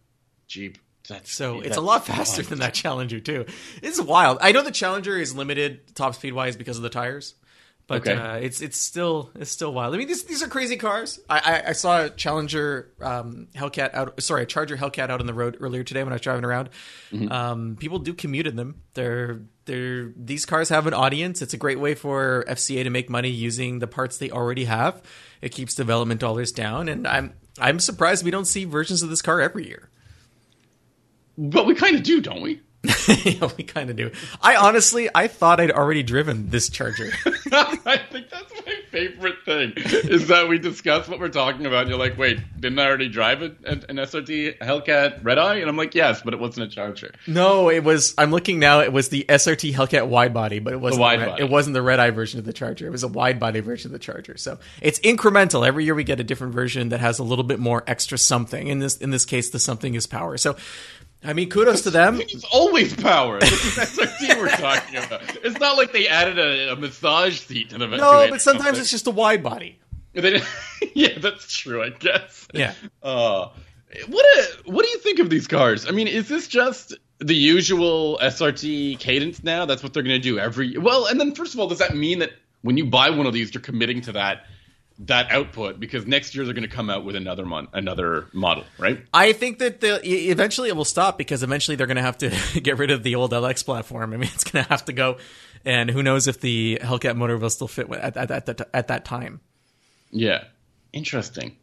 Jeep. 0.49 0.77
That's, 1.09 1.33
So 1.33 1.61
it's 1.61 1.77
a 1.77 1.81
lot 1.83 2.07
faster 2.07 2.43
than 2.43 2.61
that 2.61 2.73
Challenger 2.75 3.21
too. 3.21 3.45
It's 3.83 4.01
wild. 4.01 4.39
I 4.41 4.53
know 4.53 4.63
the 4.63 4.71
Challenger 4.71 5.19
is 5.19 5.35
limited 5.35 5.95
top 5.95 6.15
speed 6.15 6.33
wise 6.33 6.57
because 6.57 6.77
of 6.79 6.83
the 6.83 6.89
tires, 6.91 7.35
but 7.87 8.01
Okay. 8.09 8.15
uh, 8.15 8.37
it's 8.37 8.63
it's 8.63 8.79
still 8.79 9.31
it's 9.35 9.51
still 9.51 9.75
wild. 9.75 9.95
I 9.95 9.99
mean 9.99 10.09
these 10.09 10.25
these 10.25 10.43
are 10.43 10.49
crazy 10.49 10.77
cars. 10.77 11.21
I 11.29 11.39
I, 11.67 11.69
I 11.69 11.73
saw 11.73 12.05
a 12.05 12.11
Challenger 12.11 12.91
um, 13.03 13.49
Hellcat 13.55 13.93
out. 13.93 14.23
Sorry, 14.23 14.45
a 14.45 14.47
Charger 14.47 14.79
Hellcat 14.79 15.11
out 15.11 15.21
on 15.21 15.27
the 15.27 15.35
road 15.35 15.59
earlier 15.61 15.85
today 15.85 16.03
when 16.03 16.13
I 16.13 16.17
was 16.17 16.23
driving 16.23 16.45
around. 16.47 16.71
Mm-hmm. 17.13 17.31
Um, 17.31 17.77
people 17.79 17.99
do 17.99 18.15
commute 18.15 18.47
in 18.47 18.57
them. 18.57 18.81
They're 18.95 19.43
they're 19.67 20.11
these 20.17 20.47
cars 20.47 20.71
have 20.71 20.87
an 20.87 20.95
audience. 20.95 21.43
It's 21.43 21.53
a 21.53 21.59
great 21.59 21.79
way 21.79 21.95
for 21.95 22.47
FCA 22.49 22.83
to 22.85 22.91
make 22.91 23.11
money 23.11 23.29
using 23.29 23.81
the 23.81 23.87
parts 23.87 24.17
they 24.17 24.31
already 24.31 24.65
have. 24.65 25.03
It 25.43 25.51
keeps 25.51 25.75
development 25.75 26.19
dollars 26.21 26.51
down, 26.51 26.89
and 26.89 27.07
I'm 27.07 27.35
I'm 27.59 27.79
surprised 27.79 28.25
we 28.25 28.31
don't 28.31 28.47
see 28.47 28.65
versions 28.65 29.03
of 29.03 29.11
this 29.11 29.21
car 29.21 29.43
every 29.43 29.67
year. 29.69 29.91
But 31.37 31.67
we 31.67 31.75
kind 31.75 31.97
of 31.97 32.03
do, 32.03 32.21
don't 32.21 32.43
we? 32.43 32.61
yeah, 33.25 33.49
we 33.57 33.65
kind 33.65 33.89
of 33.89 33.97
do. 33.97 34.11
I 34.43 34.57
honestly, 34.57 35.09
I 35.15 35.27
thought 35.27 35.59
I'd 35.59 35.71
already 35.71 36.03
driven 36.03 36.51
this 36.51 36.69
Charger. 36.69 37.11
I 37.53 37.99
think 38.11 38.29
that's 38.29 38.53
my 38.67 38.75
favorite 38.91 39.37
thing 39.47 39.73
is 39.77 40.29
that 40.29 40.49
we 40.49 40.59
discuss 40.59 41.09
what 41.09 41.19
we're 41.19 41.31
talking 41.31 41.65
about. 41.65 41.83
And 41.83 41.91
you're 41.91 41.99
like, 41.99 42.19
wait, 42.19 42.41
didn't 42.61 42.79
I 42.79 42.87
already 42.87 43.09
drive 43.09 43.43
it, 43.43 43.57
an, 43.65 43.85
an 43.89 43.97
SRT 43.97 44.59
Hellcat 44.59 45.25
Redeye? 45.25 45.57
And 45.57 45.69
I'm 45.71 45.79
like, 45.79 45.95
yes, 45.95 46.21
but 46.23 46.35
it 46.35 46.41
wasn't 46.41 46.67
a 46.67 46.75
Charger. 46.75 47.13
no, 47.27 47.71
it 47.71 47.85
was. 47.85 48.15
I'm 48.19 48.31
looking 48.31 48.59
now. 48.59 48.81
It 48.81 48.93
was 48.93 49.09
the 49.09 49.25
SRT 49.31 49.73
Hellcat 49.73 50.07
wide 50.07 50.35
body, 50.35 50.59
but 50.59 50.75
it 50.75 50.81
wasn't 50.81 51.01
wide 51.01 51.21
red- 51.21 51.29
body. 51.31 51.43
It 51.43 51.49
wasn't 51.49 51.75
the 51.75 51.83
Redeye 51.83 52.11
version 52.11 52.39
of 52.39 52.45
the 52.45 52.53
Charger. 52.53 52.87
It 52.87 52.91
was 52.91 53.03
a 53.03 53.09
wide 53.09 53.41
body 53.41 53.61
version 53.61 53.89
of 53.89 53.93
the 53.93 53.99
Charger. 53.99 54.37
So 54.37 54.59
it's 54.83 54.99
incremental. 55.01 55.67
Every 55.67 55.85
year 55.85 55.95
we 55.95 56.05
get 56.05 56.21
a 56.21 56.25
different 56.25 56.53
version 56.53 56.91
that 56.91 57.01
has 57.01 57.19
a 57.19 57.25
little 57.25 57.45
bit 57.45 57.61
more 57.61 57.83
extra 57.87 58.19
something. 58.19 58.67
In 58.67 58.81
this 58.81 58.99
in 58.99 59.11
this 59.11 59.25
case, 59.25 59.49
the 59.49 59.59
something 59.59 59.95
is 59.95 60.07
power. 60.07 60.37
So. 60.37 60.57
I 61.25 61.33
mean, 61.33 61.49
kudos 61.49 61.83
to 61.83 61.91
them. 61.91 62.21
It's 62.21 62.45
always 62.53 62.95
power. 62.95 63.41
This 63.41 63.65
is 63.65 63.73
SRT 63.77 64.39
we're 64.39 64.49
talking 64.49 64.97
about. 64.97 65.23
It's 65.43 65.59
not 65.59 65.77
like 65.77 65.93
they 65.93 66.07
added 66.07 66.39
a, 66.39 66.73
a 66.73 66.77
massage 66.77 67.41
seat 67.41 67.71
to 67.71 67.79
the 67.79 67.87
No, 67.87 68.29
but 68.29 68.43
sometimes 68.43 68.79
it's 68.79 68.91
just 68.91 69.07
a 69.07 69.11
wide 69.11 69.43
body. 69.43 69.79
yeah, 70.95 71.19
that's 71.19 71.57
true. 71.57 71.83
I 71.83 71.91
guess. 71.91 72.47
Yeah. 72.53 72.75
Uh, 73.03 73.49
what 74.09 74.25
a, 74.25 74.71
what 74.71 74.85
do 74.85 74.91
you 74.91 74.99
think 74.99 75.19
of 75.19 75.31
these 75.31 75.47
cars? 75.47 75.89
I 75.89 75.93
mean, 75.93 76.09
is 76.09 76.29
this 76.29 76.47
just 76.47 76.95
the 77.19 77.35
usual 77.35 78.19
SRT 78.23 78.99
cadence 78.99 79.43
now? 79.43 79.65
That's 79.65 79.83
what 79.83 79.95
they're 79.95 80.03
going 80.03 80.21
to 80.21 80.23
do 80.23 80.39
every. 80.39 80.77
Well, 80.79 81.07
and 81.07 81.19
then 81.19 81.35
first 81.35 81.55
of 81.55 81.61
all, 81.61 81.69
does 81.69 81.79
that 81.79 81.97
mean 81.97 82.19
that 82.21 82.33
when 82.63 82.77
you 82.77 82.87
buy 82.87 83.11
one 83.11 83.27
of 83.27 83.33
these, 83.33 83.53
you're 83.55 83.61
committing 83.61 84.01
to 84.03 84.13
that 84.13 84.47
that 85.01 85.31
output 85.33 85.81
because 85.81 86.07
next 86.07 86.35
year 86.35 86.45
they're 86.45 86.55
going 86.55 86.69
to 86.69 86.75
come 86.75 86.89
out 86.89 87.05
with 87.05 87.17
another 87.17 87.45
mon- 87.45 87.69
another 87.73 88.29
model, 88.33 88.65
right? 88.79 89.01
I 89.13 89.33
think 89.33 89.59
that 89.59 89.81
the, 89.81 90.01
eventually 90.31 90.69
it 90.69 90.77
will 90.77 90.85
stop 90.85 91.19
because 91.19 91.43
eventually 91.43 91.77
they're 91.77 91.89
going 91.89 91.97
to 91.97 92.03
have 92.03 92.19
to 92.19 92.31
get 92.61 92.79
rid 92.79 92.91
of 92.91 93.03
the 93.03 93.17
old 93.17 93.33
LX 93.33 93.65
platform. 93.65 94.13
I 94.13 94.17
mean, 94.17 94.31
it's 94.33 94.45
going 94.45 94.65
to 94.65 94.71
have 94.71 94.85
to 94.85 94.93
go, 94.93 95.19
and 95.65 95.91
who 95.91 96.03
knows 96.03 96.29
if 96.29 96.41
the 96.41 96.79
Hellcat 96.83 97.17
motor 97.17 97.37
will 97.37 97.51
still 97.51 97.69
fit 97.69 97.91
at, 97.91 98.17
at, 98.17 98.31
at, 98.31 98.49
at, 98.49 98.69
at 98.73 98.89
that 98.89 99.05
time. 99.05 99.41
Yeah, 100.11 100.45
interesting. 100.93 101.57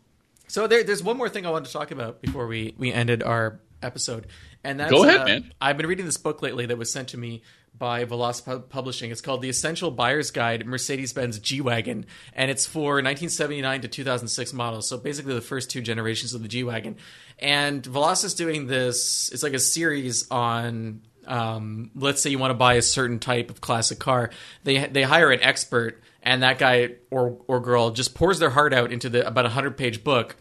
So 0.48 0.68
there, 0.68 0.84
there's 0.84 1.02
one 1.02 1.18
more 1.18 1.30
thing 1.30 1.46
I 1.46 1.52
wanted 1.52 1.68
to 1.68 1.74
talk 1.74 1.92
about 1.92 2.22
before 2.22 2.48
we, 2.48 2.76
we 2.78 2.92
ended 2.92 3.24
our 3.24 3.62
episode, 3.82 4.28
and 4.64 4.82
that's 4.82 4.92
Go 4.92 5.06
ahead, 5.06 5.22
uh, 5.22 5.26
man. 5.26 5.54
I've 5.62 5.78
been 5.78 5.88
reading 5.88 6.06
this 6.06 6.18
book 6.18 6.42
lately 6.42 6.66
that 6.66 6.78
was 6.78 6.92
sent 6.92 7.10
to 7.10 7.18
me 7.18 7.44
by 7.82 8.06
Veloce 8.06 8.70
Publishing. 8.70 9.10
It's 9.10 9.22
called 9.22 9.42
The 9.42 9.50
Essential 9.50 9.90
Buyer's 9.90 10.30
Guide 10.30 10.68
Mercedes-Benz 10.68 11.40
G-Wagon, 11.40 12.06
and 12.36 12.52
it's 12.52 12.68
for 12.68 13.02
1979 13.02 13.82
to 13.82 13.88
2006 13.88 14.54
models. 14.54 14.88
So 14.88 15.00
basically, 15.00 15.34
the 15.34 15.42
first 15.42 15.72
two 15.72 15.82
generations 15.82 16.36
of 16.36 16.44
the 16.44 16.48
G-Wagon. 16.48 16.98
And 17.40 17.82
Veloce 17.82 18.24
is 18.24 18.36
doing 18.36 18.68
this. 18.68 19.32
It's 19.34 19.42
like 19.42 19.56
a 19.56 19.60
series 19.60 20.30
on. 20.30 21.02
Um, 21.26 21.90
let's 21.96 22.22
say 22.22 22.30
you 22.30 22.38
want 22.38 22.52
to 22.52 22.56
buy 22.56 22.76
a 22.76 22.82
certain 22.84 23.18
type 23.18 23.50
of 23.50 23.62
classic 23.62 23.98
car. 23.98 24.30
They 24.64 24.86
they 24.86 25.02
hire 25.02 25.32
an 25.32 25.42
expert, 25.42 26.04
and 26.22 26.44
that 26.44 26.60
guy 26.60 26.96
or 27.10 27.40
or 27.48 27.60
girl 27.60 27.90
just 27.90 28.14
pours 28.14 28.38
their 28.38 28.52
heart 28.52 28.74
out 28.74 28.92
into 28.92 29.10
the 29.10 29.26
about 29.26 29.48
a 29.48 29.50
hundred 29.50 29.76
page 29.76 30.04
book. 30.04 30.36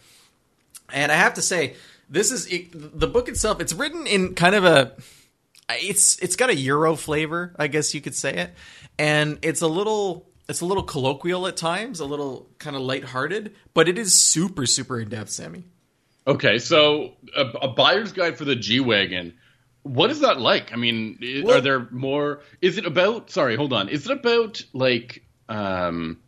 And 0.93 1.11
I 1.11 1.15
have 1.15 1.35
to 1.35 1.43
say, 1.43 1.77
this 2.11 2.31
is 2.31 2.49
the 2.73 3.07
book 3.07 3.29
itself. 3.29 3.61
It's 3.61 3.73
written 3.73 4.07
in 4.07 4.35
kind 4.35 4.55
of 4.55 4.65
a 4.65 4.95
it's 5.81 6.19
it's 6.21 6.37
got 6.37 6.51
a 6.51 6.55
euro 6.57 6.97
flavor, 6.97 7.55
I 7.59 7.67
guess 7.69 7.95
you 7.95 8.01
could 8.01 8.15
say 8.15 8.35
it, 8.35 8.55
and 8.99 9.39
it's 9.43 9.61
a 9.63 9.69
little 9.69 10.29
it's 10.49 10.61
a 10.61 10.67
little 10.67 10.83
colloquial 10.83 11.47
at 11.47 11.57
times, 11.57 12.01
a 12.01 12.05
little 12.05 12.49
kind 12.59 12.75
of 12.77 12.83
lighthearted, 12.83 13.55
but 13.75 13.89
it 13.89 13.99
is 13.99 14.15
super 14.19 14.67
super 14.67 14.99
in 15.01 15.09
depth, 15.09 15.31
Sami. 15.31 15.65
Okay, 16.27 16.59
so 16.59 17.15
a, 17.37 17.43
a 17.63 17.69
buyer's 17.69 18.13
guide 18.13 18.37
for 18.37 18.45
the 18.45 18.57
G 18.57 18.81
wagon. 18.81 19.35
What 19.83 20.11
is 20.11 20.21
that 20.21 20.39
like? 20.41 20.73
I 20.73 20.77
mean, 20.77 21.19
i- 21.23 21.43
Well- 21.45 21.59
are 21.59 21.61
there 21.61 21.89
more? 21.91 22.43
Is 22.61 22.77
it 22.79 22.85
about? 22.87 23.31
Sorry, 23.31 23.57
hold 23.57 23.73
on. 23.73 23.89
Is 23.89 24.05
it 24.07 24.13
about 24.13 24.63
like 24.73 25.25
um 25.49 26.19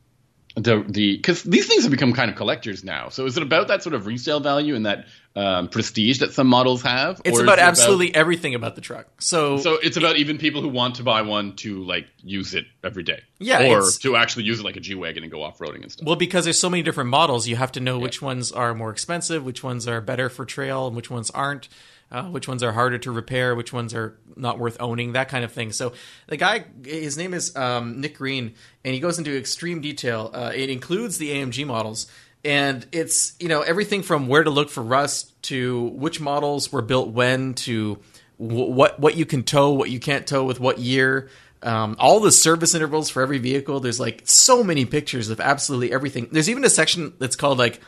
the 0.54 0.84
the 0.86 1.16
because 1.16 1.42
these 1.44 1.66
things 1.66 1.82
have 1.84 1.90
become 1.90 2.12
kind 2.12 2.30
of 2.30 2.36
collectors 2.36 2.84
now. 2.84 3.08
So 3.08 3.24
is 3.26 3.36
it 3.36 3.42
about 3.42 3.68
that 3.68 3.82
sort 3.82 3.94
of 3.94 4.06
resale 4.06 4.40
value 4.40 4.74
and 4.74 4.84
that 4.84 5.06
um, 5.34 5.68
prestige 5.68 6.18
that 6.18 6.34
some 6.34 6.46
models 6.46 6.82
have? 6.82 7.22
It's 7.24 7.40
about 7.40 7.58
it 7.58 7.62
absolutely 7.62 8.14
everything 8.14 8.54
about 8.54 8.74
the 8.74 8.82
truck. 8.82 9.06
So, 9.18 9.56
so 9.56 9.78
it's 9.82 9.96
about 9.96 10.16
even 10.16 10.36
people 10.36 10.60
who 10.60 10.68
want 10.68 10.96
to 10.96 11.02
buy 11.02 11.22
one 11.22 11.56
to 11.56 11.82
like 11.84 12.06
use 12.22 12.54
it 12.54 12.66
every 12.84 13.02
day, 13.02 13.20
Yeah, 13.38 13.70
or 13.70 13.82
to 14.00 14.16
actually 14.16 14.44
use 14.44 14.60
it 14.60 14.64
like 14.64 14.76
a 14.76 14.80
G 14.80 14.94
wagon 14.94 15.22
and 15.22 15.32
go 15.32 15.42
off 15.42 15.58
roading 15.58 15.82
and 15.82 15.90
stuff. 15.90 16.06
well, 16.06 16.16
because 16.16 16.44
there's 16.44 16.60
so 16.60 16.68
many 16.68 16.82
different 16.82 17.08
models, 17.08 17.48
you 17.48 17.56
have 17.56 17.72
to 17.72 17.80
know 17.80 17.98
which 17.98 18.20
ones 18.20 18.52
are 18.52 18.74
more 18.74 18.90
expensive, 18.90 19.44
which 19.44 19.62
ones 19.64 19.88
are 19.88 20.02
better 20.02 20.28
for 20.28 20.44
trail, 20.44 20.86
and 20.86 20.94
which 20.94 21.10
ones 21.10 21.30
aren't. 21.30 21.68
Uh, 22.12 22.24
which 22.24 22.46
ones 22.46 22.62
are 22.62 22.72
harder 22.72 22.98
to 22.98 23.10
repair, 23.10 23.54
which 23.54 23.72
ones 23.72 23.94
are 23.94 24.18
not 24.36 24.58
worth 24.58 24.76
owning, 24.80 25.12
that 25.12 25.30
kind 25.30 25.46
of 25.46 25.52
thing. 25.52 25.72
So 25.72 25.94
the 26.26 26.36
guy, 26.36 26.66
his 26.84 27.16
name 27.16 27.32
is 27.32 27.56
um, 27.56 28.02
Nick 28.02 28.18
Green, 28.18 28.52
and 28.84 28.92
he 28.92 29.00
goes 29.00 29.16
into 29.16 29.34
extreme 29.34 29.80
detail. 29.80 30.30
Uh, 30.34 30.52
it 30.54 30.68
includes 30.68 31.16
the 31.16 31.30
AMG 31.30 31.66
models, 31.66 32.12
and 32.44 32.86
it's 32.92 33.34
you 33.40 33.48
know 33.48 33.62
everything 33.62 34.02
from 34.02 34.28
where 34.28 34.44
to 34.44 34.50
look 34.50 34.68
for 34.68 34.82
rust 34.82 35.40
to 35.44 35.84
which 35.94 36.20
models 36.20 36.70
were 36.70 36.82
built 36.82 37.08
when 37.08 37.54
to 37.54 37.94
wh- 38.36 38.68
what 38.68 39.00
what 39.00 39.16
you 39.16 39.24
can 39.24 39.42
tow, 39.42 39.72
what 39.72 39.88
you 39.88 39.98
can't 39.98 40.26
tow 40.26 40.44
with 40.44 40.60
what 40.60 40.78
year. 40.78 41.30
Um, 41.62 41.96
all 41.98 42.20
the 42.20 42.32
service 42.32 42.74
intervals 42.74 43.08
for 43.08 43.22
every 43.22 43.38
vehicle. 43.38 43.80
There's 43.80 44.00
like 44.00 44.20
so 44.26 44.62
many 44.62 44.84
pictures 44.84 45.30
of 45.30 45.40
absolutely 45.40 45.94
everything. 45.94 46.28
There's 46.30 46.50
even 46.50 46.64
a 46.64 46.70
section 46.70 47.14
that's 47.18 47.36
called 47.36 47.56
like 47.56 47.80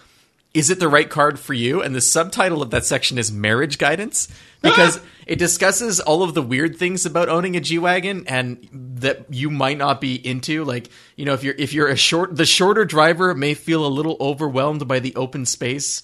is 0.54 0.70
it 0.70 0.78
the 0.78 0.88
right 0.88 1.10
card 1.10 1.38
for 1.38 1.52
you? 1.52 1.82
And 1.82 1.94
the 1.94 2.00
subtitle 2.00 2.62
of 2.62 2.70
that 2.70 2.84
section 2.84 3.18
is 3.18 3.32
marriage 3.32 3.76
guidance 3.76 4.28
because 4.62 5.00
it 5.26 5.36
discusses 5.36 5.98
all 5.98 6.22
of 6.22 6.34
the 6.34 6.42
weird 6.42 6.76
things 6.76 7.04
about 7.04 7.28
owning 7.28 7.56
a 7.56 7.60
G 7.60 7.78
wagon 7.78 8.24
and 8.28 8.66
that 8.72 9.26
you 9.34 9.50
might 9.50 9.78
not 9.78 10.00
be 10.00 10.14
into. 10.14 10.64
Like, 10.64 10.88
you 11.16 11.24
know, 11.24 11.34
if 11.34 11.42
you're 11.42 11.56
if 11.58 11.72
you're 11.72 11.88
a 11.88 11.96
short 11.96 12.36
the 12.36 12.46
shorter 12.46 12.84
driver 12.84 13.34
may 13.34 13.54
feel 13.54 13.84
a 13.84 13.88
little 13.88 14.16
overwhelmed 14.20 14.86
by 14.86 15.00
the 15.00 15.14
open 15.16 15.44
space. 15.44 16.02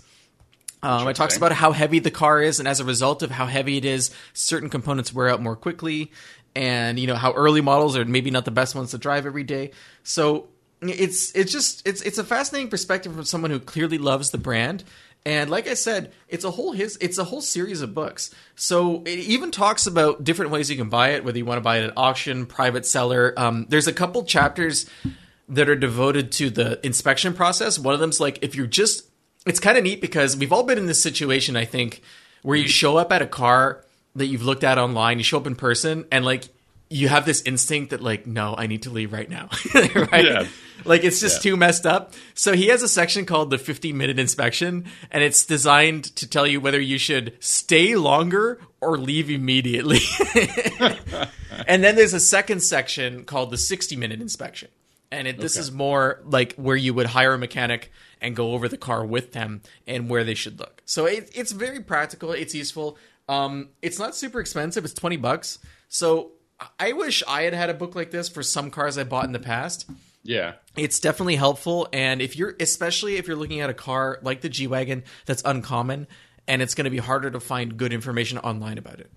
Um, 0.83 1.07
it 1.09 1.15
talks 1.15 1.37
about 1.37 1.53
how 1.53 1.73
heavy 1.73 1.99
the 1.99 2.11
car 2.11 2.41
is, 2.41 2.59
and 2.59 2.67
as 2.67 2.81
a 2.81 2.87
result 2.87 3.23
of 3.23 3.31
how 3.31 3.45
heavy 3.45 3.77
it 3.77 3.85
is, 3.85 4.11
certain 4.33 4.71
components 4.71 5.13
wear 5.13 5.29
out 5.29 5.43
more 5.43 5.55
quickly, 5.55 6.11
and 6.57 6.99
you 6.99 7.07
know 7.07 7.17
how 7.17 7.33
early 7.33 7.61
models 7.61 7.99
are 7.99 8.05
maybe 8.07 8.31
not 8.31 8.47
the 8.47 8.51
best 8.51 8.75
ones 8.75 8.93
to 8.93 8.99
drive 8.99 9.27
every 9.27 9.45
day. 9.45 9.73
So 10.05 10.49
it's 10.83 11.33
it's 11.33 11.53
just 11.53 11.87
it's 11.87 12.01
it's 12.03 12.19
a 12.19 12.25
fascinating 12.25 12.71
perspective 12.71 13.15
from 13.15 13.25
someone 13.25 13.51
who 13.51 13.61
clearly 13.61 13.99
loves 13.99 14.31
the 14.31 14.39
brand 14.39 14.85
And 15.27 15.51
like 15.51 15.69
I 15.69 15.75
said, 15.75 16.13
it's 16.29 16.45
a 16.45 16.51
whole 16.51 16.73
his 16.73 16.97
it's 17.01 17.19
a 17.19 17.25
whole 17.25 17.43
series 17.43 17.83
of 17.83 17.95
books. 17.95 18.31
So 18.55 19.03
it 19.05 19.19
even 19.19 19.51
talks 19.51 19.87
about 19.87 20.25
different 20.25 20.51
ways 20.51 20.71
you 20.71 20.77
can 20.77 20.89
buy 20.89 21.11
it, 21.11 21.25
whether 21.25 21.37
you 21.37 21.45
want 21.45 21.59
to 21.59 21.63
buy 21.63 21.79
it 21.79 21.85
at 21.85 21.93
auction, 21.97 22.47
private 22.47 22.87
seller. 22.87 23.35
Um, 23.37 23.67
there's 23.69 23.87
a 23.87 23.93
couple 23.93 24.25
chapters 24.25 24.87
that 25.49 25.69
are 25.69 25.77
devoted 25.77 26.33
to 26.33 26.49
the 26.49 26.85
inspection 26.85 27.35
process. 27.35 27.79
One 27.79 27.93
of 27.93 28.01
them's 28.01 28.21
like 28.21 28.39
if 28.43 28.55
you're 28.55 28.67
just 28.67 29.07
it's 29.47 29.61
kind 29.61 29.77
of 29.77 29.85
neat 29.85 30.01
because 30.01 30.37
we've 30.37 30.53
all 30.53 30.63
been 30.63 30.79
in 30.79 30.87
this 30.87 31.03
situation, 31.03 31.57
I 31.57 31.65
think, 31.67 32.03
where 32.43 32.57
you 32.57 32.69
show 32.69 32.97
up 32.97 33.13
at 33.13 33.21
a 33.21 33.27
car 33.27 33.85
that 34.17 34.27
you've 34.27 34.43
looked 34.43 34.65
at 34.65 34.79
online, 34.79 35.19
you 35.19 35.25
show 35.25 35.39
up 35.39 35.47
in 35.47 35.55
person, 35.55 36.07
and 36.11 36.25
like 36.25 36.49
you 36.89 37.09
have 37.09 37.25
this 37.25 37.43
instinct 37.43 37.91
that 37.91 38.03
like, 38.03 38.27
no, 38.27 38.55
I 38.57 38.67
need 38.67 38.83
to 38.83 38.91
leave 38.91 39.13
right 39.13 39.29
now. 39.29 39.49
right? 39.75 40.25
Yeah. 40.25 40.47
Like 40.85 41.05
it's 41.05 41.21
just 41.21 41.45
Yeah. 41.45 41.53
too 41.53 41.57
messed 41.57 41.87
up. 41.87 42.15
So 42.35 42.55
he 42.55 42.69
has 42.69 42.83
a 42.83 42.89
section 42.89 43.27
called 43.27 43.51
the 43.51 43.59
50 43.59 43.93
minute 43.93 44.19
inspection, 44.19 44.87
and 45.11 45.23
it's 45.23 45.45
designed 45.47 46.05
to 46.17 46.29
tell 46.29 46.47
you 46.47 46.61
whether 46.61 46.81
you 46.81 46.99
should 46.99 47.35
stay 47.41 47.97
longer 47.97 48.61
or 48.81 48.97
leave 48.99 49.31
immediately. 49.31 50.01
and 51.67 51.83
then 51.85 51.97
there's 51.97 52.15
a 52.15 52.21
second 52.21 52.61
section 52.63 53.25
called 53.25 53.51
the 53.51 53.59
60 53.59 53.97
minute 53.97 54.21
inspection. 54.21 54.69
And 55.13 55.27
it, 55.27 55.39
this 55.39 55.57
Okay. 55.57 55.61
is 55.63 55.73
more 55.73 56.21
like 56.25 56.55
where 56.55 56.77
you 56.77 56.95
would 56.95 57.07
hire 57.07 57.35
a 57.35 57.39
mechanic 57.39 57.91
and 58.21 58.37
go 58.37 58.53
over 58.53 58.69
the 58.69 58.77
car 58.79 59.05
with 59.05 59.33
them 59.33 59.61
and 59.87 60.09
where 60.09 60.23
they 60.23 60.35
should 60.35 60.59
look. 60.61 60.83
So 60.85 61.07
it, 61.07 61.31
it's 61.35 61.51
very 61.53 61.81
practical. 61.81 62.31
It's 62.33 62.55
useful. 62.55 62.97
Um, 63.29 63.71
it's 63.83 63.99
not 63.99 64.15
super 64.15 64.41
expensive. 64.41 64.85
It's 64.85 64.95
20 64.95 65.17
bucks. 65.17 65.59
So 65.89 66.33
I 66.79 66.93
wish 66.93 67.25
I 67.27 67.43
had 67.43 67.55
had 67.55 67.71
a 67.71 67.75
book 67.75 67.97
like 67.97 68.13
this 68.13 68.29
for 68.29 68.43
some 68.45 68.71
cars 68.71 68.99
I 68.99 69.05
bought 69.05 69.25
in 69.25 69.33
the 69.33 69.39
past 69.41 69.91
Yeah. 70.23 70.53
it's 70.77 71.01
definitely 71.01 71.37
helpful 71.37 71.89
and 71.93 72.21
if 72.21 72.37
you're 72.37 72.55
especially 72.61 73.17
if 73.17 73.27
you're 73.27 73.37
looking 73.37 73.61
at 73.61 73.71
a 73.71 73.75
car 73.75 74.19
like 74.23 74.43
the 74.43 74.51
g-wagon 74.51 75.03
that's 75.25 75.43
uncommon 75.45 76.07
and 76.47 76.61
it's 76.61 76.75
going 76.75 76.85
to 76.85 76.91
be 76.91 76.99
harder 76.99 77.31
to 77.31 77.41
find 77.41 77.77
good 77.77 77.93
information 77.93 78.37
online 78.39 78.77
about 78.77 79.01
it 79.01 79.11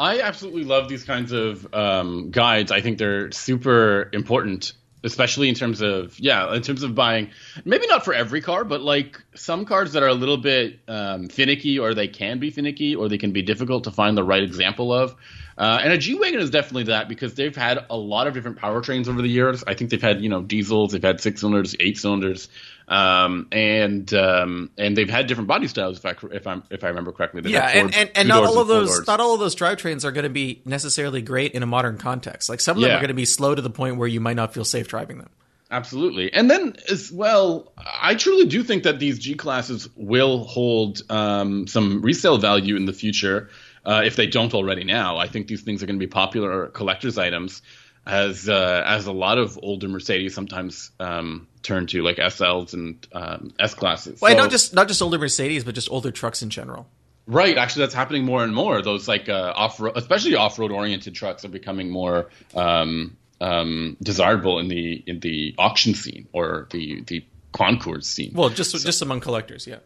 I 0.00 0.20
absolutely 0.22 0.64
love 0.64 0.88
these 0.88 1.04
kinds 1.04 1.30
of 1.30 1.72
um, 1.74 2.30
guides. 2.30 2.72
I 2.72 2.80
think 2.80 2.96
they're 2.96 3.30
super 3.32 4.08
important, 4.14 4.72
especially 5.04 5.50
in 5.50 5.54
terms 5.54 5.82
of 5.82 6.18
yeah, 6.18 6.54
in 6.54 6.62
terms 6.62 6.82
of 6.82 6.94
buying. 6.94 7.30
Maybe 7.66 7.86
not 7.86 8.02
for 8.02 8.14
every 8.14 8.40
car, 8.40 8.64
but 8.64 8.80
like 8.80 9.22
some 9.34 9.66
cars 9.66 9.92
that 9.92 10.02
are 10.02 10.08
a 10.08 10.14
little 10.14 10.38
bit 10.38 10.80
um, 10.88 11.28
finicky, 11.28 11.78
or 11.78 11.92
they 11.92 12.08
can 12.08 12.38
be 12.38 12.50
finicky, 12.50 12.96
or 12.96 13.10
they 13.10 13.18
can 13.18 13.32
be 13.32 13.42
difficult 13.42 13.84
to 13.84 13.90
find 13.90 14.16
the 14.16 14.24
right 14.24 14.42
example 14.42 14.90
of. 14.90 15.14
Uh, 15.60 15.78
and 15.82 15.92
a 15.92 15.98
G 15.98 16.14
wagon 16.14 16.40
is 16.40 16.48
definitely 16.48 16.84
that 16.84 17.06
because 17.06 17.34
they've 17.34 17.54
had 17.54 17.84
a 17.90 17.96
lot 17.96 18.26
of 18.26 18.32
different 18.32 18.56
powertrains 18.58 19.08
over 19.08 19.20
the 19.20 19.28
years. 19.28 19.62
I 19.66 19.74
think 19.74 19.90
they've 19.90 20.00
had 20.00 20.22
you 20.22 20.30
know 20.30 20.40
diesels, 20.40 20.92
they've 20.92 21.02
had 21.02 21.20
six 21.20 21.40
cylinders, 21.40 21.76
eight 21.78 21.98
cylinders, 21.98 22.48
um, 22.88 23.46
and 23.52 24.12
um, 24.14 24.70
and 24.78 24.96
they've 24.96 25.10
had 25.10 25.26
different 25.26 25.48
body 25.48 25.68
styles. 25.68 25.98
If 25.98 26.06
I 26.06 26.14
if 26.32 26.46
I 26.46 26.62
if 26.70 26.82
I 26.82 26.88
remember 26.88 27.12
correctly, 27.12 27.42
They've 27.42 27.52
yeah 27.52 27.66
and, 27.68 27.94
and, 27.94 28.10
and 28.14 28.26
not 28.26 28.44
all 28.44 28.58
of 28.58 28.68
those 28.68 28.88
doors. 28.88 29.06
not 29.06 29.20
all 29.20 29.34
of 29.34 29.40
those 29.40 29.54
drivetrains 29.54 30.02
are 30.06 30.12
going 30.12 30.24
to 30.24 30.30
be 30.30 30.62
necessarily 30.64 31.20
great 31.20 31.52
in 31.52 31.62
a 31.62 31.66
modern 31.66 31.98
context 31.98 32.48
like 32.48 32.62
some 32.62 32.78
of 32.78 32.80
them 32.80 32.88
Yeah. 32.92 32.96
are 32.96 33.00
going 33.00 33.08
to 33.08 33.14
be 33.14 33.26
slow 33.26 33.54
to 33.54 33.60
the 33.60 33.68
point 33.68 33.98
where 33.98 34.08
you 34.08 34.18
might 34.20 34.36
not 34.36 34.54
feel 34.54 34.64
safe 34.64 34.88
driving 34.88 35.18
them 35.18 35.28
Absolutely. 35.72 36.32
And 36.32 36.50
then 36.50 36.74
as 36.90 37.12
well, 37.12 37.72
I 38.02 38.16
truly 38.16 38.46
do 38.46 38.64
think 38.64 38.82
that 38.82 38.98
these 38.98 39.20
G 39.20 39.34
classes 39.36 39.88
will 39.94 40.42
hold 40.42 41.02
um, 41.08 41.68
some 41.68 42.02
resale 42.02 42.38
value 42.38 42.74
in 42.74 42.86
the 42.86 42.92
future 42.92 43.50
uh, 43.84 44.02
if 44.04 44.16
they 44.16 44.26
don't 44.26 44.54
already 44.54 44.84
now. 44.84 45.16
I 45.16 45.26
think 45.28 45.46
these 45.48 45.62
things 45.62 45.82
are 45.82 45.86
going 45.86 45.98
to 45.98 46.04
be 46.06 46.10
popular 46.10 46.66
collector's 46.68 47.18
items 47.18 47.62
as 48.06 48.48
uh, 48.48 48.82
as 48.86 49.06
a 49.06 49.12
lot 49.12 49.38
of 49.38 49.58
older 49.62 49.88
Mercedes 49.88 50.34
sometimes 50.34 50.90
um, 51.00 51.46
turn 51.62 51.86
to 51.88 52.02
like 52.02 52.16
SLs 52.16 52.72
and 52.72 53.06
um, 53.12 53.52
S 53.58 53.74
classes. 53.74 54.20
well 54.20 54.32
So- 54.32 54.38
not 54.38 54.50
just 54.50 54.74
not 54.74 54.88
just 54.88 55.02
older 55.02 55.18
mercedes 55.18 55.64
but 55.64 55.74
just 55.74 55.90
older 55.90 56.10
trucks 56.10 56.42
in 56.42 56.50
general 56.50 56.88
Right, 57.26 57.56
actually, 57.56 57.82
that's 57.82 57.94
happening 57.94 58.24
more 58.24 58.42
and 58.42 58.52
more. 58.52 58.82
Those 58.82 59.06
like 59.06 59.28
uh, 59.28 59.52
off 59.54 59.78
road, 59.78 59.92
especially 59.96 60.34
off 60.34 60.58
road 60.58 60.72
oriented 60.72 61.14
trucks, 61.14 61.44
are 61.44 61.48
becoming 61.48 61.88
more 61.88 62.30
um, 62.56 63.16
um, 63.40 63.96
desirable 64.02 64.58
in 64.58 64.66
the 64.66 64.94
in 65.06 65.20
the 65.20 65.54
auction 65.56 65.94
scene 65.94 66.26
or 66.32 66.66
the 66.72 67.02
the 67.02 67.24
concours 67.52 68.06
scene. 68.08 68.32
well 68.34 68.48
just 68.48 68.84
just 68.84 69.02
among 69.02 69.20
collectors 69.20 69.66
yeah 69.66 69.76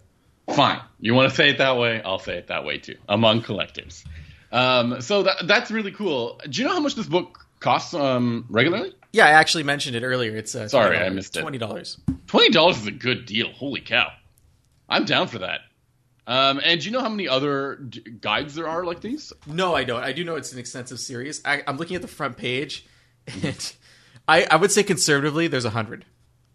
Fine, 0.54 0.80
you 1.00 1.14
want 1.14 1.30
to 1.30 1.34
say 1.36 1.48
it 1.50 1.58
that 1.58 1.76
way? 1.78 2.02
I'll 2.02 2.18
say 2.18 2.36
it 2.36 2.48
that 2.48 2.64
way 2.64 2.78
too. 2.78 2.96
Among 3.08 3.42
collectors, 3.42 4.04
um, 4.52 5.00
so 5.00 5.22
that 5.22 5.46
that's 5.46 5.70
really 5.70 5.92
cool. 5.92 6.40
Do 6.48 6.60
you 6.60 6.68
know 6.68 6.74
how 6.74 6.80
much 6.80 6.94
this 6.96 7.06
book 7.06 7.46
costs 7.60 7.94
um, 7.94 8.44
regularly? 8.50 8.92
yeah 9.12 9.26
i 9.26 9.30
actually 9.30 9.62
mentioned 9.62 9.94
it 9.94 10.02
earlier 10.02 10.36
it's 10.36 10.54
uh, 10.56 10.66
Sorry, 10.68 10.98
I 10.98 11.02
$20. 11.08 11.14
missed 11.14 11.36
it. 11.36 11.44
$20 11.44 11.98
Twenty 12.26 12.50
dollars 12.50 12.78
is 12.78 12.86
a 12.88 12.90
good 12.90 13.26
deal. 13.26 13.50
Holy 13.52 13.80
cow! 13.80 14.08
I'm 14.88 15.04
down 15.04 15.28
for 15.28 15.38
that. 15.38 15.60
Um, 16.26 16.60
and 16.64 16.80
do 16.80 16.86
you 16.86 16.92
know 16.92 17.00
how 17.00 17.08
many 17.10 17.28
other 17.28 17.76
d- 17.76 18.00
guides 18.20 18.54
there 18.54 18.66
are 18.68 18.82
like 18.84 19.00
these? 19.02 19.32
No, 19.46 19.74
I 19.74 19.84
don't. 19.84 20.02
I 20.02 20.12
do 20.12 20.24
know 20.24 20.36
it's 20.36 20.52
an 20.52 20.58
extensive 20.58 20.98
series. 20.98 21.40
I, 21.44 21.62
I'm 21.66 21.76
looking 21.76 21.96
at 21.96 22.02
the 22.02 22.08
front 22.08 22.36
page, 22.38 22.86
and 23.42 23.72
I, 24.26 24.46
I 24.50 24.56
would 24.56 24.72
say 24.72 24.82
conservatively, 24.82 25.46
there's 25.48 25.64
a 25.66 25.70
hundred. 25.70 26.04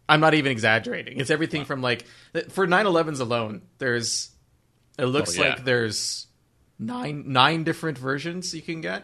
I'm 0.10 0.20
not 0.20 0.34
even 0.34 0.52
exaggerating. 0.52 1.20
It's 1.20 1.30
everything 1.30 1.64
from 1.66 1.82
like 1.82 2.06
for 2.50 2.68
911s 2.68 3.20
alone. 3.22 3.62
There's 3.78 4.30
it 4.98 5.06
looks 5.06 5.38
Oh, 5.40 5.44
yeah. 5.44 5.50
like 5.52 5.64
there's 5.64 6.28
nine 6.78 7.26
nine 7.28 7.64
different 7.64 7.98
versions 7.98 8.54
you 8.54 8.62
can 8.62 8.82
get, 8.82 9.04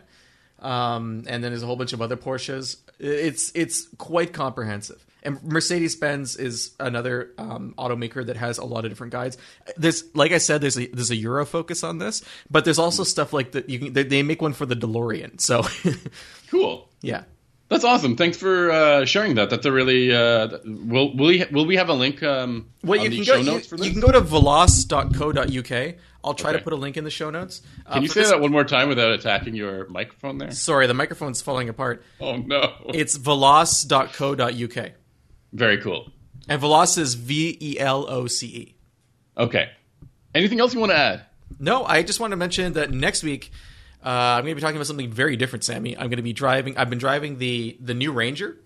um, 0.59 1.23
and 1.27 1.43
then 1.43 1.51
there's 1.51 1.63
a 1.63 1.65
whole 1.65 1.75
bunch 1.77 1.93
of 1.93 2.01
other 2.01 2.17
Porsches. 2.17 2.77
It's 2.99 3.51
it's 3.55 3.87
quite 3.97 4.33
comprehensive. 4.33 5.05
And 5.23 5.41
Mercedes 5.41 5.95
Benz 5.95 6.35
is 6.35 6.75
another 6.79 7.31
um, 7.39 7.73
automaker 7.79 8.23
that 8.27 8.37
has 8.37 8.59
a 8.59 8.63
lot 8.63 8.85
of 8.85 8.91
different 8.91 9.11
guides. 9.11 9.39
There's, 9.75 10.03
like 10.15 10.31
I 10.31 10.37
said, 10.37 10.61
there's 10.61 10.77
a 10.77 10.85
there's 10.87 11.09
a 11.09 11.15
Euro 11.15 11.47
focus 11.47 11.83
on 11.83 11.97
this, 11.97 12.23
but 12.51 12.63
there's 12.63 12.77
also 12.77 13.03
stuff 13.03 13.33
like 13.33 13.53
that. 13.53 13.67
You 13.67 13.79
can 13.79 13.93
they, 13.93 14.03
they 14.03 14.21
make 14.23 14.39
one 14.41 14.53
for 14.53 14.67
the 14.67 14.75
DeLorean. 14.75 15.41
So, 15.41 15.63
Cool. 16.51 16.87
yeah, 17.01 17.23
That's 17.68 17.84
awesome. 17.84 18.16
Thanks 18.16 18.38
for 18.38 18.72
uh, 18.72 19.05
sharing 19.05 19.36
that. 19.36 19.49
That's 19.49 19.66
a 19.66 19.72
really. 19.72 20.13
Uh, 20.13 20.59
will 20.66 21.16
will 21.16 21.28
we 21.28 21.45
will 21.51 21.66
we 21.66 21.76
have 21.78 21.89
a 21.89 21.93
link 21.93 22.22
um, 22.22 22.70
well, 22.84 22.99
on 22.99 23.05
you 23.05 23.09
the 23.09 23.16
can 23.18 23.26
show 23.26 23.34
go 23.34 23.39
you, 23.39 23.45
notes 23.45 23.68
for 23.68 23.78
this? 23.78 23.88
you 23.88 23.91
can 23.91 24.01
go 24.01 24.11
to 24.11 24.22
veloce.co.uk. 24.22 25.95
I'll 26.24 26.34
try 26.34 26.53
to 26.53 26.59
put 26.59 26.74
a 26.74 26.76
link 26.76 26.97
in 26.97 27.03
the 27.03 27.11
show 27.11 27.30
notes. 27.30 27.61
Uh, 27.86 27.93
Can 27.93 28.01
you 28.03 28.07
say 28.07 28.22
this- 28.22 28.32
that 28.32 28.39
one 28.39 28.51
more 28.51 28.63
time 28.63 28.88
without 28.89 29.11
attacking 29.11 29.53
your 29.55 29.88
microphone 29.89 30.39
there? 30.39 30.51
Sorry, 30.51 30.88
the 30.88 30.93
microphone's 30.95 31.41
falling 31.41 31.70
apart. 31.70 32.03
Oh 32.20 32.38
no! 32.38 32.72
It's 32.93 33.18
veloce.co.uk. 33.18 34.91
Very 35.53 35.78
cool. 35.82 36.11
And 36.47 36.61
Veloce 36.61 36.97
is 36.99 37.16
V 37.16 37.57
E 37.59 37.80
L 37.80 38.05
O 38.09 38.28
C 38.28 38.47
E. 38.47 38.76
Okay. 39.38 39.70
Anything 40.36 40.59
else 40.59 40.74
you 40.74 40.80
want 40.80 40.91
to 40.91 40.97
add? 40.97 41.22
No, 41.59 41.84
I 41.86 42.03
just 42.03 42.20
want 42.20 42.32
to 42.32 42.38
mention 42.38 42.74
that 42.74 42.91
next 42.91 43.24
week 43.24 43.51
uh, 44.05 44.09
I'm 44.09 44.43
going 44.43 44.51
to 44.51 44.55
be 44.55 44.61
talking 44.61 44.77
about 44.77 44.87
something 44.87 45.11
very 45.11 45.35
different, 45.35 45.63
Sami. 45.63 45.97
I'm 45.97 46.07
going 46.09 46.17
to 46.17 46.21
be 46.23 46.33
driving. 46.33 46.77
I've 46.77 46.89
been 46.89 46.99
driving 46.99 47.37
the 47.39 47.75
the 47.79 47.93
new 47.95 48.11
Ranger, 48.11 48.57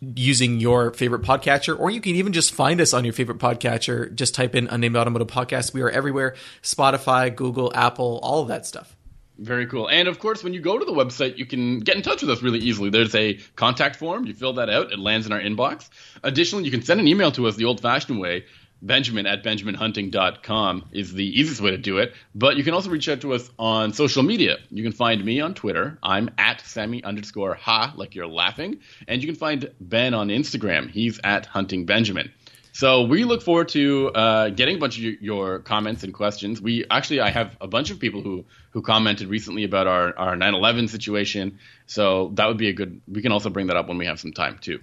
using 0.00 0.58
your 0.58 0.92
favorite 0.94 1.22
podcatcher, 1.22 1.78
or 1.78 1.90
you 1.90 2.00
can 2.00 2.16
even 2.16 2.32
just 2.32 2.52
find 2.52 2.80
us 2.80 2.92
on 2.92 3.04
your 3.04 3.12
favorite 3.12 3.38
podcatcher. 3.38 4.12
Just 4.12 4.34
type 4.34 4.56
in 4.56 4.66
Unnamed 4.66 4.96
Automotive 4.96 5.28
Podcast. 5.28 5.72
We 5.72 5.82
are 5.82 5.90
everywhere 5.90 6.34
Spotify, 6.60 7.32
Google, 7.34 7.72
Apple, 7.72 8.18
all 8.20 8.42
of 8.42 8.48
that 8.48 8.66
stuff. 8.66 8.96
Very 9.38 9.66
cool. 9.66 9.88
And 9.88 10.06
of 10.06 10.20
course, 10.20 10.44
when 10.44 10.54
you 10.54 10.60
go 10.60 10.78
to 10.78 10.84
the 10.84 10.92
website, 10.92 11.38
you 11.38 11.46
can 11.46 11.80
get 11.80 11.96
in 11.96 12.02
touch 12.02 12.22
with 12.22 12.30
us 12.30 12.40
really 12.40 12.60
easily. 12.60 12.90
There's 12.90 13.14
a 13.16 13.34
contact 13.56 13.96
form. 13.96 14.26
You 14.26 14.34
fill 14.34 14.54
that 14.54 14.70
out, 14.70 14.92
it 14.92 14.98
lands 14.98 15.26
in 15.26 15.32
our 15.32 15.40
inbox. 15.40 15.88
Additionally, 16.22 16.64
you 16.64 16.70
can 16.70 16.82
send 16.82 17.00
an 17.00 17.08
email 17.08 17.32
to 17.32 17.48
us 17.48 17.56
the 17.56 17.64
old 17.64 17.80
fashioned 17.80 18.20
way. 18.20 18.44
Benjamin 18.80 19.26
at 19.26 19.42
benjaminhunting.com 19.42 20.90
is 20.92 21.12
the 21.14 21.40
easiest 21.40 21.60
way 21.60 21.70
to 21.70 21.78
do 21.78 21.98
it. 21.98 22.12
But 22.34 22.56
you 22.56 22.64
can 22.64 22.74
also 22.74 22.90
reach 22.90 23.08
out 23.08 23.22
to 23.22 23.32
us 23.32 23.50
on 23.58 23.92
social 23.94 24.22
media. 24.22 24.58
You 24.70 24.82
can 24.82 24.92
find 24.92 25.24
me 25.24 25.40
on 25.40 25.54
Twitter. 25.54 25.98
I'm 26.02 26.30
at 26.36 26.60
Sami 26.60 27.02
underscore 27.02 27.54
ha, 27.54 27.94
like 27.96 28.14
you're 28.14 28.26
laughing. 28.26 28.80
And 29.08 29.22
you 29.22 29.26
can 29.26 29.36
find 29.36 29.70
Ben 29.80 30.12
on 30.12 30.28
Instagram. 30.28 30.90
He's 30.90 31.18
at 31.24 31.46
Hunting 31.46 31.86
Benjamin. 31.86 32.30
So 32.74 33.02
we 33.02 33.22
look 33.22 33.40
forward 33.40 33.68
to 33.68 34.10
uh, 34.16 34.48
getting 34.48 34.76
a 34.76 34.78
bunch 34.80 34.98
of 34.98 35.04
your 35.04 35.60
comments 35.60 36.02
and 36.02 36.12
questions. 36.12 36.60
We 36.60 36.84
actually, 36.90 37.20
I 37.20 37.30
have 37.30 37.56
a 37.60 37.68
bunch 37.68 37.92
of 37.92 38.00
people 38.00 38.20
who 38.20 38.44
who 38.72 38.82
commented 38.82 39.28
recently 39.28 39.62
about 39.62 39.86
our 39.86 40.18
our 40.18 40.34
9/11 40.34 40.88
situation. 40.88 41.60
So 41.86 42.32
that 42.34 42.46
would 42.46 42.58
be 42.58 42.68
a 42.68 42.72
good. 42.72 43.00
We 43.06 43.22
can 43.22 43.30
also 43.30 43.48
bring 43.48 43.68
that 43.68 43.76
up 43.76 43.86
when 43.86 43.96
we 43.96 44.06
have 44.06 44.18
some 44.18 44.32
time 44.32 44.58
too. 44.60 44.80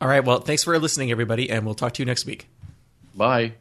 All 0.00 0.08
right. 0.08 0.24
Well, 0.24 0.40
thanks 0.40 0.64
for 0.64 0.76
listening, 0.80 1.12
everybody, 1.12 1.48
and 1.48 1.64
we'll 1.64 1.76
talk 1.76 1.94
to 1.94 2.02
you 2.02 2.06
next 2.06 2.26
week. 2.26 2.48
Bye. 3.14 3.54